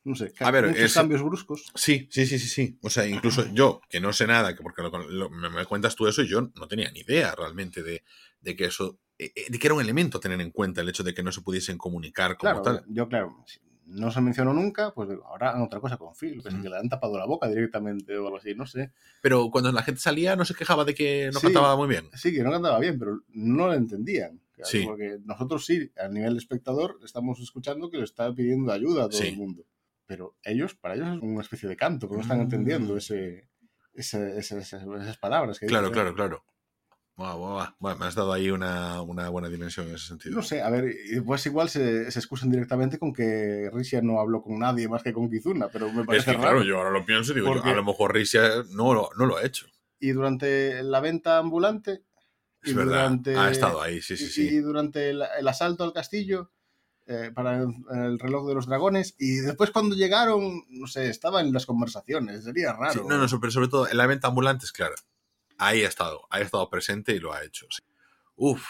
No 0.04 0.16
sé, 0.16 0.34
a 0.40 0.50
ver, 0.50 0.68
muchos 0.68 0.94
cambios 0.96 1.22
bruscos. 1.22 1.72
Sí, 1.76 2.08
sí, 2.10 2.26
sí, 2.26 2.40
sí, 2.40 2.48
sí. 2.48 2.80
O 2.82 2.90
sea, 2.90 3.06
incluso 3.06 3.46
yo, 3.54 3.82
que 3.88 4.00
no 4.00 4.14
sé 4.14 4.26
nada, 4.26 4.56
porque 4.56 4.82
me, 4.82 5.66
cuentas 5.66 5.96
tú 5.96 6.08
eso 6.08 6.24
y 6.24 6.28
yo 6.28 6.50
no 6.56 6.68
tenía 6.68 6.90
ni 6.90 7.02
idea 7.02 7.36
realmente 7.36 7.84
de, 7.84 8.04
de 8.42 8.56
que 8.56 8.66
eso 8.66 9.00
que 9.18 9.68
era 9.68 9.74
un 9.74 9.82
elemento 9.82 10.18
a 10.18 10.22
tener 10.22 10.42
en 10.42 10.52
cuenta 10.52 10.82
el 10.82 10.90
hecho 10.90 11.04
de 11.04 11.14
que 11.14 11.24
no 11.24 11.32
se 11.32 11.42
pudiesen 11.42 11.78
comunicar 11.78 12.38
como 12.38 12.62
tal. 12.62 12.84
Yo, 12.88 13.08
claro, 13.08 13.36
no 13.86 14.12
se 14.12 14.22
mencionó 14.22 14.54
nunca, 14.54 14.94
pues 14.94 15.10
ahora 15.26 15.50
hagan 15.50 15.62
otra 15.62 15.80
cosa 15.80 15.98
con 15.98 16.16
Phil, 16.16 16.42
que, 16.42 16.50
que 16.50 16.70
le 16.70 16.78
han 16.78 16.90
tapado 16.90 17.18
la 17.18 17.26
boca 17.26 17.48
directamente 17.48 18.18
o 18.18 18.26
algo 18.26 18.38
así, 18.38 18.56
no 18.56 18.66
sé. 18.66 18.92
Pero 19.22 19.50
cuando 19.52 19.72
la 19.72 19.84
gente 19.84 20.02
salía 20.02 20.36
no 20.36 20.46
se 20.46 20.56
quejaba 20.56 20.86
de 20.86 20.96
que 20.96 21.30
no 21.34 21.40
cantaba 21.40 21.76
muy 21.76 21.88
bien. 21.88 22.10
Sí, 22.14 22.34
que 22.34 22.44
no 22.44 22.52
cantaba 22.52 22.80
bien, 22.80 22.98
pero 22.98 23.22
no 23.30 23.68
lo 23.68 23.74
entendían. 23.74 24.42
sí. 24.64 24.84
Porque 24.86 25.20
nosotros 25.24 25.66
sí, 25.66 25.92
a 25.98 26.08
nivel 26.08 26.38
espectador, 26.38 27.00
estamos 27.04 27.40
escuchando 27.40 27.90
que 27.90 27.98
le 27.98 28.04
está 28.04 28.34
pidiendo 28.34 28.72
ayuda 28.72 29.06
a 29.06 29.10
todo 29.10 29.22
el 29.22 29.38
mundo. 29.38 29.66
Pero 30.08 30.36
ellos, 30.44 30.76
para 30.76 30.96
ellos 30.96 31.18
es 31.18 31.22
una 31.22 31.42
especie 31.42 31.70
de 31.70 31.76
canto, 31.76 32.08
porque 32.08 32.18
no 32.18 32.24
están 32.24 32.42
entendiendo 32.42 32.96
mm. 32.96 32.98
ese, 32.98 33.50
esas 33.96 35.18
palabras. 35.18 35.60
Que 35.60 35.68
claro, 35.68 35.92
claro, 35.92 36.14
claro. 36.14 36.44
Wow, 37.18 37.66
me 37.80 38.06
has 38.06 38.16
dado 38.16 38.34
ahí 38.34 38.52
una, 38.52 39.00
buena 39.00 39.48
dimensión 39.48 39.88
en 39.88 39.96
ese 39.96 40.08
sentido. 40.08 40.36
No 40.36 40.42
sé, 40.42 40.62
a 40.62 40.70
ver, 40.70 40.94
pues 41.26 41.46
igual 41.46 41.70
se, 41.70 42.12
se 42.12 42.20
excusan 42.20 42.52
directamente 42.52 43.00
con 43.00 43.14
que 43.14 43.70
Risia 43.74 44.02
no 44.02 44.20
habló 44.20 44.42
con 44.42 44.60
nadie 44.60 44.90
más 44.90 45.02
que 45.02 45.14
con 45.14 45.30
Kizuna, 45.30 45.70
pero 45.70 45.92
me 45.94 46.04
parece 46.04 46.32
es 46.32 46.36
que, 46.36 46.42
Claro, 46.42 46.62
yo 46.64 46.78
ahora 46.78 46.92
lo 46.92 47.06
pienso 47.06 47.32
y 47.32 47.36
digo, 47.36 47.54
a 47.54 47.74
lo 47.74 47.84
mejor 47.86 48.14
Risia 48.14 48.66
no 48.72 48.94
lo, 48.94 49.10
no 49.18 49.26
lo 49.26 49.38
ha 49.38 49.46
hecho. 49.46 49.66
Y 49.98 50.10
durante 50.10 50.84
la 50.84 51.00
venta 51.00 51.38
ambulante. 51.38 52.04
Es 52.62 52.74
verdad, 52.74 53.18
ha 53.38 53.52
estado 53.52 53.82
ahí, 53.82 54.02
sí, 54.02 54.18
sí, 54.18 54.28
sí. 54.28 54.48
Y 54.48 54.58
durante 54.58 55.12
el, 55.12 55.22
asalto 55.48 55.84
al 55.84 55.94
castillo. 55.94 56.52
Eh, 57.08 57.30
para 57.32 57.62
el, 57.62 58.18
reloj 58.18 58.48
de 58.48 58.56
los 58.56 58.66
dragones 58.66 59.14
y 59.20 59.36
después 59.36 59.70
cuando 59.70 59.96
llegaron, 59.96 60.64
no 60.70 60.88
sé, 60.88 61.08
estaba 61.08 61.40
en 61.40 61.54
las 61.54 61.68
conversaciones, 61.68 62.46
sería 62.46 62.74
raro. 62.74 63.06
no, 63.08 63.20
no, 63.20 63.40
pero 63.40 63.52
sobre 63.52 63.68
todo 63.68 63.88
en 63.88 63.96
la 63.96 64.08
venta 64.08 64.28
ambulante 64.28 64.66
es 64.66 64.72
claro 64.72 64.96
ahí 65.58 65.84
ha 65.84 65.88
estado, 65.88 66.28
ha 66.30 66.40
estado 66.42 66.70
presente 66.70 67.14
y 67.14 67.20
lo 67.20 67.34
ha 67.34 67.44
hecho. 67.44 67.68
Uf, 68.36 68.66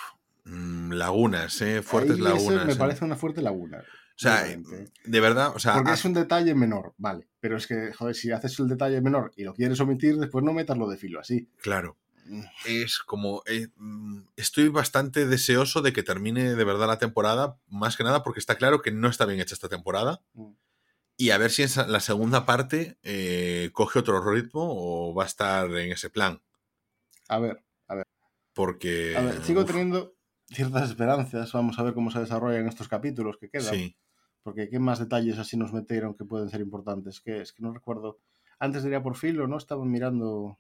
mm, 0.46 0.92
lagunas, 0.94 1.62
¿eh? 1.62 1.82
fuertes 1.82 2.20
lagunas. 2.20 2.66
me 2.66 2.74
¿eh? 2.74 2.76
parece 2.76 3.06
una 3.06 3.16
fuerte 3.16 3.42
laguna. 3.42 3.84
O 4.18 4.18
sea, 4.18 4.46
de 5.04 5.20
verdad, 5.20 5.52
o 5.54 5.60
sea. 5.60 5.74
Porque 5.74 5.92
es 5.92 6.06
un 6.06 6.14
detalle 6.14 6.56
menor, 6.56 6.94
vale. 6.98 7.28
Pero 7.42 7.58
es 7.58 7.68
que, 7.68 7.92
joder, 7.92 8.16
si 8.16 8.32
haces 8.32 8.58
el 8.60 8.70
detalle 8.70 9.02
menor 9.02 9.34
y 9.36 9.44
lo 9.44 9.54
quieres 9.54 9.80
omitir, 9.82 10.16
después 10.18 10.44
no 10.44 10.54
metas 10.54 10.78
lo 10.78 10.88
de 10.88 10.96
filo 10.96 11.20
así. 11.20 11.50
Claro. 11.62 11.98
Mm. 12.26 12.44
Es 12.66 13.00
como. 13.00 13.44
Eh, 13.46 13.68
mm, 13.76 14.22
estoy 14.38 14.70
bastante 14.70 15.28
deseoso 15.28 15.82
de 15.82 15.92
que 15.92 16.02
termine 16.02 16.56
de 16.56 16.64
verdad 16.64 16.88
la 16.88 16.98
temporada, 16.98 17.58
más 17.68 17.98
que 17.98 18.06
nada 18.06 18.24
porque 18.24 18.40
está 18.40 18.56
claro 18.56 18.82
que 18.82 18.92
no 18.92 19.10
está 19.10 19.26
bien 19.26 19.42
hecha 19.42 19.54
esta 19.54 19.70
temporada. 19.70 20.22
Y 21.18 21.32
a 21.32 21.38
ver 21.38 21.52
si 21.52 21.64
en 21.64 21.70
la 21.92 22.00
segunda 22.00 22.46
parte 22.46 22.98
eh, 23.04 23.70
coge 23.74 24.00
otro 24.00 24.22
ritmo 24.32 24.62
o 24.64 25.14
va 25.14 25.24
a 25.24 25.28
estar 25.28 25.70
en 25.72 25.92
ese 25.92 26.10
plan. 26.10 26.42
A 27.30 27.40
ver, 27.40 27.64
a 27.88 27.96
ver. 27.96 28.06
Porque. 28.54 29.16
A 29.18 29.22
ver, 29.22 29.44
sigo 29.44 29.66
teniendo 29.66 30.16
ciertas 30.48 30.90
esperanzas. 30.90 31.52
Vamos 31.52 31.80
a 31.80 31.84
ver 31.84 31.94
cómo 31.94 32.12
se 32.12 32.20
desarrollan 32.20 32.68
estos 32.68 32.88
capítulos 32.88 33.38
que 33.38 33.50
quedan. 33.50 33.74
Sí. 33.74 33.98
Porque 34.44 34.70
qué 34.70 34.80
más 34.80 35.00
detalles 35.00 35.40
así 35.40 35.58
nos 35.58 35.74
metieron 35.74 36.16
que 36.16 36.26
pueden 36.26 36.50
ser 36.50 36.62
importantes. 36.62 37.22
Que 37.22 37.42
es 37.42 37.52
que 37.54 37.64
no 37.64 37.74
recuerdo. 37.74 38.20
Antes 38.60 38.84
diría 38.84 39.04
por 39.04 39.16
filo, 39.16 39.48
¿no? 39.48 39.58
Estaban 39.58 39.90
mirando 39.90 40.60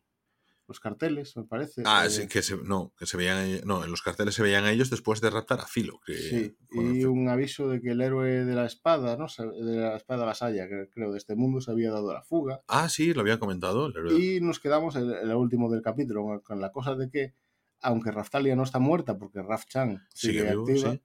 los 0.67 0.79
carteles, 0.79 1.35
me 1.37 1.43
parece. 1.43 1.83
Ah, 1.85 2.07
sí, 2.09 2.27
que 2.27 2.41
se, 2.41 2.57
no, 2.57 2.93
que 2.97 3.05
se 3.05 3.17
veían, 3.17 3.61
no, 3.65 3.83
en 3.83 3.91
los 3.91 4.01
carteles 4.01 4.35
se 4.35 4.41
veían 4.41 4.65
a 4.65 4.71
ellos 4.71 4.89
después 4.89 5.21
de 5.21 5.29
raptar 5.29 5.59
a 5.59 5.67
Filo. 5.67 5.99
sí, 6.05 6.55
y 6.71 7.05
un 7.05 7.29
aviso 7.29 7.69
de 7.69 7.81
que 7.81 7.91
el 7.91 8.01
héroe 8.01 8.45
de 8.45 8.55
la 8.55 8.65
espada, 8.65 9.17
¿no? 9.17 9.27
De 9.27 9.75
la 9.77 9.95
espada 9.95 10.25
vasalla, 10.25 10.67
creo, 10.91 11.11
de 11.11 11.17
este 11.17 11.35
mundo, 11.35 11.61
se 11.61 11.71
había 11.71 11.91
dado 11.91 12.11
la 12.13 12.23
fuga. 12.23 12.61
Ah, 12.67 12.89
sí, 12.89 13.13
lo 13.13 13.21
había 13.21 13.39
comentado. 13.39 13.91
Y 14.17 14.39
nos 14.41 14.59
quedamos 14.59 14.95
en 14.95 15.09
el 15.09 15.33
último 15.33 15.71
del 15.71 15.81
capítulo 15.81 16.41
con 16.43 16.59
la 16.59 16.71
cosa 16.71 16.95
de 16.95 17.09
que, 17.09 17.33
aunque 17.81 18.11
Raftalia 18.11 18.55
no 18.55 18.63
está 18.63 18.79
muerta, 18.79 19.17
porque 19.17 19.41
Raf 19.41 19.65
Chan 19.65 20.05
sigue, 20.13 20.49
activa, 20.49 20.97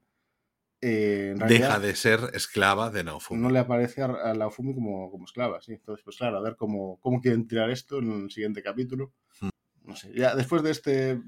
eh, 0.83 1.35
deja 1.47 1.79
de 1.79 1.95
ser 1.95 2.21
esclava 2.33 2.91
de 2.91 3.05
Naofumi. 3.05 3.41
No 3.41 3.51
le 3.51 3.59
aparece 3.59 4.03
a, 4.03 4.33
Naofumi 4.35 4.75
como, 4.75 5.11
como 5.11 5.25
esclava, 5.25 5.61
sí. 5.61 5.73
Entonces, 5.73 6.03
pues 6.03 6.17
claro, 6.17 6.39
a 6.39 6.41
ver 6.41 6.57
cómo, 6.57 6.99
cómo 7.01 7.21
quieren 7.21 7.47
tirar 7.47 7.71
esto 7.71 7.99
en 7.99 8.25
el 8.25 8.31
siguiente 8.31 8.63
capítulo. 8.63 9.13
No 9.91 9.97
sé, 9.97 10.13
ya 10.15 10.37
después 10.37 10.63
de 10.63 10.71
este 10.71 11.21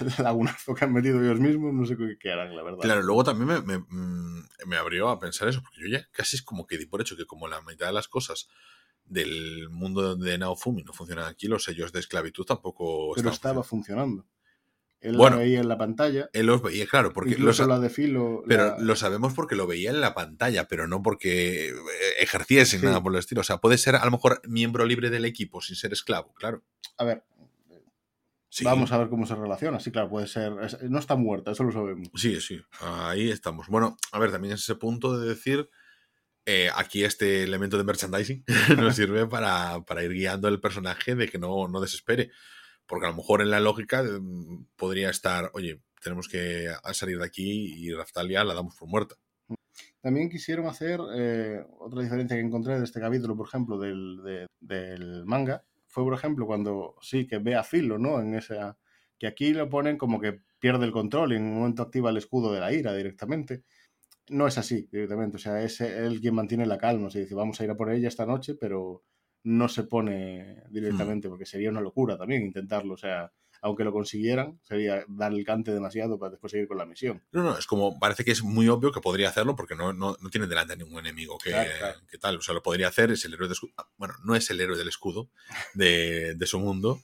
lagunazo 0.18 0.74
que 0.74 0.84
han 0.84 0.92
metido 0.92 1.22
ellos 1.22 1.38
mismos, 1.38 1.72
no 1.72 1.86
sé 1.86 1.96
qué 2.18 2.32
harán, 2.32 2.56
la 2.56 2.64
verdad. 2.64 2.80
Claro, 2.80 3.02
luego 3.02 3.22
también 3.22 3.64
me, 3.64 3.78
mm, 3.78 4.48
me, 4.66 4.76
abrió 4.76 5.08
a 5.08 5.20
pensar 5.20 5.46
eso, 5.46 5.62
porque 5.62 5.80
yo 5.80 5.86
ya 5.86 6.04
casi 6.10 6.34
es 6.34 6.42
como 6.42 6.66
que 6.66 6.78
di 6.78 6.86
por 6.86 7.00
hecho 7.00 7.16
que 7.16 7.26
como 7.26 7.46
la 7.46 7.62
mitad 7.62 7.86
de 7.86 7.92
las 7.92 8.08
cosas 8.08 8.48
del 9.04 9.70
mundo 9.70 10.16
de 10.16 10.36
Naofumi 10.36 10.82
no 10.82 10.92
funcionan 10.92 11.26
aquí, 11.26 11.46
los 11.46 11.62
sellos 11.62 11.92
de 11.92 12.00
esclavitud 12.00 12.44
tampoco... 12.44 13.12
Pero 13.14 13.30
estaba 13.30 13.62
funcionando. 13.62 14.26
Él 15.00 15.16
lo 15.16 15.36
veía 15.36 15.60
en 15.60 15.68
la 15.68 15.78
pantalla. 15.78 16.28
Él 16.32 16.46
los 16.46 16.60
veía, 16.60 16.84
claro, 16.86 17.12
porque 17.12 17.38
la 17.38 17.78
de 17.78 17.88
filo. 17.88 18.42
Pero 18.48 18.76
lo 18.80 18.96
sabemos 18.96 19.32
porque 19.32 19.54
lo 19.54 19.68
veía 19.68 19.90
en 19.90 20.00
la 20.00 20.12
pantalla, 20.12 20.66
pero 20.66 20.88
no 20.88 21.04
porque 21.04 21.72
ejerciese 22.18 22.80
nada 22.80 23.00
por 23.00 23.12
el 23.12 23.20
estilo. 23.20 23.42
O 23.42 23.44
sea, 23.44 23.58
puede 23.58 23.78
ser 23.78 23.94
a 23.94 24.04
lo 24.04 24.10
mejor 24.10 24.42
miembro 24.48 24.84
libre 24.84 25.08
del 25.10 25.24
equipo 25.24 25.60
sin 25.60 25.76
ser 25.76 25.92
esclavo, 25.92 26.34
claro. 26.34 26.64
A 26.96 27.04
ver, 27.04 27.22
Vamos 28.62 28.92
a 28.92 28.98
ver 28.98 29.08
cómo 29.08 29.26
se 29.26 29.34
relaciona. 29.34 29.78
Sí, 29.78 29.90
claro, 29.90 30.08
puede 30.08 30.26
ser. 30.26 30.52
no 30.88 30.98
está 30.98 31.16
muerta, 31.16 31.50
eso 31.50 31.64
lo 31.64 31.72
sabemos. 31.72 32.08
Sí, 32.14 32.40
sí, 32.40 32.60
ahí 32.80 33.30
estamos. 33.30 33.68
Bueno, 33.68 33.96
a 34.12 34.18
ver, 34.18 34.30
también 34.30 34.54
es 34.54 34.60
ese 34.60 34.74
punto 34.74 35.18
de 35.18 35.28
decir. 35.28 35.68
Eh, 36.50 36.70
aquí 36.74 37.04
este 37.04 37.42
elemento 37.42 37.76
de 37.76 37.84
merchandising 37.84 38.42
nos 38.78 38.96
sirve 38.96 39.26
para, 39.26 39.84
ir 40.02 40.12
guiando 40.14 40.48
el 40.48 40.60
personaje 40.60 41.14
de 41.14 41.28
que 41.28 41.38
no, 41.38 41.68
no 41.68 41.80
desespere. 41.80 42.30
Porque 42.86 43.04
a 43.04 43.10
lo 43.10 43.16
mejor 43.16 43.42
en 43.42 43.50
la 43.50 43.60
lógica 43.60 44.02
mm, 44.02 44.68
podría 44.74 45.10
estar, 45.10 45.50
oye, 45.52 45.82
tenemos 46.02 46.26
que 46.26 46.72
salir 46.94 47.18
de 47.18 47.26
aquí 47.26 47.74
y 47.76 47.92
Raftalia 47.92 48.44
la 48.44 48.54
damos 48.54 48.74
por 48.76 48.88
muerta. 48.88 49.16
También 50.00 50.30
quisieron 50.30 50.66
hacer 50.66 51.00
eh, 51.14 51.64
otra 51.80 52.02
diferencia 52.02 52.36
que 52.36 52.42
encontré 52.42 52.78
de 52.78 52.84
este 52.84 53.00
capítulo, 53.00 53.36
por 53.36 53.46
ejemplo, 53.46 53.78
del, 53.78 54.46
del 54.60 55.26
manga, 55.26 55.64
fue, 55.98 56.04
por 56.04 56.14
ejemplo, 56.14 56.46
cuando 56.46 56.94
sí 57.00 57.26
que 57.26 57.38
ve 57.38 57.56
a 57.56 57.64
Filo, 57.64 57.98
¿no? 57.98 58.20
En 58.20 58.34
esa. 58.34 58.78
Que 59.18 59.26
aquí 59.26 59.52
lo 59.52 59.68
ponen 59.68 59.98
como 59.98 60.20
que 60.20 60.40
pierde 60.60 60.86
el 60.86 60.92
control 60.92 61.32
y 61.32 61.36
en 61.36 61.42
un 61.42 61.54
momento 61.56 61.82
activa 61.82 62.10
el 62.10 62.16
escudo 62.16 62.52
de 62.52 62.60
la 62.60 62.72
ira 62.72 62.94
directamente. 62.94 63.64
No 64.30 64.46
es 64.46 64.58
así 64.58 64.88
directamente, 64.92 65.36
o 65.38 65.40
sea, 65.40 65.60
es 65.60 65.80
él 65.80 66.20
quien 66.20 66.34
mantiene 66.36 66.66
la 66.66 66.78
calma, 66.78 67.10
se 67.10 67.20
dice, 67.20 67.34
vamos 67.34 67.60
a 67.60 67.64
ir 67.64 67.70
a 67.70 67.76
por 67.76 67.90
ella 67.90 68.06
esta 68.06 68.26
noche, 68.26 68.54
pero 68.54 69.02
no 69.42 69.68
se 69.68 69.84
pone 69.84 70.62
directamente, 70.70 71.26
hmm. 71.26 71.30
porque 71.30 71.46
sería 71.46 71.70
una 71.70 71.80
locura 71.80 72.16
también 72.16 72.44
intentarlo, 72.44 72.94
o 72.94 72.98
sea, 72.98 73.32
aunque 73.60 73.84
lo 73.84 73.92
consiguieran, 73.92 74.60
sería 74.64 75.04
dar 75.08 75.32
el 75.32 75.44
cante 75.44 75.72
demasiado 75.72 76.18
para 76.18 76.30
después 76.30 76.50
seguir 76.50 76.68
con 76.68 76.78
la 76.78 76.86
misión. 76.86 77.22
No, 77.32 77.42
no, 77.42 77.58
es 77.58 77.66
como, 77.66 77.98
parece 77.98 78.24
que 78.24 78.32
es 78.32 78.42
muy 78.42 78.68
obvio 78.68 78.92
que 78.92 79.00
podría 79.00 79.28
hacerlo 79.28 79.56
porque 79.56 79.74
no, 79.74 79.92
no, 79.92 80.16
no 80.20 80.30
tiene 80.30 80.46
delante 80.46 80.74
a 80.74 80.76
ningún 80.76 81.00
enemigo 81.00 81.38
que, 81.38 81.54
tal, 82.20 82.36
o 82.36 82.42
sea, 82.42 82.54
lo 82.54 82.62
podría 82.62 82.88
hacer, 82.88 83.10
es 83.10 83.24
el 83.24 83.34
héroe 83.34 83.48
de 83.48 83.54
escudo, 83.54 83.72
bueno, 83.96 84.14
no 84.24 84.34
es 84.34 84.50
el 84.50 84.60
héroe 84.60 84.76
del 84.76 84.88
escudo 84.88 85.30
de, 85.74 86.34
de 86.34 86.46
su 86.46 86.58
mundo, 86.58 87.02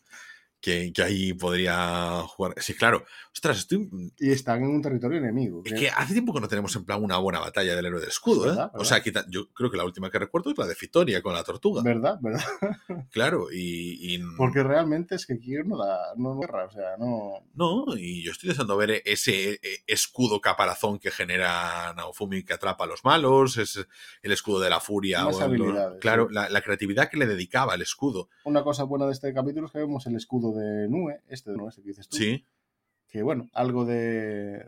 que, 0.64 1.02
ahí 1.02 1.34
podría 1.34 2.22
jugar. 2.26 2.54
Sí, 2.58 2.74
claro. 2.74 3.04
Ostras, 3.32 3.58
estoy. 3.58 3.90
Y 4.18 4.30
están 4.30 4.62
en 4.62 4.70
un 4.70 4.80
territorio 4.80 5.18
enemigo. 5.18 5.62
Es 5.64 5.74
que 5.74 5.90
hace 5.90 6.14
tiempo 6.14 6.32
que 6.32 6.40
no 6.40 6.48
tenemos 6.48 6.74
en 6.76 6.86
plan 6.86 7.02
una 7.02 7.18
buena 7.18 7.40
batalla 7.40 7.76
del 7.76 7.84
héroe 7.84 8.00
del 8.00 8.08
escudo, 8.08 8.50
¿eh? 8.50 8.70
O 8.74 8.84
sea, 8.84 9.02
yo 9.28 9.52
creo 9.52 9.70
que 9.70 9.76
la 9.76 9.84
última 9.84 10.10
que 10.10 10.18
recuerdo 10.18 10.50
es 10.50 10.58
la 10.58 10.66
de 10.66 10.74
Fitoria 10.74 11.20
con 11.20 11.34
la 11.34 11.44
tortuga. 11.44 11.82
¿Verdad? 11.82 12.18
¿Verdad? 12.20 12.44
Claro, 13.10 13.48
y. 13.52 14.18
Porque 14.36 14.62
realmente 14.62 15.14
es 15.14 15.26
que 15.26 15.34
aquí 15.34 15.52
no 15.64 15.76
da. 15.76 15.98
No 16.16 16.38
guerra, 16.38 16.64
o 16.64 16.70
sea, 16.70 16.96
no. 16.98 17.44
No, 17.54 17.96
y 17.96 18.22
yo 18.22 18.32
estoy 18.32 18.48
deseando 18.48 18.76
ver 18.76 19.02
ese 19.04 19.54
e, 19.54 19.60
escudo 19.86 20.40
caparazón 20.40 20.98
que 20.98 21.10
genera 21.10 21.92
Naofumi 21.94 22.42
que 22.42 22.54
atrapa 22.54 22.84
a 22.84 22.86
los 22.86 23.04
malos, 23.04 23.58
es 23.58 23.86
el 24.22 24.32
escudo 24.32 24.60
de 24.60 24.70
la 24.70 24.80
furia. 24.80 25.26
claro, 26.00 26.28
la, 26.30 26.48
la 26.48 26.62
creatividad 26.62 27.10
que 27.10 27.18
le 27.18 27.26
dedicaba 27.26 27.74
al 27.74 27.82
escudo. 27.82 28.28
Una 28.44 28.62
cosa 28.62 28.84
buena 28.84 29.06
de 29.06 29.12
este 29.12 29.32
capítulo 29.34 29.66
es 29.66 29.72
que 29.72 29.78
vemos 29.78 30.06
el 30.06 30.16
escudo 30.16 30.53
de 30.54 30.88
Nue, 30.88 31.20
este 31.28 31.50
de 31.50 31.56
Nue, 31.56 31.68
este 31.68 31.82
que 31.82 31.88
dices 31.88 32.08
tú. 32.08 32.16
Sí. 32.16 32.46
Que 33.08 33.22
bueno, 33.22 33.48
algo 33.52 33.84
de, 33.84 34.64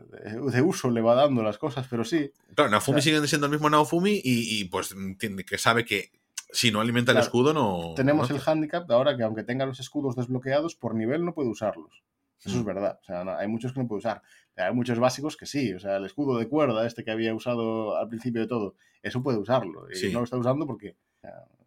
de, 0.51 0.61
uso 0.61 0.89
le 0.89 1.01
va 1.01 1.15
dando 1.15 1.43
las 1.43 1.57
cosas, 1.57 1.85
pero 1.89 2.05
sí. 2.05 2.31
Claro, 2.55 2.69
Naofumi 2.69 3.01
sigue 3.01 3.25
siendo 3.27 3.47
el 3.47 3.51
mismo 3.51 3.69
Naofumi 3.69 4.21
y, 4.23 4.63
pues 4.65 4.91
entiende 4.91 5.43
que 5.43 5.57
sabe 5.57 5.83
que 5.83 6.11
si 6.51 6.71
no 6.71 6.79
alimenta 6.79 7.11
el 7.11 7.17
escudo 7.17 7.53
no. 7.53 7.93
Tenemos 7.95 8.29
el 8.29 8.39
handicap 8.45 8.87
de 8.87 8.93
ahora 8.93 9.17
que 9.17 9.23
aunque 9.23 9.43
tenga 9.43 9.65
los 9.65 9.81
escudos 9.81 10.15
desbloqueados, 10.15 10.75
por 10.75 10.95
nivel 10.95 11.25
no 11.25 11.33
puede 11.33 11.49
usarlos. 11.49 12.03
Eso 12.39 12.57
es 12.57 12.63
mm. 12.63 12.65
verdad. 12.65 12.99
O 13.01 13.03
sea, 13.03 13.37
hay 13.37 13.47
muchos 13.47 13.73
que 13.73 13.81
no 13.81 13.87
puede 13.87 13.99
usar. 13.99 14.21
hay 14.55 14.73
muchos 14.73 14.99
básicos 14.99 15.35
que 15.35 15.45
sí. 15.45 15.73
O 15.73 15.79
sea, 15.79 15.97
el 15.97 16.05
escudo 16.05 16.37
de 16.37 16.47
cuerda, 16.47 16.85
este 16.85 17.03
que 17.03 17.11
había 17.11 17.33
usado 17.33 17.97
al 17.97 18.07
principio 18.07 18.41
de 18.41 18.47
todo, 18.47 18.75
eso 19.01 19.21
puede 19.21 19.39
usarlo. 19.39 19.87
Y 19.91 20.11
no 20.13 20.19
lo 20.19 20.25
está 20.25 20.37
usando 20.37 20.65
porque, 20.65 20.95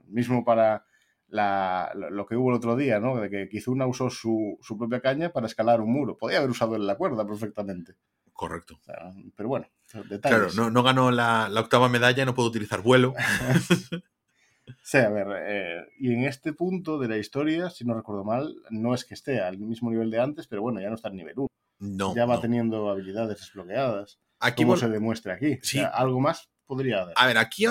mismo 0.06 0.44
para 0.44 0.84
lo 1.30 2.26
que 2.26 2.36
hubo 2.36 2.50
el 2.50 2.56
otro 2.56 2.76
día, 2.76 3.00
¿no? 3.00 3.16
De 3.20 3.30
que 3.30 3.48
Kizuna 3.48 3.86
usó 3.86 4.10
su, 4.10 4.58
propia 4.78 5.00
caña 5.00 5.32
para 5.32 5.46
escalar 5.46 5.80
un 5.80 5.92
muro. 5.92 6.16
Podía 6.16 6.38
haber 6.38 6.50
usado 6.50 6.76
la 6.78 6.96
cuerda 6.96 7.26
perfectamente. 7.26 7.94
Correcto. 8.32 8.80
pero 9.36 9.48
bueno, 9.48 9.66
detalles. 10.08 10.54
Claro, 10.54 10.70
no, 10.70 10.82
ganó 10.82 11.10
la, 11.10 11.50
octava 11.56 11.88
medalla, 11.88 12.24
no 12.24 12.34
puedo 12.34 12.48
utilizar 12.48 12.80
vuelo. 12.80 13.14
sí, 14.82 14.98
a 14.98 15.10
ver, 15.10 15.26
eh, 15.46 15.88
y 15.98 16.14
en 16.14 16.24
este 16.24 16.54
punto 16.54 16.98
de 16.98 17.08
la 17.08 17.18
historia, 17.18 17.68
si 17.68 17.84
no 17.84 17.94
recuerdo 17.94 18.24
mal, 18.24 18.56
no 18.70 18.94
es 18.94 19.04
que 19.04 19.14
esté 19.14 19.40
al 19.40 19.58
mismo 19.58 19.90
nivel 19.90 20.10
de 20.10 20.20
antes, 20.20 20.46
pero 20.46 20.62
bueno, 20.62 20.80
ya 20.80 20.88
no 20.88 20.94
está 20.94 21.08
en 21.08 21.16
nivel 21.16 21.38
1. 21.38 21.48
No. 21.80 22.14
Ya 22.14 22.26
va 22.26 22.40
teniendo 22.40 22.90
habilidades 22.90 23.40
desbloqueadas. 23.40 24.18
Aquí 24.38 24.64
como 24.64 24.76
se 24.76 24.88
demuestra 24.88 25.34
aquí. 25.34 25.58
Sí. 25.62 25.80
algo 25.92 26.20
más 26.20 26.48
podría 26.66 27.02
haber. 27.02 27.14
A 27.18 27.26
ver, 27.26 27.36
aquí, 27.36 27.66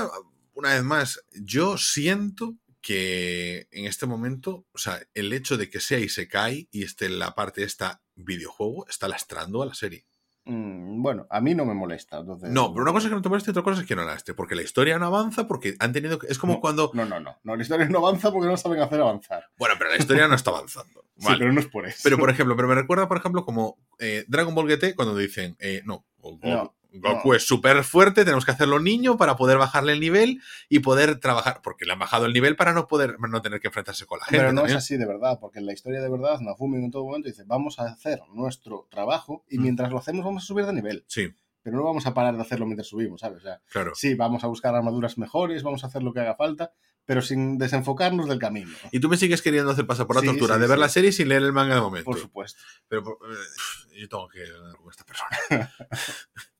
una 0.53 0.74
vez 0.74 0.84
más, 0.84 1.24
yo 1.41 1.78
siento 1.78 2.55
que 2.82 3.67
en 3.71 3.86
este 3.86 4.05
momento, 4.05 4.65
o 4.71 4.77
sea, 4.77 4.99
el 5.13 5.34
hecho 5.34 5.57
de 5.57 5.69
que 5.69 5.80
sea 5.80 5.99
y 5.99 6.09
se 6.09 6.27
cae 6.27 6.67
y 6.71 6.84
esté 6.84 7.05
en 7.05 7.19
la 7.19 7.36
parte 7.36 7.61
de 7.61 7.67
esta 7.67 8.01
videojuego 8.15 8.88
está 8.88 9.07
lastrando 9.07 9.61
a 9.61 9.65
la 9.65 9.73
serie. 9.73 10.05
Mm, 10.45 11.03
bueno, 11.03 11.27
a 11.30 11.41
mí 11.41 11.53
no 11.53 11.63
me 11.63 11.75
molesta. 11.75 12.23
No, 12.23 12.73
pero 12.73 12.82
una 12.82 12.91
cosa 12.91 13.05
es 13.05 13.09
que 13.09 13.15
no 13.15 13.21
te 13.21 13.30
moleste 13.30 13.51
y 13.51 13.53
otra 13.53 13.61
cosa 13.61 13.82
es 13.82 13.88
que 13.88 13.95
no 13.95 14.03
la 14.03 14.15
esté. 14.15 14.34
Porque 14.34 14.55
la 14.55 14.63
historia 14.63 14.97
no 14.97 15.05
avanza, 15.05 15.47
porque 15.47 15.75
han 15.80 15.93
tenido. 15.93 16.19
Es 16.27 16.39
como 16.39 16.59
cuando. 16.59 16.89
No, 16.95 17.05
no, 17.05 17.19
no, 17.19 17.38
no. 17.43 17.55
La 17.55 17.61
historia 17.61 17.88
no 17.88 17.99
avanza 17.99 18.32
porque 18.32 18.47
no 18.47 18.57
saben 18.57 18.82
hacer 18.82 18.99
avanzar. 18.99 19.45
Bueno, 19.57 19.75
pero 19.77 19.91
la 19.91 19.97
historia 19.97 20.27
no 20.27 20.34
está 20.34 20.49
avanzando. 20.49 21.05
sí, 21.17 21.27
pero 21.38 21.53
no 21.53 21.59
es 21.59 21.67
por 21.67 21.86
eso. 21.86 21.99
Pero 22.03 22.17
por 22.17 22.32
ejemplo, 22.32 22.55
pero 22.55 22.67
me 22.67 22.75
recuerda, 22.75 23.07
por 23.07 23.17
ejemplo, 23.17 23.45
como 23.45 23.77
eh, 23.99 24.25
Dragon 24.27 24.55
Ball 24.55 24.67
GT 24.67 24.95
cuando 24.95 25.15
dicen. 25.15 25.55
Eh, 25.59 25.84
no, 25.86 26.05
no, 26.41 26.73
Goku 26.92 27.34
es 27.34 27.46
súper 27.46 27.84
fuerte, 27.84 28.26
tenemos 28.26 28.46
que 28.46 28.52
hacerlo 28.52 28.80
niño 28.80 29.18
para 29.18 29.36
poder 29.36 29.58
bajarle 29.58 29.94
el 29.94 30.00
nivel 30.00 30.42
y 30.70 30.80
poder 30.80 31.20
trabajar, 31.20 31.62
porque 31.64 31.86
le 31.86 31.94
han 31.94 32.00
bajado 32.00 32.26
el 32.26 32.34
nivel 32.34 32.56
para 32.56 32.74
no 32.74 32.88
poder 32.88 33.18
no 33.20 33.42
tener 33.42 33.60
que 33.60 33.68
enfrentarse 33.68 34.06
con 34.06 34.20
la 34.20 34.26
gente. 34.26 34.40
Pero 34.40 34.54
no 34.54 34.66
es 34.66 34.74
así 34.74 34.98
de 34.98 35.06
verdad, 35.06 35.40
porque 35.40 35.60
en 35.60 35.66
la 35.66 35.74
historia 35.74 36.02
de 36.02 36.10
verdad, 36.10 36.40
Nafumi 36.40 36.78
en 36.84 36.92
todo 36.92 37.06
momento 37.06 37.28
dice, 37.28 37.44
vamos 37.46 37.80
a 37.80 37.84
hacer 37.84 38.20
nuestro 38.34 38.88
trabajo 38.90 39.46
y 39.50 39.60
mm. 39.60 39.62
mientras 39.62 39.92
lo 39.92 40.00
hacemos 40.00 40.26
vamos 40.26 40.44
a 40.44 40.48
subir 40.48 40.66
de 40.66 40.74
nivel. 40.74 41.06
Sí. 41.08 41.30
Pero 41.62 41.78
no 41.78 41.84
vamos 41.84 42.06
a 42.08 42.14
parar 42.14 42.36
de 42.36 42.42
hacerlo 42.42 42.66
mientras 42.66 42.88
subimos, 42.88 43.22
¿sabes? 43.22 43.40
O 43.40 43.42
sea, 43.42 43.62
claro. 43.70 43.92
sí, 43.94 44.16
vamos 44.16 44.44
a 44.44 44.48
buscar 44.48 44.74
armaduras 44.74 45.18
mejores, 45.18 45.62
vamos 45.62 45.84
a 45.84 45.88
hacer 45.88 46.02
lo 46.02 46.14
que 46.14 46.22
haga 46.22 46.36
falta, 46.36 46.72
pero 47.06 47.22
sin 47.22 47.58
desenfocarnos 47.58 48.30
del 48.30 48.40
camino. 48.40 48.72
Y 48.92 49.00
tú 49.00 49.10
me 49.10 49.18
sigues 49.18 49.42
queriendo 49.42 49.72
hacer 49.72 49.86
pasar 49.86 50.08
por 50.08 50.16
la 50.16 50.22
tortura 50.22 50.58
de 50.58 50.68
ver 50.68 50.78
la 50.78 50.90
serie 50.90 51.12
sin 51.12 51.28
leer 51.28 51.42
el 51.42 51.54
manga 51.54 51.76
de 51.76 51.82
momento. 51.82 52.06
Por 52.06 52.20
supuesto. 52.20 52.62
Pero 52.88 53.02
eh, 53.02 54.00
yo 54.00 54.08
tengo 54.08 54.28
que 54.30 54.44
con 54.78 54.90
esta 54.90 55.04
persona. 55.04 55.74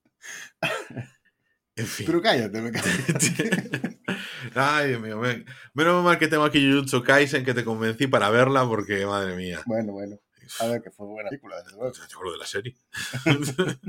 En 1.76 1.88
fin. 1.88 2.06
Pero 2.06 2.22
cállate, 2.22 2.62
me 2.62 2.72
cállate. 2.72 4.00
Ay, 4.56 4.90
Dios 4.90 5.02
mío. 5.02 5.22
Menos 5.74 6.04
mal 6.04 6.20
que 6.20 6.28
tengo 6.28 6.44
aquí 6.44 6.70
Jujutsu 6.70 7.04
Kaisen 7.04 7.46
que 7.46 7.54
te 7.54 7.64
convencí 7.64 8.08
para 8.08 8.30
verla 8.30 8.68
porque, 8.68 9.06
madre 9.06 9.36
mía. 9.36 9.62
Bueno, 9.66 9.94
bueno. 9.94 10.20
A 10.60 10.68
ver, 10.68 10.82
que 10.82 10.90
fue 10.90 11.06
buena 11.06 11.30
película, 11.30 11.62
desde 11.62 11.78
luego. 11.78 11.94
Yo 11.94 12.32
de 12.32 12.38
la 12.38 12.46
serie. 12.46 12.76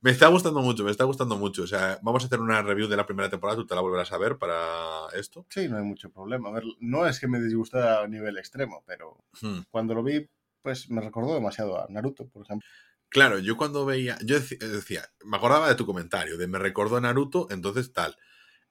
me 0.00 0.10
está 0.10 0.26
gustando 0.28 0.60
mucho, 0.60 0.84
me 0.84 0.90
está 0.90 1.04
gustando 1.04 1.36
mucho. 1.36 1.62
O 1.62 1.66
sea, 1.66 1.98
vamos 2.02 2.24
a 2.24 2.26
hacer 2.26 2.40
una 2.40 2.60
review 2.62 2.88
de 2.88 2.96
la 2.96 3.06
primera 3.06 3.30
temporada, 3.30 3.56
tú 3.56 3.66
te 3.66 3.74
la 3.74 3.80
volverás 3.80 4.12
a 4.12 4.18
ver 4.18 4.36
para 4.36 5.06
esto. 5.14 5.46
Sí, 5.48 5.68
no 5.68 5.78
hay 5.78 5.84
mucho 5.84 6.10
problema. 6.10 6.48
A 6.48 6.52
ver, 6.52 6.64
no 6.80 7.06
es 7.06 7.20
que 7.20 7.28
me 7.28 7.40
disgusta 7.40 8.02
a 8.02 8.08
nivel 8.08 8.36
extremo, 8.36 8.82
pero 8.84 9.24
hmm. 9.40 9.60
cuando 9.70 9.94
lo 9.94 10.02
vi, 10.02 10.28
pues 10.60 10.90
me 10.90 11.00
recordó 11.00 11.34
demasiado 11.34 11.80
a 11.80 11.86
Naruto, 11.88 12.26
por 12.28 12.42
ejemplo. 12.42 12.68
Claro, 13.08 13.38
yo 13.38 13.56
cuando 13.56 13.84
veía, 13.86 14.18
yo 14.24 14.38
decía, 14.40 15.08
me 15.24 15.36
acordaba 15.36 15.68
de 15.68 15.74
tu 15.74 15.86
comentario, 15.86 16.36
de 16.36 16.46
me 16.48 16.58
recordó 16.58 17.00
Naruto, 17.00 17.46
entonces 17.50 17.92
tal. 17.92 18.16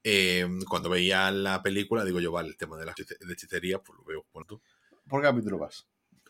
Em, 0.03 0.61
cuando 0.69 0.89
veía 0.89 1.31
la 1.31 1.63
película, 1.63 2.05
digo 2.05 2.19
yo, 2.19 2.31
vale, 2.31 2.49
el 2.49 2.57
tema 2.57 2.77
de 2.77 2.86
la 2.86 2.93
hechicería, 3.31 3.79
pues 3.79 3.97
lo 3.97 4.05
veo 4.05 4.25
tú. 4.47 4.61
¿Por 5.07 5.21
qué 5.21 5.27
capítulo 5.27 5.57
vas? 5.57 5.88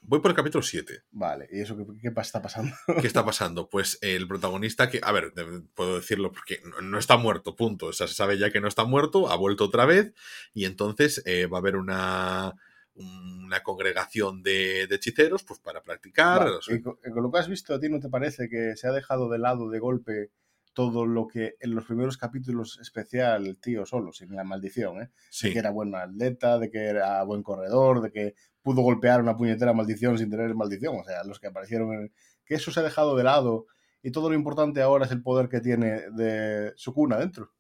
Voy 0.08 0.20
por 0.20 0.32
el 0.32 0.38
capítulo 0.38 0.62
7. 0.62 1.04
Vale, 1.12 1.48
¿y 1.52 1.62
eso 1.62 1.76
qué, 1.76 2.12
está 2.22 2.42
pasando? 2.42 2.76
¿Qué 3.02 3.08
está 3.08 3.26
pasando? 3.26 3.70
Pues 3.70 3.98
el 4.02 4.28
protagonista 4.28 4.90
que, 4.90 5.00
a 5.02 5.12
ver, 5.12 5.34
puedo 5.74 5.96
decirlo 5.96 6.32
porque 6.32 6.62
no, 6.82 7.00
está 7.00 7.18
muerto, 7.18 7.56
punto. 7.56 7.88
O 7.88 7.94
sea, 7.94 8.08
se 8.08 8.14
sabe 8.14 8.38
ya 8.38 8.52
que 8.52 8.62
no 8.62 8.68
está 8.68 8.86
muerto, 8.86 9.30
ha 9.30 9.36
vuelto 9.36 9.66
otra 9.66 9.86
vez 9.86 10.14
y 10.54 10.66
entonces 10.66 11.24
eh, 11.26 11.48
va 11.48 11.58
a 11.58 11.62
haber 11.62 11.76
una 11.76 12.54
una 12.96 13.62
congregación 13.62 14.42
de, 14.42 14.84
hechiceros 14.84 15.44
pues 15.44 15.60
para 15.60 15.84
practicar. 15.84 16.50
con, 16.84 16.98
lo 17.24 17.32
que 17.32 17.40
has 17.40 17.50
visto, 17.50 17.74
¿a 17.74 17.80
ti 17.80 17.90
no 17.90 18.00
te 18.00 18.10
parece 18.10 18.50
que 18.50 18.76
se 18.76 18.88
ha 18.88 18.92
dejado 18.92 19.30
de 19.30 19.40
lado 19.40 19.70
de 19.70 19.80
golpe 19.80 20.32
todo 20.74 21.06
lo 21.06 21.28
que 21.28 21.56
en 21.62 21.74
los 21.74 21.86
primeros 21.86 22.18
capítulos 22.18 22.78
especial 22.82 23.58
tío 23.62 23.86
solo, 23.86 24.12
sin 24.12 24.36
la 24.36 24.44
maldición, 24.44 25.02
¿eh? 25.02 25.10
De 25.42 25.54
que 25.54 25.60
era 25.60 25.72
buen 25.72 25.96
atleta, 25.96 26.60
de 26.60 26.70
que 26.70 26.80
era 26.80 27.24
buen 27.24 27.44
corredor, 27.44 28.02
de 28.02 28.12
que 28.12 28.36
pudo 28.62 28.82
golpear 28.82 29.22
una 29.22 29.38
puñetera 29.38 29.74
maldición 29.74 30.18
sin 30.18 30.30
tener 30.30 30.54
maldición. 30.54 31.00
O 31.00 31.04
sea, 31.04 31.24
los 31.24 31.40
que 31.40 31.48
aparecieron 31.48 31.94
en... 31.94 32.14
Que 32.44 32.56
eso 32.56 32.72
se 32.72 32.82
ha 32.82 32.84
dejado 32.84 33.16
de 33.16 33.24
lado 33.24 33.68
y 34.04 34.12
todo 34.12 34.30
lo 34.30 34.36
importante 34.36 34.84
ahora 34.84 35.06
es 35.06 35.12
el 35.12 35.24
poder 35.24 35.50
que 35.50 35.62
tiene 35.62 36.12
de 36.12 36.74
su 36.76 36.94
cuna 36.94 37.18
dentro. 37.18 37.55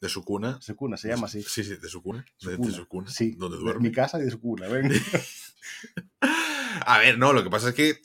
De 0.00 0.08
su 0.08 0.24
cuna. 0.24 0.58
Su 0.62 0.74
cuna, 0.76 0.96
se 0.96 1.08
llama 1.08 1.26
así. 1.26 1.42
Sí, 1.42 1.62
sí, 1.62 1.76
de 1.76 1.88
su 1.88 2.02
cuna. 2.02 2.24
de, 2.40 2.72
su 2.72 2.88
cuna. 2.88 3.10
Sí. 3.10 3.32
Donde 3.36 3.58
duerme. 3.58 3.82
De 3.82 3.88
mi 3.90 3.94
casa 3.94 4.18
y 4.18 4.22
de 4.22 4.30
su 4.30 4.40
cuna, 4.40 4.66
ven. 4.66 4.90
a 6.86 6.98
ver, 6.98 7.18
no, 7.18 7.34
lo 7.34 7.44
que 7.44 7.50
pasa 7.50 7.68
es 7.68 7.74
que 7.74 8.00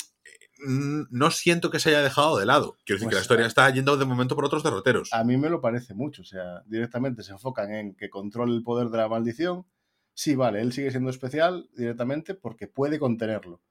mm, 0.66 1.04
no 1.10 1.32
siento 1.32 1.72
que 1.72 1.80
se 1.80 1.90
haya 1.90 2.02
dejado 2.02 2.38
de 2.38 2.46
lado. 2.46 2.76
Quiero 2.84 2.98
decir 2.98 3.08
que 3.08 3.16
la 3.16 3.20
pues, 3.20 3.24
historia 3.24 3.46
está 3.46 3.70
yendo 3.70 3.96
de 3.96 4.04
momento 4.04 4.36
por 4.36 4.44
otros 4.44 4.62
derroteros. 4.62 5.14
A 5.14 5.24
mí 5.24 5.38
me 5.38 5.50
lo 5.50 5.62
parece 5.62 5.94
mucho. 5.94 6.24
O 6.24 6.26
sea, 6.26 6.64
directamente 6.66 7.24
se 7.24 7.32
enfocan 7.32 7.74
en 7.74 7.96
que 7.96 8.10
controle 8.10 8.54
el 8.54 8.64
poder 8.64 8.90
de 8.90 8.98
la 8.98 9.08
maldición. 9.08 9.66
Sí, 10.14 10.36
vale, 10.36 10.62
él 10.62 10.74
sigue 10.74 10.92
siendo 10.92 11.10
especial 11.10 11.70
directamente 11.78 12.36
porque 12.36 12.68
puede 12.68 13.00
contenerlo. 13.00 13.62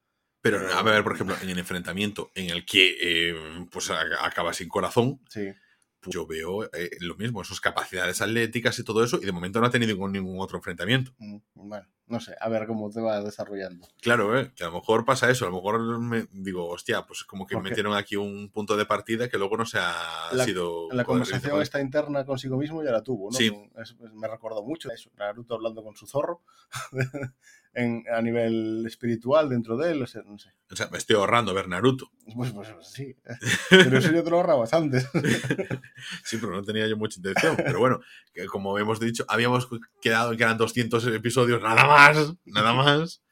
Pero, 0.40 0.58
a 0.74 0.82
ver, 0.82 1.02
por 1.02 1.14
ejemplo, 1.14 1.36
en 1.42 1.50
el 1.50 1.58
enfrentamiento 1.58 2.30
en 2.34 2.50
el 2.50 2.66
que 2.66 2.96
eh, 3.00 3.66
pues 3.70 3.90
acaba 3.90 4.52
sin 4.52 4.68
corazón, 4.68 5.20
sí 5.28 5.52
yo 6.06 6.26
veo 6.26 6.64
eh, 6.64 6.90
lo 7.00 7.16
mismo, 7.16 7.44
sus 7.44 7.60
capacidades 7.60 8.20
atléticas 8.20 8.78
y 8.78 8.84
todo 8.84 9.04
eso, 9.04 9.18
y 9.20 9.26
de 9.26 9.32
momento 9.32 9.60
no 9.60 9.66
ha 9.66 9.70
tenido 9.70 9.96
ningún, 10.08 10.40
otro 10.40 10.58
enfrentamiento. 10.58 11.12
Mm, 11.18 11.36
bueno, 11.54 11.86
no 12.06 12.20
sé, 12.20 12.34
a 12.40 12.48
ver 12.48 12.66
cómo 12.66 12.90
te 12.90 13.00
va 13.00 13.22
desarrollando. 13.22 13.86
Claro, 14.00 14.38
eh, 14.38 14.52
que 14.54 14.64
a 14.64 14.68
lo 14.68 14.74
mejor 14.74 15.04
pasa 15.04 15.30
eso, 15.30 15.46
a 15.46 15.50
lo 15.50 15.56
mejor 15.56 15.98
me 15.98 16.26
digo, 16.32 16.68
hostia, 16.68 17.06
pues 17.06 17.24
como 17.24 17.46
que 17.46 17.56
metieron 17.58 17.94
aquí 17.94 18.16
un 18.16 18.50
punto 18.50 18.76
de 18.76 18.86
partida 18.86 19.28
que 19.28 19.38
luego 19.38 19.56
no 19.56 19.66
se 19.66 19.78
ha 19.80 20.30
sido... 20.44 20.88
La 20.92 21.04
conversación 21.04 21.60
esta 21.62 21.80
interna 21.80 22.24
consigo 22.24 22.56
mismo 22.56 22.82
ya 22.82 22.90
la 22.90 23.02
tuvo, 23.02 23.30
¿no? 23.30 23.36
Sí. 23.36 23.50
me 24.14 24.28
recordó 24.28 24.62
mucho 24.62 24.90
eso, 24.90 25.10
Naruto 25.16 25.54
hablando 25.54 25.82
con 25.82 25.96
su 25.96 26.06
zorro. 26.06 26.42
a 27.76 28.22
nivel 28.22 28.84
espiritual 28.86 29.48
dentro 29.48 29.76
de 29.76 29.92
él, 29.92 30.02
o 30.02 30.06
sea, 30.06 30.22
no 30.22 30.38
sé. 30.38 30.50
O 30.70 30.76
sea, 30.76 30.88
me 30.90 30.98
estoy 30.98 31.16
ahorrando 31.16 31.52
ver 31.54 31.68
Naruto. 31.68 32.10
Pues, 32.34 32.52
pues 32.52 32.68
sí, 32.82 33.16
pero 33.68 33.98
eso 33.98 34.12
yo 34.12 34.22
te 34.22 34.30
lo 34.30 34.36
ahorrabas 34.36 34.72
antes. 34.72 35.08
sí, 36.24 36.38
pero 36.38 36.52
no 36.52 36.62
tenía 36.62 36.86
yo 36.86 36.96
mucha 36.96 37.18
intención. 37.18 37.56
Pero 37.56 37.78
bueno, 37.80 38.00
que 38.32 38.46
como 38.46 38.78
hemos 38.78 39.00
dicho, 39.00 39.24
habíamos 39.28 39.68
quedado 40.00 40.36
que 40.36 40.42
eran 40.42 40.56
200 40.56 41.06
episodios, 41.08 41.60
nada 41.62 41.86
más, 41.86 42.34
nada 42.44 42.72
más. 42.72 43.23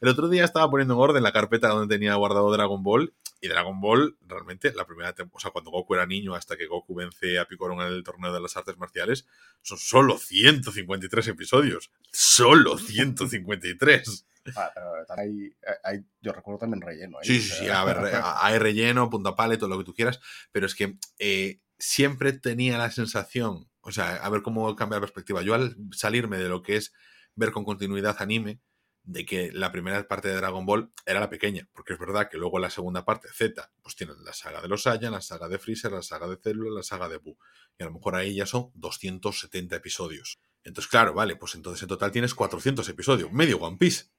El 0.00 0.08
otro 0.08 0.28
día 0.28 0.44
estaba 0.44 0.70
poniendo 0.70 0.94
en 0.94 1.00
orden 1.00 1.22
la 1.22 1.32
carpeta 1.32 1.68
donde 1.68 1.94
tenía 1.94 2.14
guardado 2.14 2.52
Dragon 2.52 2.82
Ball 2.82 3.14
y 3.40 3.48
Dragon 3.48 3.80
Ball, 3.80 4.16
realmente, 4.26 4.72
la 4.74 4.86
primera 4.86 5.12
temporada, 5.12 5.36
o 5.36 5.40
sea, 5.40 5.50
cuando 5.50 5.70
Goku 5.70 5.94
era 5.94 6.06
niño 6.06 6.34
hasta 6.34 6.56
que 6.56 6.66
Goku 6.66 6.94
vence 6.94 7.38
a 7.38 7.46
Piccolo 7.46 7.74
en 7.74 7.92
el 7.92 8.02
torneo 8.02 8.32
de 8.32 8.40
las 8.40 8.56
artes 8.56 8.76
marciales, 8.78 9.26
son 9.62 9.78
solo 9.78 10.18
153 10.18 11.28
episodios. 11.28 11.90
Solo 12.12 12.78
153. 12.78 14.24
Ah, 14.56 14.70
pero 14.74 14.88
hay, 15.18 15.54
hay, 15.84 15.98
yo 16.22 16.32
recuerdo 16.32 16.60
también 16.60 16.80
relleno. 16.80 17.18
Ahí, 17.18 17.26
sí, 17.26 17.42
sí, 17.42 17.50
sí, 17.50 17.68
a 17.68 17.84
ver, 17.84 17.98
hay 18.40 18.58
relleno, 18.58 19.10
punta 19.10 19.36
pala 19.36 19.52
y 19.52 19.58
todo 19.58 19.68
lo 19.68 19.76
que 19.76 19.84
tú 19.84 19.92
quieras, 19.92 20.20
pero 20.52 20.64
es 20.64 20.74
que 20.74 20.96
eh, 21.18 21.60
siempre 21.78 22.32
tenía 22.32 22.78
la 22.78 22.90
sensación, 22.90 23.68
o 23.82 23.92
sea, 23.92 24.16
a 24.16 24.30
ver 24.30 24.40
cómo 24.40 24.74
cambia 24.74 24.96
la 24.96 25.02
perspectiva. 25.02 25.42
Yo 25.42 25.52
al 25.52 25.76
salirme 25.92 26.38
de 26.38 26.48
lo 26.48 26.62
que 26.62 26.76
es 26.76 26.94
ver 27.34 27.52
con 27.52 27.64
continuidad 27.64 28.16
anime, 28.20 28.58
de 29.02 29.24
que 29.24 29.50
la 29.52 29.72
primera 29.72 30.06
parte 30.06 30.28
de 30.28 30.36
Dragon 30.36 30.66
Ball 30.66 30.92
era 31.06 31.20
la 31.20 31.30
pequeña, 31.30 31.68
porque 31.72 31.94
es 31.94 31.98
verdad 31.98 32.28
que 32.28 32.36
luego 32.36 32.58
la 32.58 32.70
segunda 32.70 33.04
parte, 33.04 33.28
Z, 33.32 33.70
pues 33.82 33.96
tienen 33.96 34.22
la 34.24 34.32
saga 34.32 34.60
de 34.60 34.68
los 34.68 34.82
Saiyan, 34.82 35.12
la 35.12 35.22
saga 35.22 35.48
de 35.48 35.58
Freezer, 35.58 35.92
la 35.92 36.02
saga 36.02 36.28
de 36.28 36.36
Célula, 36.36 36.70
la 36.76 36.82
saga 36.82 37.08
de 37.08 37.16
Buu. 37.16 37.38
Y 37.78 37.82
a 37.82 37.86
lo 37.86 37.92
mejor 37.92 38.16
ahí 38.16 38.34
ya 38.34 38.46
son 38.46 38.70
270 38.74 39.76
episodios. 39.76 40.38
Entonces, 40.62 40.90
claro, 40.90 41.14
vale, 41.14 41.36
pues 41.36 41.54
entonces 41.54 41.82
en 41.82 41.88
total 41.88 42.12
tienes 42.12 42.34
400 42.34 42.88
episodios, 42.88 43.32
medio 43.32 43.58
One 43.58 43.78
Piece. 43.78 44.10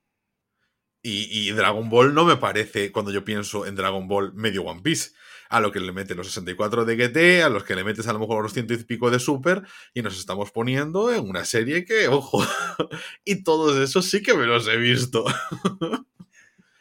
Y, 1.02 1.50
Dragon 1.52 1.90
Ball 1.90 2.14
no 2.14 2.26
me 2.26 2.36
parece, 2.36 2.92
cuando 2.92 3.12
yo 3.12 3.24
pienso 3.24 3.66
en 3.66 3.76
Dragon 3.76 4.08
Ball, 4.08 4.34
medio 4.34 4.64
One 4.64 4.82
Piece. 4.82 5.12
A 5.50 5.60
lo 5.60 5.72
que 5.72 5.80
le 5.80 5.92
metes 5.92 6.16
los 6.16 6.28
64 6.28 6.86
de 6.86 6.96
GT, 6.96 7.44
a 7.44 7.50
los 7.50 7.64
que 7.64 7.76
le 7.76 7.84
metes 7.84 8.08
a 8.08 8.14
lo 8.14 8.20
mejor 8.20 8.44
los 8.44 8.54
ciento 8.54 8.74
y 8.74 8.78
pico 8.78 9.10
de 9.12 9.20
Super, 9.20 9.64
y 9.94 10.02
nos 10.02 10.18
estamos 10.18 10.52
poniendo 10.52 11.12
en 11.12 11.28
una 11.28 11.44
serie 11.44 11.86
que, 11.86 12.08
ojo, 12.08 12.42
y 13.26 13.44
todos 13.44 13.76
esos 13.78 14.06
sí 14.06 14.22
que 14.22 14.36
me 14.36 14.46
los 14.46 14.68
he 14.68 14.78
visto. 14.78 15.26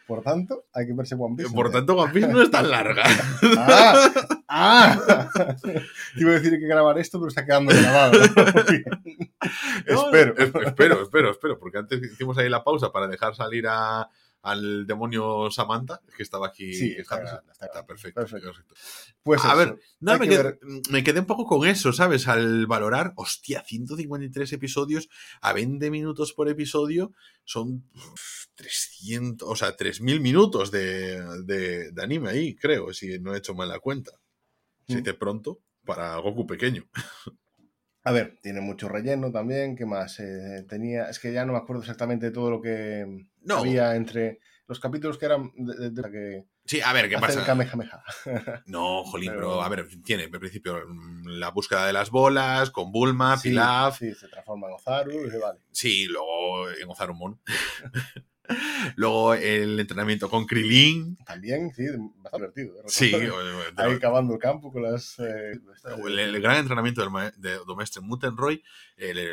Por 0.09 0.23
tanto, 0.23 0.65
hay 0.73 0.87
que 0.87 0.95
verse 0.95 1.15
One 1.19 1.37
Piece. 1.37 1.55
Por 1.55 1.71
tanto, 1.71 1.95
One 1.95 2.11
Piece 2.15 2.29
no 2.29 2.41
es 2.41 2.51
tan 2.51 2.71
larga. 2.71 3.05
¡Ah! 3.59 4.11
¡Ah! 4.49 5.27
Iba 6.17 6.31
a 6.31 6.35
decir 6.35 6.59
que 6.59 6.67
grabar 6.67 6.99
esto, 6.99 7.19
pero 7.19 7.29
está 7.29 7.45
quedando 7.45 7.75
grabado. 7.75 8.19
espero. 9.85 10.35
espero, 10.39 11.03
espero, 11.03 11.31
espero, 11.31 11.59
porque 11.59 11.77
antes 11.77 12.03
hicimos 12.03 12.39
ahí 12.39 12.49
la 12.49 12.65
pausa 12.65 12.91
para 12.91 13.07
dejar 13.07 13.35
salir 13.35 13.67
a, 13.69 14.09
al 14.43 14.87
demonio 14.87 15.51
Samantha, 15.51 16.01
que 16.17 16.23
estaba 16.23 16.47
aquí. 16.47 16.73
Sí, 16.73 16.97
está, 16.99 17.43
perfecto, 17.87 18.25
Pues 19.23 19.45
a 19.45 19.55
ver, 19.55 19.79
me, 20.01 20.19
me, 20.91 21.05
quedé 21.05 21.21
un 21.21 21.27
poco 21.27 21.47
con 21.47 21.67
eso, 21.67 21.93
¿sabes? 21.93 22.29
Al 22.29 22.67
valorar, 22.67 23.13
hostia, 23.17 23.63
153 23.65 24.53
episodios 24.53 25.09
a 25.41 25.53
20 25.53 25.91
minutos 25.91 26.33
por 26.33 26.49
episodio 26.49 27.13
son 27.45 27.85
300, 28.55 29.49
o 29.49 29.57
sea, 29.57 29.77
3.000 29.77 30.21
minutos 30.21 30.71
de, 30.71 31.93
anime 32.01 32.31
ahí, 32.31 32.55
creo, 32.55 32.93
si 32.93 33.19
no 33.19 33.35
he 33.35 33.39
hecho 33.39 33.55
mal 33.55 33.69
la 33.69 33.81
cuenta. 33.81 34.13
Si 34.87 34.97
mm. 34.97 35.03
de 35.03 35.15
pronto, 35.15 35.61
para 35.85 36.17
Goku 36.19 36.47
pequeño. 36.47 36.89
A 38.09 38.11
ver, 38.11 38.39
tiene 38.41 38.63
mucho 38.63 38.89
relleno 38.89 39.31
también. 39.31 39.77
¿Qué 39.77 39.85
más 39.85 40.19
eh, 40.19 40.65
tenía? 40.67 41.11
Es 41.11 41.19
que 41.19 41.31
ya 41.31 41.45
no 41.45 41.53
me 41.53 41.59
acuerdo 41.59 41.83
exactamente 41.83 42.31
todo 42.31 42.51
lo 42.51 42.63
que 42.63 43.27
había 43.51 43.97
entre 43.97 44.39
los 44.67 44.81
capítulos 44.81 45.19
que 45.19 45.27
eran 45.27 45.53
de, 45.55 46.11
que 46.11 46.47
Sí, 46.65 46.81
a 46.81 46.95
ver, 46.95 47.11
¿qué 47.11 47.19
pasa? 47.19 47.45
Kamehameha. 47.45 48.03
No, 48.65 49.05
jolín, 49.05 49.33
pero... 49.35 49.61
a 49.61 49.69
ver, 49.69 49.87
tiene 50.03 50.25
al 50.25 50.41
principio 50.41 50.87
la 51.27 51.51
búsqueda 51.51 51.87
de 51.87 51.93
las 51.93 52.09
bolas 52.09 52.71
con 52.71 52.91
Bulma, 52.91 53.39
Pilaf. 53.43 53.99
Sí, 53.99 54.15
se 54.15 54.29
transforma 54.29 54.69
en 54.69 54.73
Ozaru 54.73 55.27
y 55.27 55.39
vale. 55.39 55.61
Sí, 55.71 56.07
luego 56.07 56.71
en 56.71 56.89
Ozarumon. 56.89 57.39
Luego 58.97 59.35
el 59.35 59.79
entrenamiento 59.79 60.29
con 60.29 60.47
Krilin. 60.47 61.17
También, 61.25 61.73
sí, 61.75 61.85
bastante 62.17 62.63
divertido. 62.63 62.81
¿eh? 62.81 62.85
Sí. 62.87 63.13
Ahí 63.77 63.99
cavando 63.99 64.35
el 64.35 64.41
campo 64.41 64.73
con 64.73 64.83
las... 64.83 65.19
Eh, 65.19 65.53
el, 66.07 66.41
gran 66.41 66.57
entrenamiento 66.57 67.03
del, 67.03 67.33
de 67.37 67.59
Domestre 67.67 68.03
Mutenroy, 68.03 68.63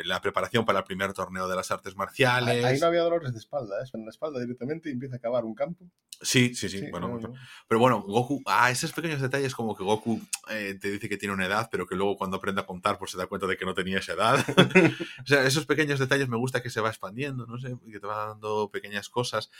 la 0.04 0.20
preparación 0.20 0.64
para 0.64 0.80
el 0.80 0.84
primer 0.84 1.12
torneo 1.12 1.48
de 1.48 1.56
las 1.56 1.70
artes 1.70 1.96
marciales. 1.96 2.64
Ahí, 2.64 2.78
no 2.78 2.86
había 2.86 3.02
dolores 3.02 3.32
de 3.32 3.38
espalda, 3.38 3.82
¿eh? 3.82 3.88
en 3.92 4.04
la 4.04 4.10
espalda 4.10 4.40
directamente 4.40 4.88
y 4.88 4.92
empieza 4.92 5.16
a 5.16 5.18
cavar 5.18 5.44
un 5.44 5.54
campo. 5.54 5.90
Sí, 6.20 6.54
sí, 6.54 6.68
sí. 6.68 6.90
bueno, 6.90 7.20
Pero 7.68 7.78
bueno, 7.78 8.02
Goku, 8.02 8.42
ah, 8.46 8.70
esos 8.70 8.92
pequeños 8.92 9.20
detalles 9.20 9.54
como 9.54 9.76
que 9.76 9.84
Goku 9.84 10.20
eh, 10.48 10.78
te 10.80 10.90
dice 10.90 11.08
que 11.08 11.18
tiene 11.18 11.34
una 11.34 11.44
edad, 11.44 11.68
pero 11.70 11.86
que 11.86 11.94
luego 11.94 12.16
cuando 12.16 12.38
aprende 12.38 12.62
a 12.62 12.66
contar 12.66 12.98
pues 12.98 13.10
se 13.10 13.18
da 13.18 13.26
cuenta 13.26 13.46
de 13.46 13.56
que 13.56 13.66
no 13.66 13.74
tenía 13.74 13.98
esa 13.98 14.14
edad. 14.14 14.44
o 15.22 15.26
sea, 15.26 15.44
esos 15.44 15.66
pequeños 15.66 15.98
detalles 15.98 16.28
me 16.28 16.38
gusta 16.38 16.62
que 16.62 16.70
se 16.70 16.80
va 16.80 16.88
expandiendo, 16.88 17.46
no 17.46 17.58
sé, 17.58 17.76
que 17.90 18.00
te 18.00 18.06
va 18.06 18.28
dando 18.28 18.70
pequeñas 18.70 19.05
cosas. 19.10 19.50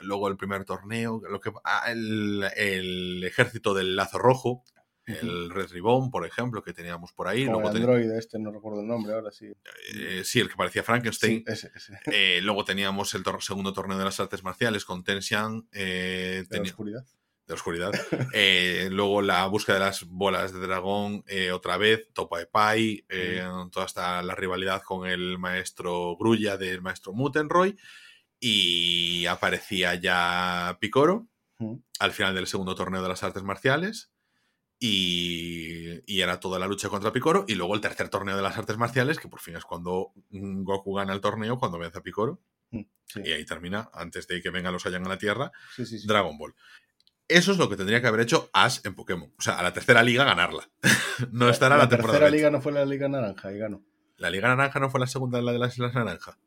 Luego 0.00 0.28
el 0.28 0.36
primer 0.36 0.64
torneo, 0.64 1.20
lo 1.28 1.40
que 1.40 1.52
ah, 1.64 1.90
el, 1.90 2.44
el 2.56 3.24
ejército 3.24 3.74
del 3.74 3.96
lazo 3.96 4.18
rojo, 4.18 4.64
el 5.18 5.50
Red 5.50 5.70
Ribbon, 5.70 6.10
por 6.10 6.26
ejemplo, 6.26 6.62
que 6.62 6.72
teníamos 6.72 7.12
por 7.12 7.28
ahí. 7.28 7.44
luego 7.44 7.70
el 7.70 7.76
Android, 7.76 8.10
este 8.12 8.38
no 8.38 8.52
recuerdo 8.52 8.80
el 8.80 8.86
nombre 8.86 9.12
ahora 9.14 9.30
sí. 9.30 9.46
Eh, 9.94 10.22
sí, 10.24 10.40
el 10.40 10.48
que 10.48 10.56
parecía 10.56 10.82
Frankenstein. 10.82 11.44
ese, 11.46 11.70
ese. 11.74 11.98
Eh, 12.12 12.40
luego 12.42 12.64
teníamos 12.64 13.14
el 13.14 13.22
segundo 13.40 13.72
torneo 13.72 13.98
de 13.98 14.04
las 14.04 14.20
artes 14.20 14.42
marciales 14.42 14.84
con 14.84 15.04
Ten 15.04 15.20
Eh, 15.72 16.44
de 16.48 16.56
la 16.56 16.62
oscuridad. 16.62 17.04
De 17.46 17.48
la 17.48 17.54
oscuridad. 17.54 17.92
Luego 18.90 19.22
la 19.22 19.46
búsqueda 19.46 19.74
de 19.74 19.84
las 19.84 20.04
bolas 20.04 20.52
de 20.52 20.60
dragón, 20.60 21.24
otra 21.52 21.76
vez, 21.76 22.08
Topa 22.12 22.38
de 22.38 22.46
Pai, 22.46 23.04
toda 23.72 23.86
esta 23.86 24.22
la 24.22 24.34
rivalidad 24.34 24.82
con 24.82 25.08
el 25.08 25.38
maestro 25.38 26.16
Grulla 26.16 26.56
del 26.56 26.82
maestro 26.82 27.12
Mutenroy. 27.12 27.76
Y 28.40 29.26
aparecía 29.26 29.94
ya 29.94 30.78
Picoro 30.80 31.28
al 31.98 32.12
final 32.12 32.34
del 32.34 32.46
segundo 32.46 32.74
torneo 32.74 33.02
de 33.02 33.08
las 33.08 33.22
artes 33.22 33.42
marciales. 33.42 34.10
Y, 34.82 36.00
era 36.06 36.40
toda 36.40 36.58
la 36.58 36.66
lucha 36.66 36.88
contra 36.88 37.12
Picoro. 37.12 37.44
Y 37.46 37.54
luego 37.54 37.74
el 37.74 37.80
tercer 37.80 38.08
torneo 38.08 38.36
de 38.36 38.42
las 38.42 38.56
artes 38.56 38.78
marciales, 38.78 39.18
que 39.18 39.28
por 39.28 39.40
fin 39.40 39.56
es 39.56 39.64
cuando 39.64 40.12
Goku 40.30 40.94
gana 40.94 41.12
el 41.12 41.20
torneo, 41.20 41.58
cuando 41.58 41.78
vence 41.78 41.98
a 41.98 42.02
Picoro. 42.02 42.40
Mm, 42.70 42.82
y 43.24 43.32
ahí 43.32 43.44
termina, 43.44 43.90
antes 43.92 44.26
de 44.26 44.40
que 44.40 44.50
vengan 44.50 44.72
los 44.72 44.82
Saiyan 44.82 45.04
a 45.04 45.08
la 45.10 45.18
Tierra, 45.18 45.52
Dragon 46.06 46.38
Ball. 46.38 46.54
Eso 47.28 47.52
es 47.52 47.58
lo 47.58 47.68
que 47.68 47.76
tendría 47.76 48.00
que 48.00 48.08
haber 48.08 48.22
hecho 48.22 48.50
Ash 48.52 48.80
en 48.84 48.94
Pokémon. 48.94 49.32
O 49.38 49.42
sea, 49.42 49.58
a 49.58 49.62
la 49.62 49.72
tercera 49.72 50.02
liga 50.02 50.24
ganarla. 50.24 50.68
no 51.30 51.48
estar 51.48 51.72
a 51.72 51.76
la, 51.76 51.88
temporada. 51.88 52.18
La 52.18 52.24
tercera 52.24 52.30
liga 52.30 52.50
no 52.50 52.60
fue 52.60 52.72
la 52.72 52.84
Liga 52.84 53.08
Naranja 53.08 53.52
y 53.52 53.58
ganó. 53.58 53.84
La 54.16 54.30
Liga 54.30 54.48
Naranja 54.48 54.80
no 54.80 54.90
fue 54.90 54.98
la 54.98 55.06
segunda 55.06 55.40
la 55.40 55.52
de 55.52 55.58
las 55.58 55.74
Islas 55.74 55.94
Naranja. 55.94 56.38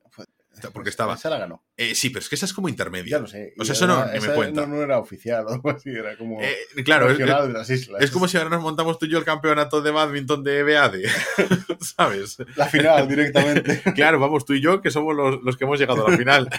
Porque 0.72 0.90
estaba. 0.90 1.16
Esa 1.16 1.30
la 1.30 1.38
ganó. 1.38 1.64
Eh, 1.78 1.96
sí, 1.96 2.10
pero 2.10 2.20
es 2.20 2.30
que 2.30 2.36
esa 2.36 2.46
es 2.46 2.54
como 2.54 2.70
intermedia. 2.70 3.12
Ya 3.12 3.20
lo 3.20 3.28
sé. 3.28 3.54
O 3.58 3.66
sea, 3.66 3.74
eso 3.74 3.88
no 3.88 4.06
me 4.06 4.36
cuenta. 4.36 4.66
No, 4.66 4.82
era 4.82 5.00
oficial 5.00 5.46
o 5.48 5.50
algo 5.54 5.70
así, 5.70 5.90
era 5.90 6.18
como. 6.18 6.42
Eh, 6.42 6.56
claro, 6.84 7.10
es, 7.10 7.18
de 7.18 7.26
las 7.26 7.70
islas. 7.70 8.02
es 8.02 8.12
como 8.12 8.28
si 8.28 8.38
ahora 8.38 8.50
nos 8.50 8.62
montamos 8.62 9.00
tú 9.00 9.06
y 9.06 9.10
yo 9.10 9.18
el 9.18 9.26
campeonato 9.26 9.82
de 9.82 9.92
badminton 9.92 10.44
de 10.44 10.64
BAD. 10.64 10.96
¿Sabes? 11.80 12.38
La 12.56 12.68
final 12.68 13.08
directamente. 13.08 13.82
claro, 13.96 14.20
vamos, 14.20 14.46
tú 14.46 14.54
y 14.54 14.62
yo, 14.62 14.82
que 14.82 14.92
somos 14.92 15.16
los, 15.16 15.42
los 15.44 15.58
que 15.58 15.66
hemos 15.66 15.80
llegado 15.80 16.06
a 16.06 16.12
la 16.12 16.18
final. 16.18 16.50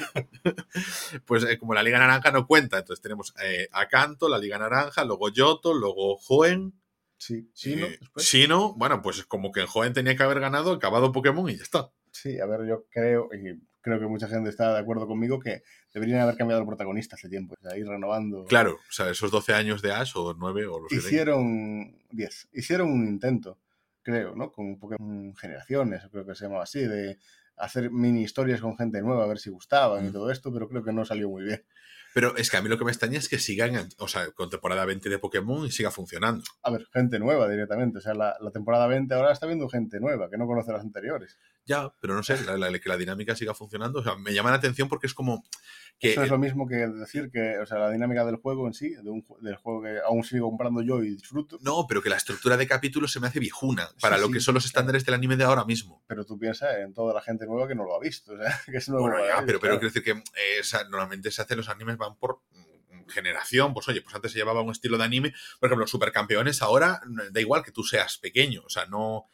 pues 1.25 1.45
eh, 1.45 1.59
como 1.59 1.75
la 1.75 1.83
Liga 1.83 1.99
Naranja 1.99 2.31
no 2.31 2.47
cuenta, 2.47 2.79
entonces 2.79 3.03
tenemos 3.03 3.35
a 3.73 3.89
Canto, 3.89 4.29
la 4.29 4.39
Liga 4.39 4.59
Naranja, 4.59 5.05
luego 5.05 5.29
Yoto, 5.31 5.75
luego 5.75 6.17
Joen. 6.19 6.75
Sí, 7.17 7.49
Sino. 7.55 7.87
Sino, 8.17 8.75
bueno, 8.75 9.01
pues 9.01 9.25
como 9.25 9.51
que 9.51 9.61
en 9.61 9.67
Joen 9.67 9.93
tenía 9.93 10.17
que 10.17 10.23
haber 10.23 10.41
ganado, 10.41 10.73
acabado 10.73 11.13
Pokémon 11.13 11.49
y 11.49 11.57
ya 11.57 11.63
está. 11.63 11.91
Sí, 12.11 12.39
a 12.39 12.47
ver, 12.47 12.67
yo 12.69 12.85
creo, 12.91 13.29
y 13.33 13.61
creo 13.85 14.01
que 14.01 14.07
mucha 14.07 14.27
gente 14.29 14.49
está 14.49 14.73
de 14.73 14.81
acuerdo 14.81 15.07
conmigo 15.07 15.39
que 15.39 15.63
deberían 15.93 16.21
haber 16.21 16.37
cambiado 16.37 16.63
el 16.63 16.67
protagonista 16.67 17.17
hace 17.17 17.29
tiempo, 17.29 17.55
o 17.55 17.63
sea, 17.63 17.77
ir 17.77 17.87
renovando. 17.87 18.47
Claro, 18.47 18.79
o 18.89 18.93
sea, 18.93 19.11
esos 19.11 19.31
12 19.31 19.53
años 19.53 19.83
de 19.83 19.93
Ash 19.93 20.13
o 20.17 20.33
9 20.33 20.67
o 20.67 20.81
los 20.81 20.93
Hicieron 20.93 21.95
10, 22.11 22.49
hicieron 22.55 22.91
un 22.91 23.07
intento, 23.07 23.59
creo, 24.03 24.35
¿no? 24.35 24.51
Con 24.51 24.79
Pokémon 24.79 25.37
Generaciones, 25.37 26.03
creo 26.11 26.25
que 26.25 26.35
se 26.35 26.47
llamaba 26.47 26.63
así, 26.63 26.81
de 26.81 27.19
hacer 27.59 27.91
mini 27.91 28.23
historias 28.23 28.63
con 28.63 28.77
gente 28.77 29.03
nueva, 29.03 29.25
a 29.25 29.29
ver 29.29 29.39
si 29.39 29.51
gustaban 29.51 30.09
y 30.09 30.11
todo 30.11 30.31
esto, 30.31 30.51
pero 30.51 30.67
creo 30.67 30.83
que 30.83 30.93
no 30.93 31.05
salió 31.05 31.29
muy 31.29 31.45
bien. 31.45 31.63
Pero 32.15 32.37
es 32.37 32.49
que 32.49 32.57
a 32.57 32.63
mí 32.63 32.69
lo 32.69 32.79
que 32.79 32.85
me 32.85 32.93
extraña 32.93 33.19
es 33.19 33.29
que 33.29 33.41
sigan, 33.41 33.89
o 33.99 34.07
sea, 34.07 34.31
con 34.31 34.49
temporada 34.49 34.85
20 34.85 35.09
de 35.11 35.19
Pokémon 35.19 35.67
y 35.67 35.73
siga 35.73 35.91
funcionando. 35.91 36.45
A 36.63 36.71
ver, 36.71 36.87
gente 36.93 37.19
nueva 37.19 37.49
directamente. 37.49 37.99
O 37.99 38.01
sea, 38.01 38.15
la, 38.15 38.37
temporada 38.53 38.87
20 38.87 39.13
ahora 39.15 39.33
está 39.33 39.47
viendo 39.47 39.69
gente 39.69 39.99
nueva 39.99 40.31
que 40.31 40.39
no 40.39 40.47
conoce 40.47 40.71
las 40.71 40.83
anteriores. 40.83 41.37
Ya, 41.67 41.95
pero 42.01 42.15
no 42.15 42.23
sé, 42.23 42.37
que 42.37 42.89
la 42.89 42.97
dinámica 42.97 43.35
siga 43.35 43.55
funcionando. 43.55 44.01
O 44.01 44.03
sea, 44.03 44.17
me 44.17 44.35
llama 44.35 44.51
la 44.51 44.57
atención 44.57 44.89
porque 44.89 45.07
es 45.07 45.15
como. 45.15 45.43
Que, 45.99 46.11
Eso 46.11 46.25
es 46.25 46.31
lo 46.31 46.39
mismo 46.39 46.67
que 46.67 46.77
decir 46.89 47.31
que, 47.31 47.59
o 47.59 47.67
sea, 47.67 47.79
la 47.79 47.91
dinámica 47.91 48.25
del 48.25 48.37
juego 48.37 48.67
en 48.67 48.75
sí, 48.75 48.91
de 48.91 49.09
un, 49.09 49.25
del 49.41 49.57
juego 49.57 49.83
que 49.83 49.99
aún 50.05 50.25
sigo 50.25 50.49
comprando 50.49 50.83
yo 50.83 51.03
y 51.03 51.11
disfruto. 51.11 51.59
No, 51.63 51.87
pero 51.89 52.03
que 52.03 52.11
la 52.11 52.17
estructura 52.17 52.57
de 52.57 52.67
capítulos 52.67 53.13
se 53.13 53.21
me 53.21 53.29
hace 53.29 53.39
viejuna 53.39 53.89
para 54.01 54.19
lo 54.19 54.29
que 54.31 54.41
son 54.41 54.55
los 54.55 54.67
estándares 54.67 55.07
del 55.07 55.15
anime 55.15 55.37
de 55.37 55.45
ahora 55.45 55.65
mismo. 55.65 56.03
Pero 56.07 56.27
tú 56.27 56.39
piensas 56.39 56.77
en 56.79 56.93
toda 56.93 57.15
la 57.15 57.23
gente 57.23 57.47
nueva 57.47 57.69
que 57.69 57.75
no 57.75 57.85
lo 57.85 57.95
ha 57.95 58.01
visto. 58.01 58.35
O 58.35 58.37
sea, 58.37 58.61
que 58.67 58.77
es 58.77 58.89
nuevo. 58.89 59.09
Bueno, 59.09 59.25
ya, 59.25 59.43
pero, 59.47 59.61
pero 59.61 59.79
quiero 59.79 59.93
decir 59.93 60.03
que 60.03 60.11
eh, 60.11 60.63
normalmente 60.91 61.31
se 61.31 61.41
hacen 61.41 61.57
los 61.57 61.69
animes 61.69 61.97
van 61.97 62.17
por 62.17 62.41
mm, 62.51 63.09
generación, 63.09 63.73
pues 63.73 63.89
oye, 63.89 64.03
pues 64.03 64.15
antes 64.15 64.33
se 64.33 64.39
llevaba 64.39 64.61
un 64.61 64.73
estilo 64.73 64.99
de 64.99 65.05
anime, 65.05 65.33
por 65.61 65.69
ejemplo, 65.69 65.85
los 65.85 65.91
supercampeones 65.91 66.61
ahora 66.61 67.01
da 67.31 67.41
igual 67.41 67.63
que 67.63 67.71
tú 67.71 67.85
seas 67.85 68.19
pequeño, 68.19 68.63
o 68.65 68.69
sea, 68.69 68.87
no, 68.87 69.29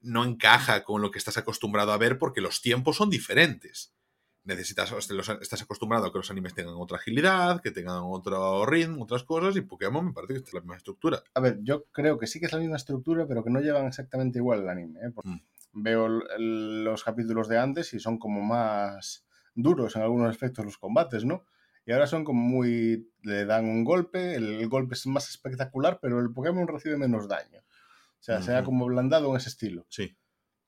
no 0.00 0.24
encaja 0.24 0.84
con 0.84 1.02
lo 1.02 1.10
que 1.10 1.18
estás 1.18 1.36
acostumbrado 1.36 1.92
a 1.92 1.98
ver 1.98 2.18
porque 2.18 2.40
los 2.40 2.62
tiempos 2.62 2.96
son 2.96 3.10
diferentes. 3.10 3.94
Necesitas, 4.42 4.92
estás 4.92 5.62
acostumbrado 5.62 6.06
a 6.06 6.12
que 6.12 6.18
los 6.18 6.30
animes 6.30 6.54
tengan 6.54 6.74
otra 6.78 6.96
agilidad, 6.96 7.60
que 7.60 7.70
tengan 7.70 8.00
otro 8.04 8.64
ritmo, 8.64 9.04
otras 9.04 9.22
cosas, 9.22 9.54
y 9.56 9.60
Pokémon 9.60 10.06
me 10.06 10.12
parece 10.12 10.34
que 10.34 10.38
es 10.40 10.54
la 10.54 10.60
misma 10.60 10.76
estructura. 10.76 11.22
A 11.34 11.40
ver, 11.40 11.58
yo 11.62 11.84
creo 11.92 12.18
que 12.18 12.26
sí 12.26 12.40
que 12.40 12.46
es 12.46 12.52
la 12.52 12.58
misma 12.58 12.76
estructura, 12.76 13.26
pero 13.26 13.44
que 13.44 13.50
no 13.50 13.60
llevan 13.60 13.86
exactamente 13.86 14.38
igual 14.38 14.62
el 14.62 14.68
anime. 14.70 15.00
¿eh? 15.00 15.12
Mm. 15.22 15.40
Veo 15.72 16.08
los 16.08 17.04
capítulos 17.04 17.48
de 17.48 17.58
antes 17.58 17.92
y 17.92 18.00
son 18.00 18.18
como 18.18 18.40
más 18.40 19.24
duros 19.54 19.94
en 19.96 20.02
algunos 20.02 20.30
aspectos 20.30 20.64
los 20.64 20.78
combates, 20.78 21.24
¿no? 21.24 21.44
Y 21.84 21.92
ahora 21.92 22.06
son 22.06 22.24
como 22.24 22.40
muy... 22.40 23.10
le 23.22 23.44
dan 23.44 23.66
un 23.66 23.84
golpe, 23.84 24.34
el, 24.34 24.68
golpe 24.68 24.94
es 24.94 25.06
más 25.06 25.28
espectacular, 25.28 25.98
pero 26.00 26.20
el 26.20 26.32
Pokémon 26.32 26.66
recibe 26.66 26.96
menos 26.96 27.28
daño. 27.28 27.62
O 28.20 28.22
sea, 28.22 28.42
se 28.42 28.54
ha 28.54 28.62
como 28.62 28.86
blandado 28.86 29.30
en 29.30 29.36
ese 29.36 29.48
estilo. 29.48 29.86
Sí. 29.88 30.16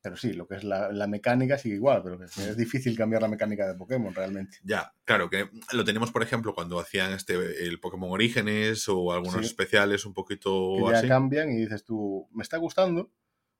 Pero 0.03 0.17
sí, 0.17 0.33
lo 0.33 0.49
que 0.49 0.57
es 0.57 0.65
la, 0.65 1.07
mecánica 1.07 1.59
sigue 1.59 1.77
igual, 1.77 2.03
pero 2.03 2.23
es, 2.25 2.57
difícil 2.57 2.97
cambiar 2.97 3.23
la 3.23 3.29
mecánica 3.29 3.69
de 3.69 3.75
Pokémon 3.79 4.13
realmente. 4.13 4.59
Ya, 4.65 4.93
claro, 5.05 5.31
que 5.31 5.49
lo 5.73 5.85
tenemos, 5.85 6.11
por 6.11 6.25
ejemplo, 6.25 6.55
cuando 6.55 6.81
hacían 6.81 7.13
este 7.13 7.35
el 7.67 7.79
Pokémon 7.79 8.11
Orígenes 8.11 8.89
o 8.89 9.13
algunos 9.13 9.45
especiales 9.47 10.05
un 10.05 10.13
poquito 10.13 10.75
que 10.77 10.93
ya 10.93 11.07
cambian 11.07 11.53
y 11.53 11.57
dices 11.57 11.85
tú, 11.85 12.29
me 12.33 12.43
está 12.43 12.57
gustando, 12.57 13.13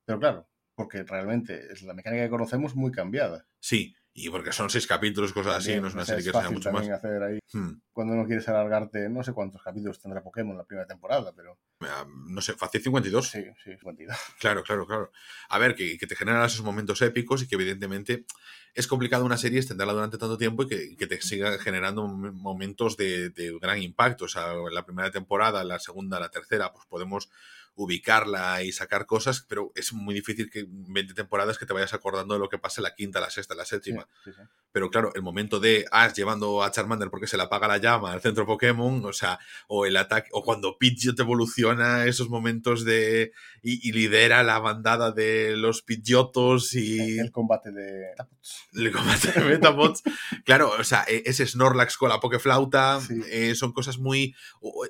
pero 0.03 0.19
claro, 0.19 0.49
porque 0.75 1.03
realmente 1.03 1.71
es 1.71 1.81
la 1.81 1.93
mecánica 1.93 2.23
que 2.23 2.29
conocemos 2.29 2.75
muy 2.75 2.91
cambiada. 2.91 3.47
Sí, 3.61 3.95
y 4.15 4.29
porque 4.29 4.51
son 4.51 4.69
seis 4.69 4.85
capítulos, 4.85 5.33
cosas 5.33 5.57
así, 5.57 5.79
no 5.81 5.87
es 5.87 5.95
una 5.95 6.05
serie 6.05 6.23
que 6.23 6.31
sea 6.31 6.51
mucho 6.51 6.71
más. 6.71 6.87
Hacer 6.87 7.23
ahí. 7.23 7.39
Hmm. 7.51 7.81
Cuando 7.91 8.15
no 8.15 8.25
quieres 8.27 8.47
alargarte, 8.47 9.09
no 9.09 9.23
sé 9.23 9.33
cuántos 9.33 9.63
capítulos 9.63 9.99
tendrá 9.99 10.21
Pokémon 10.21 10.51
en 10.51 10.59
la 10.59 10.63
primera 10.65 10.87
temporada, 10.87 11.33
pero. 11.35 11.57
No 12.27 12.39
sé, 12.39 12.53
fácil 12.53 12.81
52. 12.81 13.27
Sí, 13.27 13.43
sí, 13.63 13.71
52. 13.71 14.15
Claro, 14.39 14.61
claro, 14.63 14.85
claro. 14.85 15.11
A 15.49 15.57
ver, 15.57 15.73
que, 15.73 15.97
que 15.97 16.05
te 16.05 16.15
generan 16.15 16.45
esos 16.45 16.63
momentos 16.63 17.01
épicos 17.01 17.41
y 17.41 17.47
que 17.47 17.55
evidentemente 17.55 18.25
es 18.75 18.87
complicado 18.87 19.25
una 19.25 19.37
serie 19.37 19.59
extenderla 19.59 19.93
durante 19.93 20.17
tanto 20.17 20.37
tiempo 20.37 20.63
y 20.63 20.67
que, 20.67 20.95
que 20.95 21.07
te 21.07 21.19
siga 21.21 21.57
generando 21.57 22.07
momentos 22.07 22.95
de, 22.97 23.29
de, 23.31 23.57
gran 23.59 23.81
impacto. 23.81 24.25
O 24.25 24.27
sea, 24.27 24.53
en 24.53 24.73
la 24.73 24.85
primera 24.85 25.09
temporada, 25.09 25.63
la 25.63 25.79
segunda, 25.79 26.19
la 26.19 26.29
tercera, 26.29 26.71
pues 26.71 26.85
podemos 26.87 27.29
ubicarla 27.75 28.63
y 28.63 28.71
sacar 28.71 29.05
cosas, 29.05 29.45
pero 29.47 29.71
es 29.75 29.93
muy 29.93 30.13
difícil 30.13 30.49
que 30.49 30.59
en 30.59 30.93
20 30.93 31.13
temporadas 31.13 31.57
que 31.57 31.65
te 31.65 31.73
vayas 31.73 31.93
acordando 31.93 32.35
de 32.35 32.39
lo 32.39 32.49
que 32.49 32.59
pasa 32.59 32.81
en 32.81 32.83
la 32.83 32.95
quinta, 32.95 33.19
la 33.19 33.29
sexta, 33.29 33.55
la 33.55 33.65
séptima. 33.65 34.07
Pero 34.71 34.89
claro, 34.89 35.11
el 35.13 35.21
momento 35.21 35.59
de 35.59 35.85
Ash 35.91 36.13
llevando 36.13 36.63
a 36.63 36.71
Charmander 36.71 37.11
porque 37.11 37.27
se 37.27 37.37
le 37.37 37.43
apaga 37.43 37.67
la 37.67 37.77
llama 37.77 38.11
al 38.11 38.21
centro 38.21 38.47
Pokémon, 38.47 39.05
o 39.05 39.13
sea, 39.13 39.39
o 39.67 39.85
el 39.85 39.95
ataque, 39.97 40.29
o 40.33 40.43
cuando 40.43 40.77
Pidgeot 40.79 41.19
evoluciona, 41.19 42.05
esos 42.05 42.27
momentos 42.27 42.83
de. 42.83 43.33
y, 43.61 43.91
lidera 43.91 44.41
la 44.41 44.57
bandada 44.57 45.11
de 45.11 45.55
los 45.55 45.83
Pidgeotos 45.83 46.73
y. 46.73 47.19
El 47.19 47.31
combate 47.31 47.71
de. 47.71 48.13
El 48.73 48.91
combate 48.91 49.31
de 49.31 49.41
Metabots. 49.41 50.01
claro, 50.45 50.73
o 50.79 50.83
sea, 50.83 51.05
e, 51.07 51.21
ese 51.27 51.45
Snorlax 51.45 51.95
con 51.95 52.09
la 52.09 52.19
Pokeflauta, 52.19 52.99
eh, 53.29 53.53
son 53.53 53.73
cosas 53.73 53.99
muy. 53.99 54.35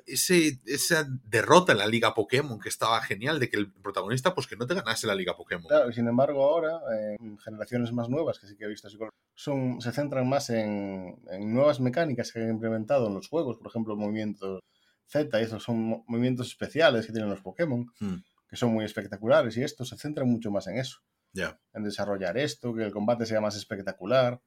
Ese, 0.06 0.60
esa 0.64 1.06
derrota 1.24 1.72
en 1.72 1.78
la 1.78 1.86
Liga 1.86 2.14
Pokémon 2.14 2.58
que 2.58 2.70
estaba 2.74 3.00
genial 3.00 3.40
de 3.40 3.48
que 3.48 3.56
el 3.56 3.72
protagonista, 3.72 4.34
pues 4.34 4.46
que 4.46 4.56
no 4.56 4.66
te 4.66 4.74
ganase 4.74 5.06
la 5.06 5.14
Liga 5.14 5.36
Pokémon. 5.36 5.66
Claro, 5.66 5.92
sin 5.92 6.06
embargo, 6.06 6.44
ahora, 6.44 6.80
en 7.18 7.38
generaciones 7.38 7.92
más 7.92 8.08
nuevas, 8.08 8.38
que 8.38 8.46
sí 8.46 8.56
que 8.56 8.64
he 8.64 8.68
visto, 8.68 8.88
son, 9.34 9.80
se 9.80 9.92
centran 9.92 10.28
más 10.28 10.50
en, 10.50 11.16
nuevas 11.40 11.80
mecánicas 11.80 12.32
que 12.32 12.40
han 12.40 12.50
implementado 12.50 13.08
en 13.08 13.14
los 13.14 13.28
juegos, 13.28 13.56
por 13.58 13.68
ejemplo, 13.68 13.96
movimientos 13.96 14.60
Z, 15.06 15.40
y 15.40 15.44
esos 15.44 15.62
son 15.62 16.04
movimientos 16.06 16.48
especiales 16.48 17.06
que 17.06 17.12
tienen 17.12 17.30
los 17.30 17.40
Pokémon, 17.40 17.86
hmm. 18.00 18.14
que 18.48 18.56
son 18.56 18.72
muy 18.72 18.84
espectaculares, 18.84 19.56
y 19.56 19.62
esto 19.62 19.84
se 19.84 19.96
centra 19.96 20.24
mucho 20.24 20.50
más 20.50 20.66
en 20.66 20.78
eso. 20.78 20.98
ya 21.32 21.58
En 21.72 21.84
desarrollar 21.84 22.36
esto, 22.36 22.74
que 22.74 22.84
el 22.84 22.92
combate 22.92 23.26
sea 23.26 23.40
más 23.40 23.56
espectacular 23.56 24.40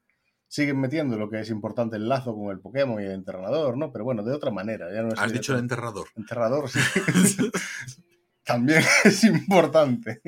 siguen 0.49 0.80
metiendo 0.80 1.17
lo 1.17 1.30
que 1.30 1.41
es 1.41 1.49
importante 1.49 1.97
el 1.97 2.07
lazo 2.07 2.34
con 2.34 2.51
el 2.51 2.59
Pokémon 2.59 3.01
y 3.01 3.05
el 3.05 3.11
entrenador, 3.11 3.78
¿no? 3.78 3.91
Pero 3.91 4.05
bueno, 4.05 4.23
de 4.23 4.34
otra 4.34 4.49
manera. 4.49 4.88
Ya 4.93 5.01
no 5.01 5.09
Has 5.17 5.34
dicho 5.34 5.53
el 5.53 5.59
enterrador. 5.59 6.07
Enterrador, 6.15 6.69
sí. 6.69 6.80
también 8.47 8.81
es 9.03 9.23
importante. 9.23 10.21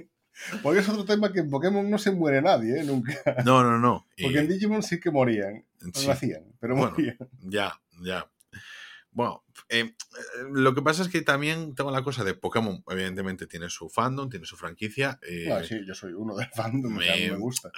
Porque 0.62 0.80
es 0.80 0.88
otro 0.88 1.06
tema 1.06 1.34
que 1.34 1.40
en 1.40 1.50
Pokémon 1.50 1.90
no 1.90 1.98
se 1.98 2.12
muere 2.12 2.42
nadie, 2.42 2.80
¿eh? 2.80 2.84
Nunca. 2.84 3.14
No, 3.44 3.64
no, 3.64 3.78
no. 3.78 4.06
Porque 4.22 4.40
en 4.40 4.48
Digimon 4.48 4.84
sí 4.84 5.00
que 5.00 5.12
morían. 5.12 5.66
No 5.82 6.02
lo 6.02 6.12
hacían, 6.12 6.44
pero 6.60 6.76
morían. 6.78 7.18
Ya, 7.42 7.74
ya. 8.02 8.30
Bueno, 9.12 9.44
eh, 9.70 9.96
lo 10.52 10.76
que 10.76 10.82
pasa 10.82 11.02
es 11.02 11.10
que 11.10 11.22
también 11.22 11.74
tengo 11.76 11.92
la 11.92 12.04
cosa 12.04 12.24
de 12.24 12.36
Pokémon, 12.36 12.84
evidentemente 12.90 13.48
tiene 13.48 13.70
su 13.70 13.90
fandom, 13.90 14.30
tiene 14.30 14.46
su 14.46 14.56
franquicia. 14.56 15.20
Eh, 15.28 15.50
sí, 15.68 15.82
yo 15.86 15.96
soy 15.96 16.14
uno 16.14 16.36
del 16.36 16.48
fandom, 16.56 16.94
me, 16.94 17.30
me 17.30 17.38
gusta. 17.38 17.72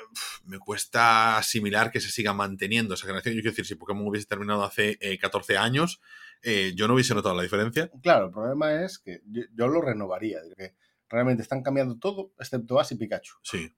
Me 0.45 0.59
cuesta 0.59 1.37
asimilar 1.37 1.91
que 1.91 2.01
se 2.01 2.09
siga 2.09 2.33
manteniendo 2.33 2.93
esa 2.93 3.07
generación. 3.07 3.35
Yo 3.35 3.41
quiero 3.41 3.51
decir, 3.51 3.65
si 3.65 3.75
Pokémon 3.75 4.07
hubiese 4.07 4.27
terminado 4.27 4.63
hace 4.63 4.97
14 5.19 5.57
años, 5.57 6.01
eh, 6.43 6.73
yo 6.75 6.87
no 6.87 6.95
hubiese 6.95 7.13
notado 7.13 7.35
la 7.35 7.43
diferencia. 7.43 7.89
Claro, 8.01 8.27
el 8.27 8.31
problema 8.31 8.83
es 8.83 8.99
que 8.99 9.21
yo, 9.25 9.67
lo 9.67 9.81
renovaría, 9.81 10.39
que 10.57 10.75
realmente 11.09 11.43
están 11.43 11.61
cambiando 11.61 11.97
todo, 11.97 12.33
excepto 12.39 12.79
Ash 12.79 12.93
y 12.93 12.95
Pikachu. 12.95 13.35
Sí. 13.43 13.73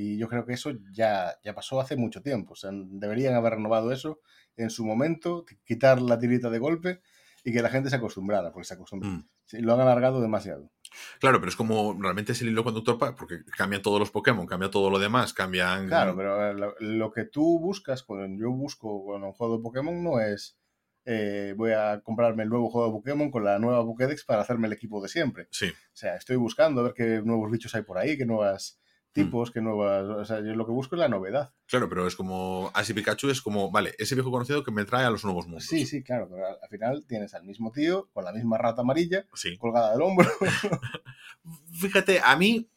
Y 0.00 0.16
yo 0.16 0.28
creo 0.28 0.46
que 0.46 0.52
eso 0.52 0.70
ya, 0.92 1.34
ya 1.42 1.56
pasó 1.56 1.80
hace 1.80 1.96
mucho 1.96 2.22
tiempo. 2.22 2.52
O 2.52 2.56
sea, 2.56 2.70
deberían 2.72 3.34
haber 3.34 3.54
renovado 3.54 3.90
eso 3.90 4.20
en 4.56 4.70
su 4.70 4.86
momento, 4.86 5.44
quitar 5.64 6.00
la 6.00 6.20
tirita 6.20 6.50
de 6.50 6.60
golpe 6.60 7.00
y 7.42 7.52
que 7.52 7.62
la 7.62 7.68
gente 7.68 7.90
se 7.90 7.96
acostumbrara, 7.96 8.52
porque 8.52 8.68
se 8.68 8.74
acostumbra. 8.74 9.08
Mm. 9.08 9.24
lo 9.54 9.74
han 9.74 9.80
alargado 9.80 10.20
demasiado. 10.20 10.70
Claro, 11.18 11.40
pero 11.40 11.48
es 11.48 11.56
como 11.56 12.00
realmente 12.00 12.30
es 12.30 12.40
el 12.42 12.50
hilo 12.50 12.62
conductor 12.62 12.96
porque 13.16 13.40
cambian 13.56 13.82
todos 13.82 13.98
los 13.98 14.12
Pokémon, 14.12 14.46
cambia 14.46 14.70
todo 14.70 14.88
lo 14.88 15.00
demás, 15.00 15.34
cambian. 15.34 15.88
Claro, 15.88 16.14
pero 16.16 16.52
lo, 16.78 17.10
que 17.10 17.24
tú 17.24 17.58
buscas 17.58 18.04
cuando 18.04 18.40
yo 18.40 18.52
busco 18.52 19.04
con 19.04 19.24
un 19.24 19.32
juego 19.32 19.56
de 19.56 19.62
Pokémon 19.64 20.00
no 20.00 20.20
es 20.20 20.60
eh, 21.06 21.54
voy 21.56 21.72
a 21.72 22.02
comprarme 22.04 22.44
el 22.44 22.50
nuevo 22.50 22.70
juego 22.70 22.86
de 22.86 22.92
Pokémon 22.92 23.32
con 23.32 23.42
la 23.42 23.58
nueva 23.58 23.84
Pokédex 23.84 24.24
para 24.24 24.42
hacerme 24.42 24.68
el 24.68 24.74
equipo 24.74 25.02
de 25.02 25.08
siempre. 25.08 25.48
Sí. 25.50 25.66
O 25.66 25.96
sea, 25.96 26.14
estoy 26.14 26.36
buscando 26.36 26.82
a 26.82 26.84
ver 26.84 26.94
qué 26.94 27.20
nuevos 27.24 27.50
bichos 27.50 27.74
hay 27.74 27.82
por 27.82 27.98
ahí, 27.98 28.16
qué 28.16 28.24
nuevas 28.24 28.78
mm. 29.18 29.24
tipos, 29.24 29.50
qué 29.50 29.60
nuevas. 29.60 30.04
O 30.04 30.24
sea, 30.24 30.40
yo 30.40 30.54
lo 30.54 30.66
que 30.66 30.72
busco 30.72 30.94
es 30.94 31.00
la 31.00 31.08
novedad. 31.08 31.52
Claro, 31.66 31.88
pero 31.88 32.06
es 32.06 32.16
como. 32.16 32.70
Así 32.74 32.94
Pikachu 32.94 33.30
es 33.30 33.42
como, 33.42 33.70
vale, 33.70 33.94
ese 33.98 34.14
viejo 34.14 34.30
conocido 34.30 34.64
que 34.64 34.70
me 34.70 34.84
trae 34.84 35.04
a 35.04 35.10
los 35.10 35.24
nuevos 35.24 35.46
mundos. 35.46 35.66
Sí, 35.66 35.86
sí, 35.86 36.02
claro, 36.02 36.28
pero 36.30 36.46
al, 36.46 36.68
final 36.68 37.04
tienes 37.06 37.34
al 37.34 37.44
mismo 37.44 37.72
tío 37.72 38.08
con 38.12 38.24
la 38.24 38.32
misma 38.32 38.58
rata 38.58 38.82
amarilla 38.82 39.26
colgada 39.58 39.92
del 39.92 40.02
hombro. 40.02 40.28
Fíjate, 41.80 42.20
a 42.22 42.36
mí 42.36 42.70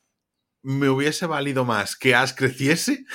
me 0.63 0.89
hubiese 0.89 1.25
valido 1.25 1.65
más 1.65 1.95
que 1.95 2.15
Ash 2.15 2.33
creciese 2.35 3.05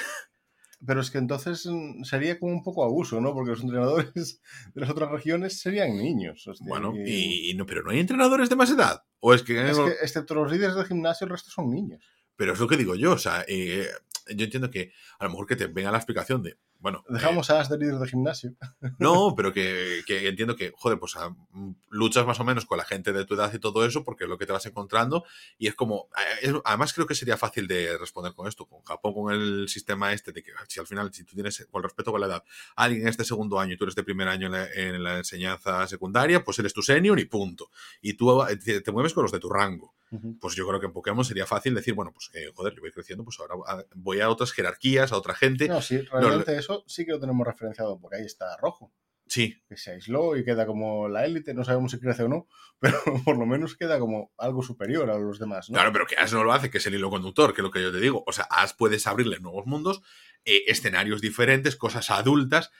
pero 0.84 1.00
es 1.00 1.10
que 1.10 1.18
entonces 1.18 1.66
mm, 1.66 2.04
sería 2.04 2.38
como 2.38 2.52
un 2.52 2.62
poco 2.62 2.84
abuso, 2.84 3.20
¿no? 3.20 3.32
Porque 3.34 3.50
los 3.50 3.62
entrenadores 3.62 4.40
de 4.74 4.80
las 4.80 4.90
otras 4.90 5.10
regiones 5.10 5.60
serían 5.60 5.96
niños. 5.96 6.48
bueno, 6.60 6.92
y... 7.04 7.54
no, 7.56 7.66
pero 7.66 7.82
no 7.82 7.90
hay 7.90 8.00
entrenadores 8.00 8.48
de 8.48 8.56
más 8.56 8.70
edad. 8.70 9.02
O 9.20 9.34
es 9.34 9.42
que, 9.42 9.70
es 9.70 9.78
que 9.78 9.90
excepto 10.02 10.34
los 10.34 10.52
líderes 10.52 10.76
del 10.76 10.86
gimnasio, 10.86 11.24
el 11.24 11.30
resto 11.30 11.50
son 11.50 11.70
niños. 11.70 12.04
Pero 12.36 12.52
es 12.52 12.60
lo 12.60 12.68
que 12.68 12.76
digo 12.76 12.94
yo, 12.94 13.12
o 13.12 13.18
sea, 13.18 13.44
eh, 13.48 13.88
yo 14.28 14.44
entiendo 14.44 14.70
que 14.70 14.92
a 15.18 15.24
lo 15.24 15.30
mejor 15.30 15.46
que 15.46 15.56
te 15.56 15.66
venga 15.66 15.90
la 15.90 15.98
explicación 15.98 16.42
de, 16.42 16.58
bueno. 16.78 17.04
Dejamos 17.08 17.50
a 17.50 17.54
las 17.54 17.68
de 17.68 17.78
líder 17.78 17.96
de 17.96 18.08
gimnasio. 18.08 18.54
No, 18.98 19.34
pero 19.36 19.52
que, 19.52 20.04
entiendo 20.08 20.56
que, 20.56 20.72
joder, 20.76 20.98
pues 20.98 21.14
mm, 21.50 21.72
luchas 21.90 22.26
más 22.26 22.38
o 22.38 22.44
menos 22.44 22.64
con 22.64 22.78
la 22.78 22.84
gente 22.84 23.12
de 23.12 23.24
tu 23.24 23.34
edad 23.34 23.52
y 23.52 23.58
todo 23.58 23.84
eso, 23.84 24.04
porque 24.04 24.24
es 24.24 24.30
lo 24.30 24.38
que 24.38 24.46
te 24.46 24.52
vas 24.52 24.66
encontrando. 24.66 25.24
Y 25.58 25.66
es 25.66 25.74
como. 25.74 26.08
Eh, 26.42 26.52
además, 26.64 26.92
creo 26.92 27.06
que 27.06 27.14
sería 27.14 27.36
fácil 27.36 27.66
de 27.66 27.98
responder 27.98 28.34
con 28.34 28.46
esto. 28.46 28.66
Con 28.66 28.82
Japón, 28.82 29.14
con 29.14 29.34
el 29.34 29.68
sistema 29.68 30.12
este 30.12 30.32
de 30.32 30.44
que 30.44 30.52
si 30.68 30.78
al 30.78 30.86
final, 30.86 31.12
si 31.12 31.24
tú 31.24 31.34
tienes, 31.34 31.66
con 31.70 31.82
respeto 31.82 32.12
con 32.12 32.20
la 32.20 32.28
edad, 32.28 32.44
alguien 32.76 33.02
en 33.02 33.08
este 33.08 33.24
segundo 33.24 33.58
año 33.58 33.74
y 33.74 33.76
tú 33.76 33.84
eres 33.84 33.96
de 33.96 34.04
primer 34.04 34.28
año 34.28 34.46
en 34.46 35.02
la, 35.02 35.18
enseñanza 35.18 35.86
secundaria, 35.88 36.44
pues 36.44 36.58
eres 36.58 36.72
tu 36.72 36.82
senior 36.82 37.18
y 37.18 37.24
punto. 37.24 37.70
Y 38.00 38.14
tú 38.14 38.44
eh, 38.44 38.56
te, 38.56 38.92
mueves 38.92 39.12
con 39.12 39.24
los 39.24 39.32
de 39.32 39.40
tu 39.40 39.50
rango. 39.50 39.94
Pues 40.40 40.54
yo 40.54 40.66
creo 40.66 40.78
que 40.78 40.86
en 40.86 40.92
Pokémon 40.92 41.24
sería 41.24 41.46
fácil 41.46 41.74
decir, 41.74 41.94
bueno, 41.94 42.12
pues 42.12 42.30
eh, 42.34 42.50
joder, 42.54 42.74
yo 42.74 42.80
voy 42.80 42.92
creciendo, 42.92 43.24
pues 43.24 43.38
ahora 43.40 43.54
ah, 43.66 43.84
voy 43.94 44.20
a 44.20 44.30
otras 44.30 44.52
jerarquías, 44.52 45.12
a 45.12 45.16
otra 45.16 45.34
gente. 45.34 45.68
No, 45.68 45.82
sí, 45.82 45.98
realmente 45.98 46.56
eso 46.56 46.84
sí 46.86 47.04
que 47.04 47.12
lo 47.12 47.20
tenemos 47.20 47.46
referenciado, 47.46 47.98
porque 47.98 48.16
ahí 48.18 48.24
está 48.24 48.56
rojo. 48.58 48.92
Sí. 49.26 49.60
Que 49.68 49.76
se 49.76 49.92
aisló 49.92 50.36
y 50.36 50.44
queda 50.44 50.66
como 50.66 51.08
la 51.08 51.24
élite, 51.24 51.52
no 51.52 51.64
sabemos 51.64 51.90
si 51.90 51.98
crece 51.98 52.22
o 52.22 52.28
no, 52.28 52.46
pero 52.78 52.98
por 53.24 53.36
lo 53.36 53.46
menos 53.46 53.76
queda 53.76 53.98
como 53.98 54.32
algo 54.38 54.62
superior 54.62 55.10
a 55.10 55.18
los 55.18 55.38
demás. 55.38 55.66
Claro, 55.68 55.92
pero 55.92 56.06
que 56.06 56.16
As 56.16 56.32
no 56.32 56.44
lo 56.44 56.52
hace, 56.52 56.70
que 56.70 56.78
es 56.78 56.86
el 56.86 56.94
hilo 56.94 57.10
conductor, 57.10 57.52
que 57.52 57.60
es 57.60 57.64
lo 57.64 57.70
que 57.70 57.82
yo 57.82 57.92
te 57.92 58.00
digo. 58.00 58.22
O 58.26 58.32
sea, 58.32 58.44
As 58.44 58.74
puedes 58.74 59.06
abrirle 59.06 59.40
nuevos 59.40 59.66
mundos, 59.66 60.02
eh, 60.44 60.64
escenarios 60.66 61.20
diferentes, 61.20 61.76
cosas 61.76 62.10
adultas, 62.10 62.70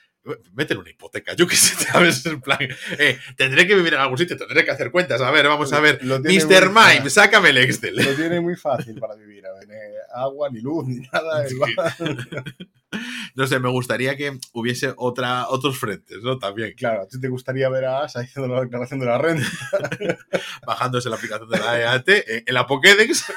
métele 0.53 0.79
una 0.79 0.89
hipoteca, 0.89 1.33
yo 1.33 1.47
qué 1.47 1.55
sé, 1.55 1.75
¿sabes? 1.91 2.25
En 2.25 2.41
plan, 2.41 2.59
eh, 2.97 3.19
tendré 3.35 3.67
que 3.67 3.75
vivir 3.75 3.93
en 3.93 3.99
algún 3.99 4.17
sitio, 4.17 4.37
tendré 4.37 4.65
que 4.65 4.71
hacer 4.71 4.91
cuentas. 4.91 5.21
A 5.21 5.31
ver, 5.31 5.47
vamos 5.47 5.71
a 5.73 5.79
ver. 5.79 5.99
Mr. 6.03 6.69
Mime, 6.69 7.09
sácame 7.09 7.49
el 7.49 7.57
Excel. 7.57 7.95
Lo 7.95 8.13
tiene 8.13 8.39
muy 8.39 8.55
fácil 8.55 8.99
para 8.99 9.15
vivir. 9.15 9.45
A 9.45 9.53
ver, 9.53 9.69
eh, 9.71 9.93
agua, 10.13 10.49
ni 10.49 10.61
luz, 10.61 10.85
ni 10.87 10.99
nada. 11.11 11.45
no 13.37 13.47
sé, 13.47 13.59
me 13.59 13.69
gustaría 13.69 14.17
que 14.17 14.37
hubiese 14.51 14.93
otra, 14.97 15.47
otros 15.47 15.79
frentes, 15.79 16.17
¿no? 16.23 16.37
También. 16.39 16.73
Claro, 16.75 17.03
a 17.03 17.07
ti 17.07 17.19
te 17.19 17.29
gustaría 17.29 17.69
ver 17.69 17.85
a 17.85 18.03
Asa 18.03 18.19
haciendo 18.19 18.53
la 18.53 18.61
declaración 18.61 18.99
de 18.99 19.05
la 19.05 19.17
renta. 19.17 19.47
Bajándose 20.67 21.09
la 21.09 21.15
aplicación 21.15 21.49
de 21.49 21.59
la 21.59 21.79
EAT 21.79 22.09
eh, 22.09 22.43
en 22.45 22.53
la 22.53 22.67
Pokédex. 22.67 23.31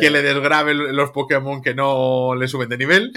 que 0.00 0.10
le 0.10 0.22
desgrabe 0.22 0.74
los 0.74 1.10
Pokémon 1.12 1.62
que 1.62 1.74
no 1.74 2.34
le 2.34 2.48
suben 2.48 2.68
de 2.68 2.76
nivel 2.76 3.12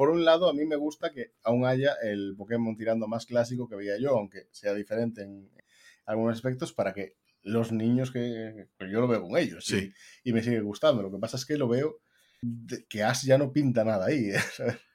por 0.00 0.08
un 0.08 0.24
lado, 0.24 0.48
a 0.48 0.54
mí 0.54 0.64
me 0.64 0.76
gusta 0.76 1.12
que 1.12 1.34
aún 1.42 1.66
haya 1.66 1.92
el 2.02 2.34
Pokémon 2.34 2.74
tirando 2.74 3.06
más 3.06 3.26
clásico 3.26 3.68
que 3.68 3.76
veía 3.76 3.98
yo, 3.98 4.16
aunque 4.16 4.46
sea 4.50 4.72
diferente 4.72 5.20
en 5.20 5.50
algunos 6.06 6.36
aspectos, 6.36 6.72
para 6.72 6.94
que 6.94 7.16
los 7.42 7.70
niños 7.70 8.10
que, 8.10 8.68
yo 8.78 9.00
lo 9.02 9.08
veo 9.08 9.20
con 9.20 9.36
ellos 9.36 9.66
sí. 9.66 9.92
y, 10.24 10.32
me 10.32 10.42
sigue 10.42 10.62
gustando. 10.62 11.02
Lo 11.02 11.12
que 11.12 11.18
pasa 11.18 11.36
es 11.36 11.44
que 11.44 11.58
lo 11.58 11.68
veo 11.68 12.00
que 12.88 13.02
Ash 13.02 13.24
ya 13.24 13.38
no 13.38 13.52
pinta 13.52 13.84
nada 13.84 14.06
ahí. 14.06 14.30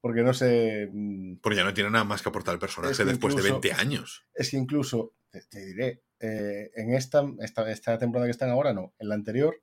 Porque 0.00 0.22
no 0.22 0.34
sé. 0.34 0.90
Mm, 0.92 1.36
porque 1.40 1.56
ya 1.56 1.64
no 1.64 1.72
tiene 1.72 1.88
nada 1.88 2.04
más 2.04 2.20
que 2.20 2.28
aportar 2.28 2.52
el 2.52 2.60
personaje 2.60 3.06
después 3.06 3.34
de 3.34 3.40
20 3.40 3.72
años. 3.72 4.26
Es 4.34 4.50
que 4.50 4.58
incluso, 4.58 5.14
te, 5.30 5.64
diré, 5.64 6.02
eh, 6.20 6.70
en 6.74 6.92
esta, 6.92 7.24
esta, 7.38 7.70
esta, 7.70 7.98
temporada 7.98 8.26
que 8.26 8.32
están 8.32 8.50
ahora, 8.50 8.74
no, 8.74 8.92
en 8.98 9.08
la 9.08 9.14
anterior, 9.14 9.62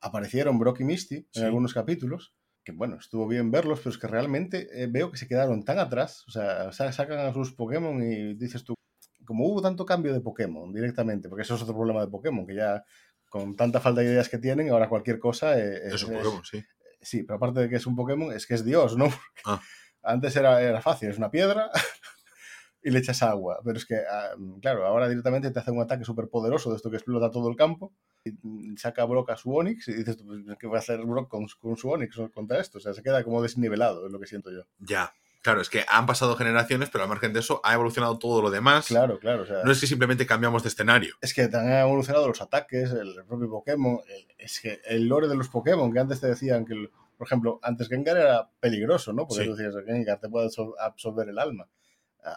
aparecieron 0.00 0.60
Brock 0.60 0.78
y 0.82 0.84
Misty 0.84 1.26
en 1.34 1.44
algunos 1.44 1.74
capítulos. 1.74 2.32
Que 2.62 2.70
bueno, 2.70 2.98
estuvo 3.00 3.26
bien 3.26 3.50
verlos, 3.50 3.80
pero 3.80 3.90
es 3.90 3.98
que 3.98 4.06
realmente 4.06 4.68
eh, 4.72 4.86
veo 4.88 5.10
que 5.10 5.16
se 5.16 5.26
quedaron 5.26 5.64
tan 5.64 5.80
atrás. 5.80 6.22
O 6.28 6.30
sea, 6.30 6.70
sacan 6.70 7.18
a 7.18 7.32
sus 7.32 7.52
Pokémon 7.52 8.00
y 8.04 8.34
dices 8.34 8.62
tú, 8.62 8.76
como 9.24 9.48
hubo 9.48 9.60
tanto 9.60 9.84
cambio 9.84 10.12
de 10.12 10.20
Pokémon 10.20 10.72
directamente, 10.72 11.28
porque 11.28 11.42
eso 11.42 11.56
es 11.56 11.62
otro 11.62 11.74
problema 11.74 12.02
de 12.02 12.10
Pokémon, 12.10 12.46
que 12.46 12.54
ya 12.54 12.84
con 13.32 13.56
tanta 13.56 13.80
falta 13.80 14.02
de 14.02 14.08
ideas 14.08 14.28
que 14.28 14.36
tienen, 14.36 14.68
ahora 14.68 14.90
cualquier 14.90 15.18
cosa 15.18 15.58
eh, 15.58 15.80
es, 15.86 16.02
un 16.04 16.12
Pokémon, 16.18 16.44
sí. 16.44 16.62
Sí, 17.00 17.22
pero 17.22 17.38
aparte 17.38 17.60
de 17.60 17.70
que 17.70 17.76
es 17.76 17.86
un 17.86 17.96
Pokémon, 17.96 18.30
es 18.30 18.46
que 18.46 18.52
es 18.52 18.62
Dios, 18.62 18.94
¿no? 18.94 19.08
Ah. 19.46 19.58
Antes 20.02 20.36
era, 20.36 20.60
era 20.60 20.82
fácil, 20.82 21.08
es 21.08 21.16
una 21.16 21.30
piedra 21.30 21.70
y 22.82 22.90
le 22.90 22.98
echas 22.98 23.22
agua. 23.22 23.58
Pero 23.64 23.78
es 23.78 23.86
que, 23.86 23.96
ah, 23.96 24.34
claro, 24.60 24.84
ahora 24.84 25.08
directamente 25.08 25.50
te 25.50 25.58
hace 25.58 25.70
un 25.70 25.80
ataque 25.80 26.04
súper 26.04 26.28
poderoso 26.28 26.68
de 26.68 26.76
esto 26.76 26.90
que 26.90 26.96
explota 26.96 27.30
todo 27.30 27.48
el 27.48 27.56
campo. 27.56 27.94
Y 28.22 28.76
saca 28.76 29.06
Brock 29.06 29.30
a 29.30 29.36
su 29.36 29.50
Onix 29.50 29.88
y 29.88 29.94
dices, 29.94 30.18
pues, 30.26 30.42
¿qué 30.58 30.66
va 30.66 30.76
a 30.76 30.80
hacer 30.80 31.00
Brock 31.00 31.30
con, 31.30 31.46
con 31.58 31.78
su 31.78 31.88
Onix 31.88 32.14
contra 32.34 32.60
esto? 32.60 32.76
O 32.76 32.80
sea, 32.82 32.92
se 32.92 33.02
queda 33.02 33.24
como 33.24 33.40
desnivelado, 33.40 34.06
es 34.06 34.12
lo 34.12 34.20
que 34.20 34.26
siento 34.26 34.50
yo. 34.52 34.64
Ya. 34.78 35.10
Claro, 35.42 35.60
es 35.60 35.68
que 35.68 35.84
han 35.88 36.06
pasado 36.06 36.36
generaciones, 36.36 36.88
pero 36.88 37.02
al 37.02 37.10
margen 37.10 37.32
de 37.32 37.40
eso 37.40 37.60
ha 37.64 37.74
evolucionado 37.74 38.16
todo 38.16 38.40
lo 38.40 38.50
demás. 38.50 38.86
Claro, 38.86 39.18
claro. 39.18 39.44
no 39.64 39.72
es 39.72 39.80
que 39.80 39.88
simplemente 39.88 40.24
cambiamos 40.24 40.62
de 40.62 40.68
escenario. 40.68 41.16
Es 41.20 41.34
que 41.34 41.48
también 41.48 41.74
han 41.74 41.80
evolucionado 41.80 42.28
los 42.28 42.40
ataques, 42.40 42.92
el 42.92 43.24
propio 43.26 43.50
Pokémon. 43.50 43.98
es 44.38 44.60
que 44.60 44.80
el 44.86 45.08
lore 45.08 45.26
de 45.26 45.34
los 45.34 45.48
Pokémon, 45.48 45.92
que 45.92 45.98
antes 45.98 46.20
te 46.20 46.28
decían 46.28 46.64
que, 46.64 46.88
por 47.18 47.26
ejemplo, 47.26 47.58
antes 47.62 47.88
Gengar 47.88 48.16
era 48.16 48.48
peligroso, 48.60 49.12
¿no? 49.12 49.26
Porque 49.26 49.44
tú 49.44 49.56
decías, 49.56 49.74
Gengar 49.84 50.20
te 50.20 50.28
puede 50.28 50.48
absorber 50.78 51.28
el 51.28 51.38
alma. 51.40 51.68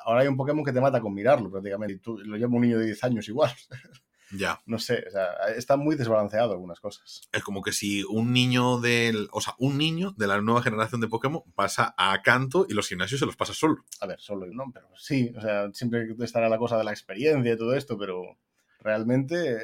Ahora 0.03 0.21
hay 0.21 0.27
un 0.27 0.35
Pokémon 0.35 0.65
que 0.65 0.73
te 0.73 0.81
mata 0.81 0.99
con 0.99 1.13
mirarlo 1.13 1.51
prácticamente. 1.51 1.93
Y 1.93 1.97
tú 1.99 2.17
lo 2.17 2.37
llama 2.37 2.55
un 2.55 2.61
niño 2.63 2.79
de 2.79 2.85
10 2.85 3.03
años 3.03 3.27
igual. 3.27 3.51
Ya. 4.31 4.61
No 4.65 4.79
sé, 4.79 5.05
o 5.07 5.11
sea, 5.11 5.25
está 5.55 5.77
muy 5.77 5.95
desbalanceado 5.95 6.51
algunas 6.51 6.79
cosas. 6.79 7.21
Es 7.31 7.43
como 7.43 7.61
que 7.61 7.71
si 7.71 8.03
un 8.03 8.33
niño 8.33 8.79
del. 8.79 9.29
O 9.31 9.41
sea, 9.41 9.55
un 9.59 9.77
niño 9.77 10.13
de 10.17 10.27
la 10.27 10.41
nueva 10.41 10.61
generación 10.61 11.01
de 11.01 11.07
Pokémon 11.07 11.43
pasa 11.55 11.93
a 11.97 12.21
canto 12.21 12.65
y 12.67 12.73
los 12.73 12.87
gimnasios 12.87 13.19
se 13.19 13.25
los 13.25 13.35
pasa 13.35 13.53
solo. 13.53 13.85
A 14.01 14.07
ver, 14.07 14.19
solo 14.19 14.45
no, 14.47 14.65
pero 14.73 14.87
sí, 14.97 15.31
o 15.37 15.41
sea, 15.41 15.71
siempre 15.73 16.07
estará 16.19 16.49
la 16.49 16.57
cosa 16.57 16.77
de 16.77 16.83
la 16.83 16.91
experiencia 16.91 17.53
y 17.53 17.57
todo 17.57 17.75
esto, 17.75 17.97
pero 17.97 18.37
realmente 18.79 19.59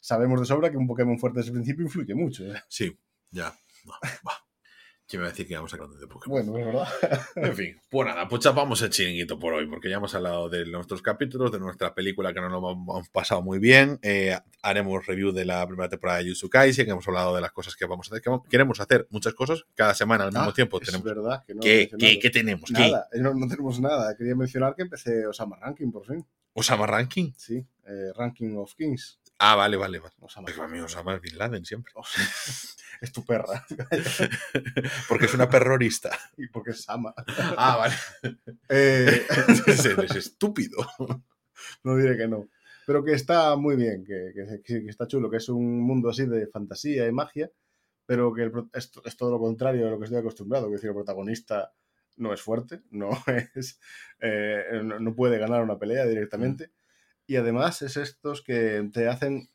sabemos 0.00 0.40
de 0.40 0.46
sobra 0.46 0.70
que 0.70 0.76
un 0.76 0.86
Pokémon 0.86 1.18
fuerte 1.18 1.38
desde 1.38 1.50
el 1.50 1.56
principio 1.56 1.84
influye 1.84 2.14
mucho. 2.14 2.44
¿eh? 2.44 2.62
Sí, 2.68 2.98
ya. 3.30 3.54
¿Quién 5.12 5.20
me 5.20 5.24
va 5.24 5.28
a 5.28 5.32
decir 5.32 5.46
que 5.46 5.54
vamos 5.54 5.70
a 5.74 5.76
hablar 5.76 5.90
de 5.90 6.06
Pokémon? 6.06 6.46
Bueno, 6.46 6.58
es 6.58 6.64
verdad. 6.64 6.88
en 7.36 7.54
fin, 7.54 7.80
pues 7.90 8.08
nada, 8.08 8.26
pues 8.26 8.40
chapamos 8.40 8.80
el 8.80 8.88
chiringuito 8.88 9.38
por 9.38 9.52
hoy, 9.52 9.66
porque 9.66 9.90
ya 9.90 9.96
hemos 9.96 10.14
hablado 10.14 10.48
de 10.48 10.64
nuestros 10.64 11.02
capítulos, 11.02 11.52
de 11.52 11.58
nuestra 11.58 11.94
película 11.94 12.32
que 12.32 12.40
nos 12.40 12.50
lo 12.50 12.70
hemos 12.70 13.10
pasado 13.10 13.42
muy 13.42 13.58
bien. 13.58 13.98
Eh, 14.00 14.34
haremos 14.62 15.06
review 15.06 15.30
de 15.30 15.44
la 15.44 15.66
primera 15.66 15.90
temporada 15.90 16.20
de 16.20 16.28
Yuzu 16.28 16.48
Kaisen, 16.48 16.86
que 16.86 16.92
hemos 16.92 17.06
hablado 17.06 17.34
de 17.34 17.42
las 17.42 17.52
cosas 17.52 17.76
que 17.76 17.84
vamos 17.84 18.10
a 18.10 18.16
hacer. 18.16 18.24
queremos 18.48 18.80
hacer 18.80 19.06
muchas 19.10 19.34
cosas 19.34 19.66
cada 19.74 19.92
semana 19.92 20.24
al 20.24 20.32
mismo 20.32 20.48
ah, 20.48 20.54
tiempo. 20.54 20.80
Es 20.80 21.02
verdad 21.02 21.44
que 21.46 21.56
no 21.56 21.60
¿Qué, 21.60 21.90
¿Qué, 21.98 22.18
¿Qué, 22.18 22.30
tenemos? 22.30 22.70
Nada, 22.70 23.06
No, 23.12 23.34
no, 23.34 23.46
tenemos 23.48 23.80
nada. 23.80 24.16
Quería 24.16 24.34
mencionar 24.34 24.74
que 24.74 24.80
empecé 24.80 25.26
Osama 25.26 25.58
Ranking 25.60 25.92
por 25.92 26.06
fin. 26.06 26.24
¿Osama 26.54 26.86
Ranking? 26.86 27.32
Sí, 27.36 27.62
eh, 27.86 28.12
Ranking 28.16 28.56
of 28.56 28.74
Kings. 28.76 29.20
Ah, 29.44 29.56
vale, 29.56 29.76
vale. 29.76 29.98
vale. 29.98 30.14
Osama. 30.20 30.46
Pues 30.46 30.58
a 30.58 30.68
mí 30.68 30.78
Osama 30.78 31.18
Bin 31.18 31.36
Laden 31.36 31.64
siempre. 31.64 31.92
es 33.00 33.12
tu 33.12 33.24
perra. 33.24 33.66
porque 35.08 35.24
es 35.26 35.34
una 35.34 35.48
perrorista. 35.48 36.16
Y 36.36 36.46
porque 36.46 36.70
es 36.70 36.84
Sama. 36.84 37.12
Ah, 37.56 37.76
vale. 37.76 38.38
Eh... 38.68 39.26
es 39.48 40.16
estúpido. 40.16 40.86
No 41.82 41.96
diré 41.96 42.16
que 42.16 42.28
no. 42.28 42.48
Pero 42.86 43.04
que 43.04 43.14
está 43.14 43.56
muy 43.56 43.74
bien, 43.74 44.04
que, 44.04 44.32
que, 44.64 44.76
está 44.88 45.08
chulo, 45.08 45.28
que 45.28 45.38
es 45.38 45.48
un 45.48 45.80
mundo 45.80 46.10
así 46.10 46.26
de 46.26 46.46
fantasía 46.46 47.06
y 47.06 47.12
magia, 47.12 47.50
pero 48.06 48.32
que 48.32 48.50
es, 48.74 48.90
todo 49.16 49.30
lo 49.30 49.38
contrario 49.38 49.86
a 49.86 49.90
lo 49.90 49.98
que 49.98 50.04
estoy 50.04 50.20
acostumbrado. 50.20 50.66
Es 50.66 50.72
decir, 50.72 50.88
el 50.88 50.96
protagonista 50.96 51.72
no 52.16 52.32
es 52.32 52.42
fuerte, 52.42 52.82
no, 52.90 53.10
es, 53.54 53.80
eh, 54.20 54.82
no, 54.82 55.14
puede 55.14 55.38
ganar 55.38 55.62
una 55.62 55.78
pelea 55.78 56.06
directamente. 56.06 56.68
Mm 56.68 56.81
y 57.32 57.36
además 57.36 57.80
es 57.80 57.96
estos 57.96 58.42
que 58.42 58.90
te 58.92 59.08
hacen 59.08 59.48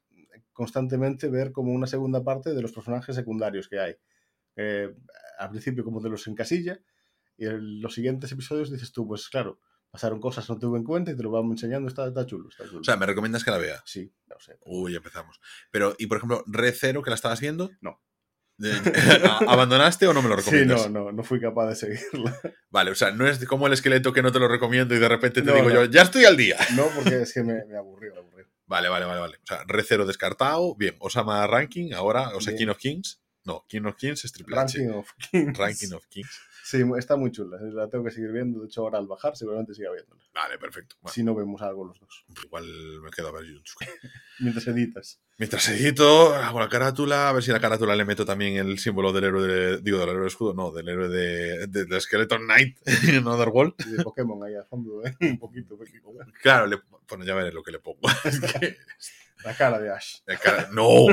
constantemente 0.52 1.30
ver 1.30 1.52
como 1.52 1.72
una 1.72 1.86
segunda 1.86 2.24
parte 2.24 2.56
de 2.56 2.62
los 2.64 2.72
personajes 2.72 3.16
secundarios 3.16 3.70
que 3.70 3.80
hay. 3.80 3.96
al 5.38 5.50
principio 5.52 5.84
como 5.84 6.02
te 6.02 6.10
los 6.10 6.26
encasilla 6.28 6.80
y 7.38 7.46
en 7.46 7.80
los 7.80 7.94
siguientes 7.94 8.32
episodios 8.32 8.72
dices 8.72 8.92
tú, 8.92 9.08
pues 9.08 9.30
claro, 9.30 9.60
pasaron 9.92 10.20
cosas, 10.20 10.50
no 10.50 10.58
tuve 10.58 10.80
en 10.80 10.86
cuenta 10.86 11.12
y 11.12 11.16
te 11.16 11.22
lo 11.22 11.30
vamos 11.30 11.52
enseñando, 11.52 11.88
está, 11.88 12.26
chulo, 12.26 12.50
está 12.50 12.66
chulo. 12.66 12.82
O 12.82 12.84
sea, 12.84 12.98
¿me 12.98 13.06
recomiendas 13.06 13.44
que 13.44 13.52
la 13.52 13.60
vea? 13.60 13.84
Sí, 13.86 14.12
no 14.26 14.40
sé. 14.40 14.58
Uy, 14.66 14.96
empezamos. 14.96 15.40
Pero, 15.70 15.94
¿y 16.00 16.08
por 16.08 16.18
ejemplo, 16.18 16.44
Red 16.48 16.74
Zero, 16.76 17.04
que 17.04 17.12
la 17.12 17.16
estabas 17.16 17.40
viendo? 17.40 17.70
No. 17.80 18.02
¿Abandonaste 19.48 20.08
o 20.08 20.14
no 20.14 20.22
me 20.22 20.30
lo 20.30 20.36
recomiendas? 20.36 20.84
Sí, 20.84 20.90
no, 20.90 21.06
no, 21.06 21.12
no 21.12 21.24
fui 21.24 21.40
capaz 21.40 21.68
de 21.68 21.76
seguirla. 21.76 22.40
Vale, 22.70 22.92
o 22.92 22.96
sea, 22.96 23.12
no 23.12 23.28
es 23.28 23.44
como 23.46 23.68
el 23.68 23.74
esqueleto 23.74 24.14
que 24.14 24.22
no 24.22 24.32
te 24.32 24.40
lo 24.40 24.48
recomiendo 24.48 24.96
y 24.96 25.00
de 25.00 25.08
repente 25.08 25.42
te 25.42 25.54
digo 25.54 25.70
yo, 25.70 25.86
ya 25.86 26.02
estoy 26.02 26.26
al 26.26 26.38
día. 26.38 26.58
No, 26.76 26.88
porque 26.96 27.22
es 27.22 27.34
que 27.34 27.44
me, 27.44 27.66
me 27.66 27.78
aburrió, 27.78 28.14
me 28.14 28.20
aburrió. 28.20 28.48
Vale, 28.66 28.90
vale, 28.90 29.06
vale, 29.06 29.20
vale. 29.22 29.38
O 29.38 29.48
sea, 29.48 29.64
Recero 29.66 30.06
descartado, 30.06 30.76
bien. 30.76 30.96
Osama 31.00 31.46
Ranking, 31.48 31.94
ahora, 31.94 32.36
o 32.36 32.42
sea, 32.42 32.56
King 32.56 32.68
of 32.68 32.78
Kings. 32.78 33.22
No, 33.46 33.66
King 33.70 33.84
of 33.86 33.96
Kings 33.96 34.26
es 34.26 34.34
Triple 34.34 34.58
Ranking 34.58 34.90
of 34.90 35.10
Kings. 35.32 35.58
Ranking 35.58 35.94
of 35.94 36.06
Kings. 36.10 36.42
Sí, 36.70 36.84
está 36.98 37.16
muy 37.16 37.32
chula. 37.32 37.58
La 37.62 37.88
tengo 37.88 38.04
que 38.04 38.12
seguir 38.12 38.30
viendo. 38.34 38.60
De 38.60 38.66
hecho, 38.66 38.82
ahora 38.82 38.98
al 38.98 39.08
bajar 39.08 39.38
seguramente 39.38 39.74
siga 39.74 39.90
viéndola. 39.90 40.22
Vale, 40.34 40.58
perfecto. 40.58 40.98
Si 41.10 41.24
no 41.24 41.34
vemos 41.34 41.62
algo 41.62 41.86
los 41.86 41.98
dos. 41.98 42.26
Igual 42.44 42.66
me 43.02 43.10
quedo 43.10 43.30
a 43.30 43.32
ver 43.32 43.46
YouTube. 43.46 43.78
Mientras 44.42 44.68
editas. 44.68 45.22
Mientras 45.38 45.66
edito, 45.70 46.36
hago 46.36 46.60
la 46.60 46.68
carátula, 46.68 47.30
a 47.30 47.32
ver 47.32 47.42
si 47.42 47.52
la 47.52 47.62
carátula 47.62 47.96
le 47.96 48.04
meto 48.04 48.26
también 48.26 48.58
el 48.58 48.80
símbolo 48.80 49.14
del 49.14 49.24
héroe, 49.24 49.48
de, 49.48 49.78
digo, 49.78 49.98
del 50.00 50.10
héroe 50.10 50.24
de 50.24 50.28
escudo, 50.28 50.54
no, 50.54 50.74
del 50.74 50.90
héroe 50.90 51.08
de, 51.08 51.68
de, 51.68 52.02
Skeleton 52.02 52.42
Knight 52.44 52.78
en 53.08 53.26
Otherworld. 53.26 53.74
Y 53.88 53.92
de 53.92 54.04
Pokémon 54.04 54.44
ahí 54.44 54.56
a 54.56 54.66
fondo, 54.66 55.06
¿eh? 55.06 55.16
un 55.22 55.40
poquito. 55.40 55.80
Claro, 56.42 56.68
le, 56.68 56.82
bueno, 57.08 57.24
ya 57.24 57.34
veré 57.34 57.54
lo 57.54 57.64
que 57.64 57.72
le 57.72 57.80
pongo. 57.80 58.10
La 59.46 59.56
cara 59.56 59.80
de 59.80 59.90
Ash. 59.90 60.18
no. 60.74 61.06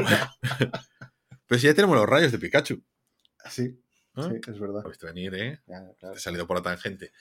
Pero 1.46 1.60
si 1.60 1.68
ya 1.68 1.74
tenemos 1.74 1.96
los 1.96 2.08
rayos 2.08 2.32
de 2.32 2.38
Pikachu. 2.40 2.82
Sí. 3.48 3.78
Sí, 4.16 4.40
es 4.46 4.60
verdad. 4.60 4.84
Has 4.86 4.98
venir, 4.98 5.34
¿eh? 5.34 5.60
Te 6.00 6.12
he 6.14 6.18
salido 6.18 6.46
por 6.46 6.56
la 6.56 6.62
tangente. 6.62 7.12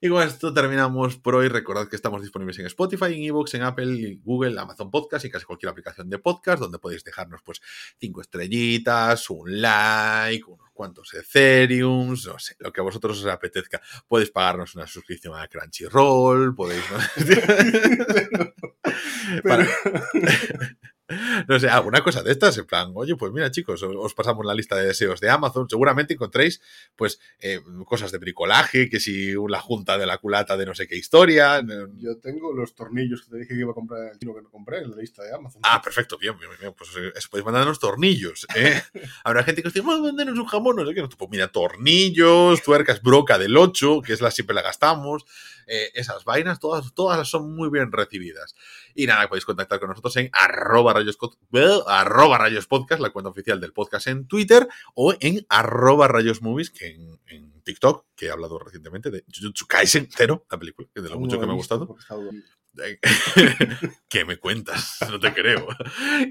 Y 0.00 0.10
con 0.10 0.22
esto 0.22 0.52
terminamos 0.52 1.16
por 1.16 1.36
hoy. 1.36 1.48
Recordad 1.48 1.88
que 1.88 1.96
estamos 1.96 2.20
disponibles 2.20 2.58
en 2.58 2.66
Spotify, 2.66 3.14
en 3.14 3.24
Evox, 3.24 3.54
en 3.54 3.62
Apple, 3.62 4.18
Google, 4.22 4.60
Amazon 4.60 4.90
Podcast 4.90 5.24
y 5.24 5.30
casi 5.30 5.46
cualquier 5.46 5.70
aplicación 5.70 6.10
de 6.10 6.18
podcast 6.18 6.60
donde 6.60 6.78
podéis 6.78 7.02
dejarnos 7.02 7.40
pues 7.42 7.62
cinco 7.98 8.20
estrellitas, 8.20 9.30
un 9.30 9.62
like, 9.62 10.44
unos 10.46 10.68
cuantos 10.74 11.14
Ethereum, 11.14 12.10
no 12.10 12.38
sé, 12.38 12.56
lo 12.58 12.70
que 12.70 12.82
a 12.82 12.84
vosotros 12.84 13.18
os 13.18 13.26
apetezca. 13.26 13.80
Podéis 14.06 14.30
pagarnos 14.30 14.74
una 14.74 14.86
suscripción 14.86 15.34
a 15.34 15.48
Crunchyroll, 15.48 16.54
podéis... 16.54 16.84
Para... 19.42 19.66
no 21.48 21.60
sé, 21.60 21.68
alguna 21.68 22.02
cosa 22.02 22.22
de 22.22 22.32
estas, 22.32 22.58
en 22.58 22.66
plan, 22.66 22.90
oye, 22.94 23.14
pues 23.16 23.32
mira 23.32 23.50
chicos, 23.50 23.82
os, 23.82 24.14
pasamos 24.14 24.44
la 24.44 24.54
lista 24.54 24.74
de 24.76 24.86
deseos 24.86 25.20
de 25.20 25.30
Amazon, 25.30 25.68
seguramente 25.68 26.14
encontréis 26.14 26.60
pues 26.96 27.20
eh, 27.40 27.60
cosas 27.84 28.10
de 28.10 28.18
bricolaje, 28.18 28.88
que 28.88 28.98
si 28.98 29.34
la 29.48 29.60
junta 29.60 29.98
de 29.98 30.06
la 30.06 30.18
culata 30.18 30.56
de 30.56 30.66
no 30.66 30.74
sé 30.74 30.86
qué 30.88 30.96
historia. 30.96 31.62
Yo 31.98 32.18
tengo 32.18 32.52
los 32.52 32.74
tornillos 32.74 33.22
que 33.22 33.30
te 33.30 33.36
dije 33.38 33.54
que 33.54 33.60
iba 33.60 33.70
a 33.70 33.74
comprar 33.74 34.02
en 34.02 34.08
el 34.08 34.18
chino 34.18 34.34
que 34.34 34.42
no 34.42 34.50
compré 34.50 34.78
en 34.78 34.90
la 34.90 34.96
lista 34.96 35.22
de 35.22 35.34
Amazon. 35.34 35.60
Ah, 35.64 35.80
perfecto, 35.80 36.18
bien, 36.18 36.36
bien, 36.38 36.50
bien, 36.58 36.74
pues 36.76 36.90
eh, 36.96 37.12
eso 37.14 37.28
podéis 37.30 37.44
mandarnos 37.44 37.78
tornillos, 37.78 38.46
¿eh? 38.56 38.82
Habrá 39.24 39.44
gente 39.44 39.62
que 39.62 39.68
os 39.68 39.74
diga, 39.74 39.86
vamos 39.86 40.00
a 40.00 40.12
mandarnos 40.12 40.38
un 40.38 40.46
jamón, 40.46 40.76
no 40.76 40.86
sé 40.86 40.94
qué, 40.94 41.06
pues 41.06 41.30
mira, 41.30 41.48
tornillos, 41.48 42.62
tuercas, 42.62 43.00
broca 43.02 43.38
del 43.38 43.56
8, 43.56 44.02
que 44.02 44.12
es 44.12 44.20
la 44.20 44.30
siempre 44.30 44.54
la 44.54 44.62
gastamos, 44.62 45.24
eh, 45.66 45.90
esas 45.94 46.24
vainas, 46.24 46.60
todas, 46.60 46.94
todas 46.94 47.28
son 47.28 47.54
muy 47.54 47.68
bien 47.70 47.90
recibidas. 47.90 48.54
Y 48.94 49.06
nada, 49.06 49.28
podéis 49.28 49.44
contactar 49.44 49.80
con 49.80 49.88
nosotros 49.88 50.16
en 50.16 50.30
arroba 50.32 50.94
rayos, 50.96 51.18
arroba 51.86 52.38
rayos 52.38 52.66
podcast, 52.66 53.00
la 53.00 53.10
cuenta 53.10 53.30
oficial 53.30 53.60
del 53.60 53.72
podcast 53.72 54.06
en 54.08 54.26
Twitter, 54.26 54.68
o 54.94 55.14
en 55.20 55.46
arroba 55.48 56.08
rayos 56.08 56.42
movies, 56.42 56.70
que 56.70 56.88
en, 57.26 57.56
TikTok, 57.62 58.06
que 58.14 58.26
he 58.26 58.30
hablado 58.30 58.60
recientemente 58.60 59.10
de 59.10 59.24
Jujutsu 59.34 59.66
Kaisen 59.66 60.08
Zero, 60.08 60.46
la 60.48 60.56
película, 60.56 60.86
que 60.94 61.02
de 61.02 61.08
lo 61.08 61.18
mucho 61.18 61.40
que 61.40 61.46
me 61.46 61.52
ha 61.52 61.56
gustado. 61.56 61.96
¿Qué 64.08 64.24
me 64.24 64.38
cuentas? 64.38 64.98
No 65.10 65.18
te 65.18 65.32
creo. 65.32 65.66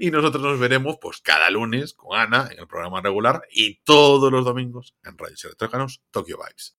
Y 0.00 0.10
nosotros 0.10 0.42
nos 0.42 0.58
veremos 0.58 0.96
pues 1.00 1.20
cada 1.20 1.50
lunes 1.50 1.94
con 1.94 2.18
Ana 2.18 2.48
en 2.50 2.60
el 2.60 2.66
programa 2.66 3.00
regular 3.00 3.42
y 3.50 3.82
todos 3.82 4.30
los 4.30 4.44
domingos 4.44 4.94
en 5.04 5.18
Rayos 5.18 5.44
Electrócanos 5.44 6.02
Tokyo 6.10 6.38
Vibes. 6.38 6.75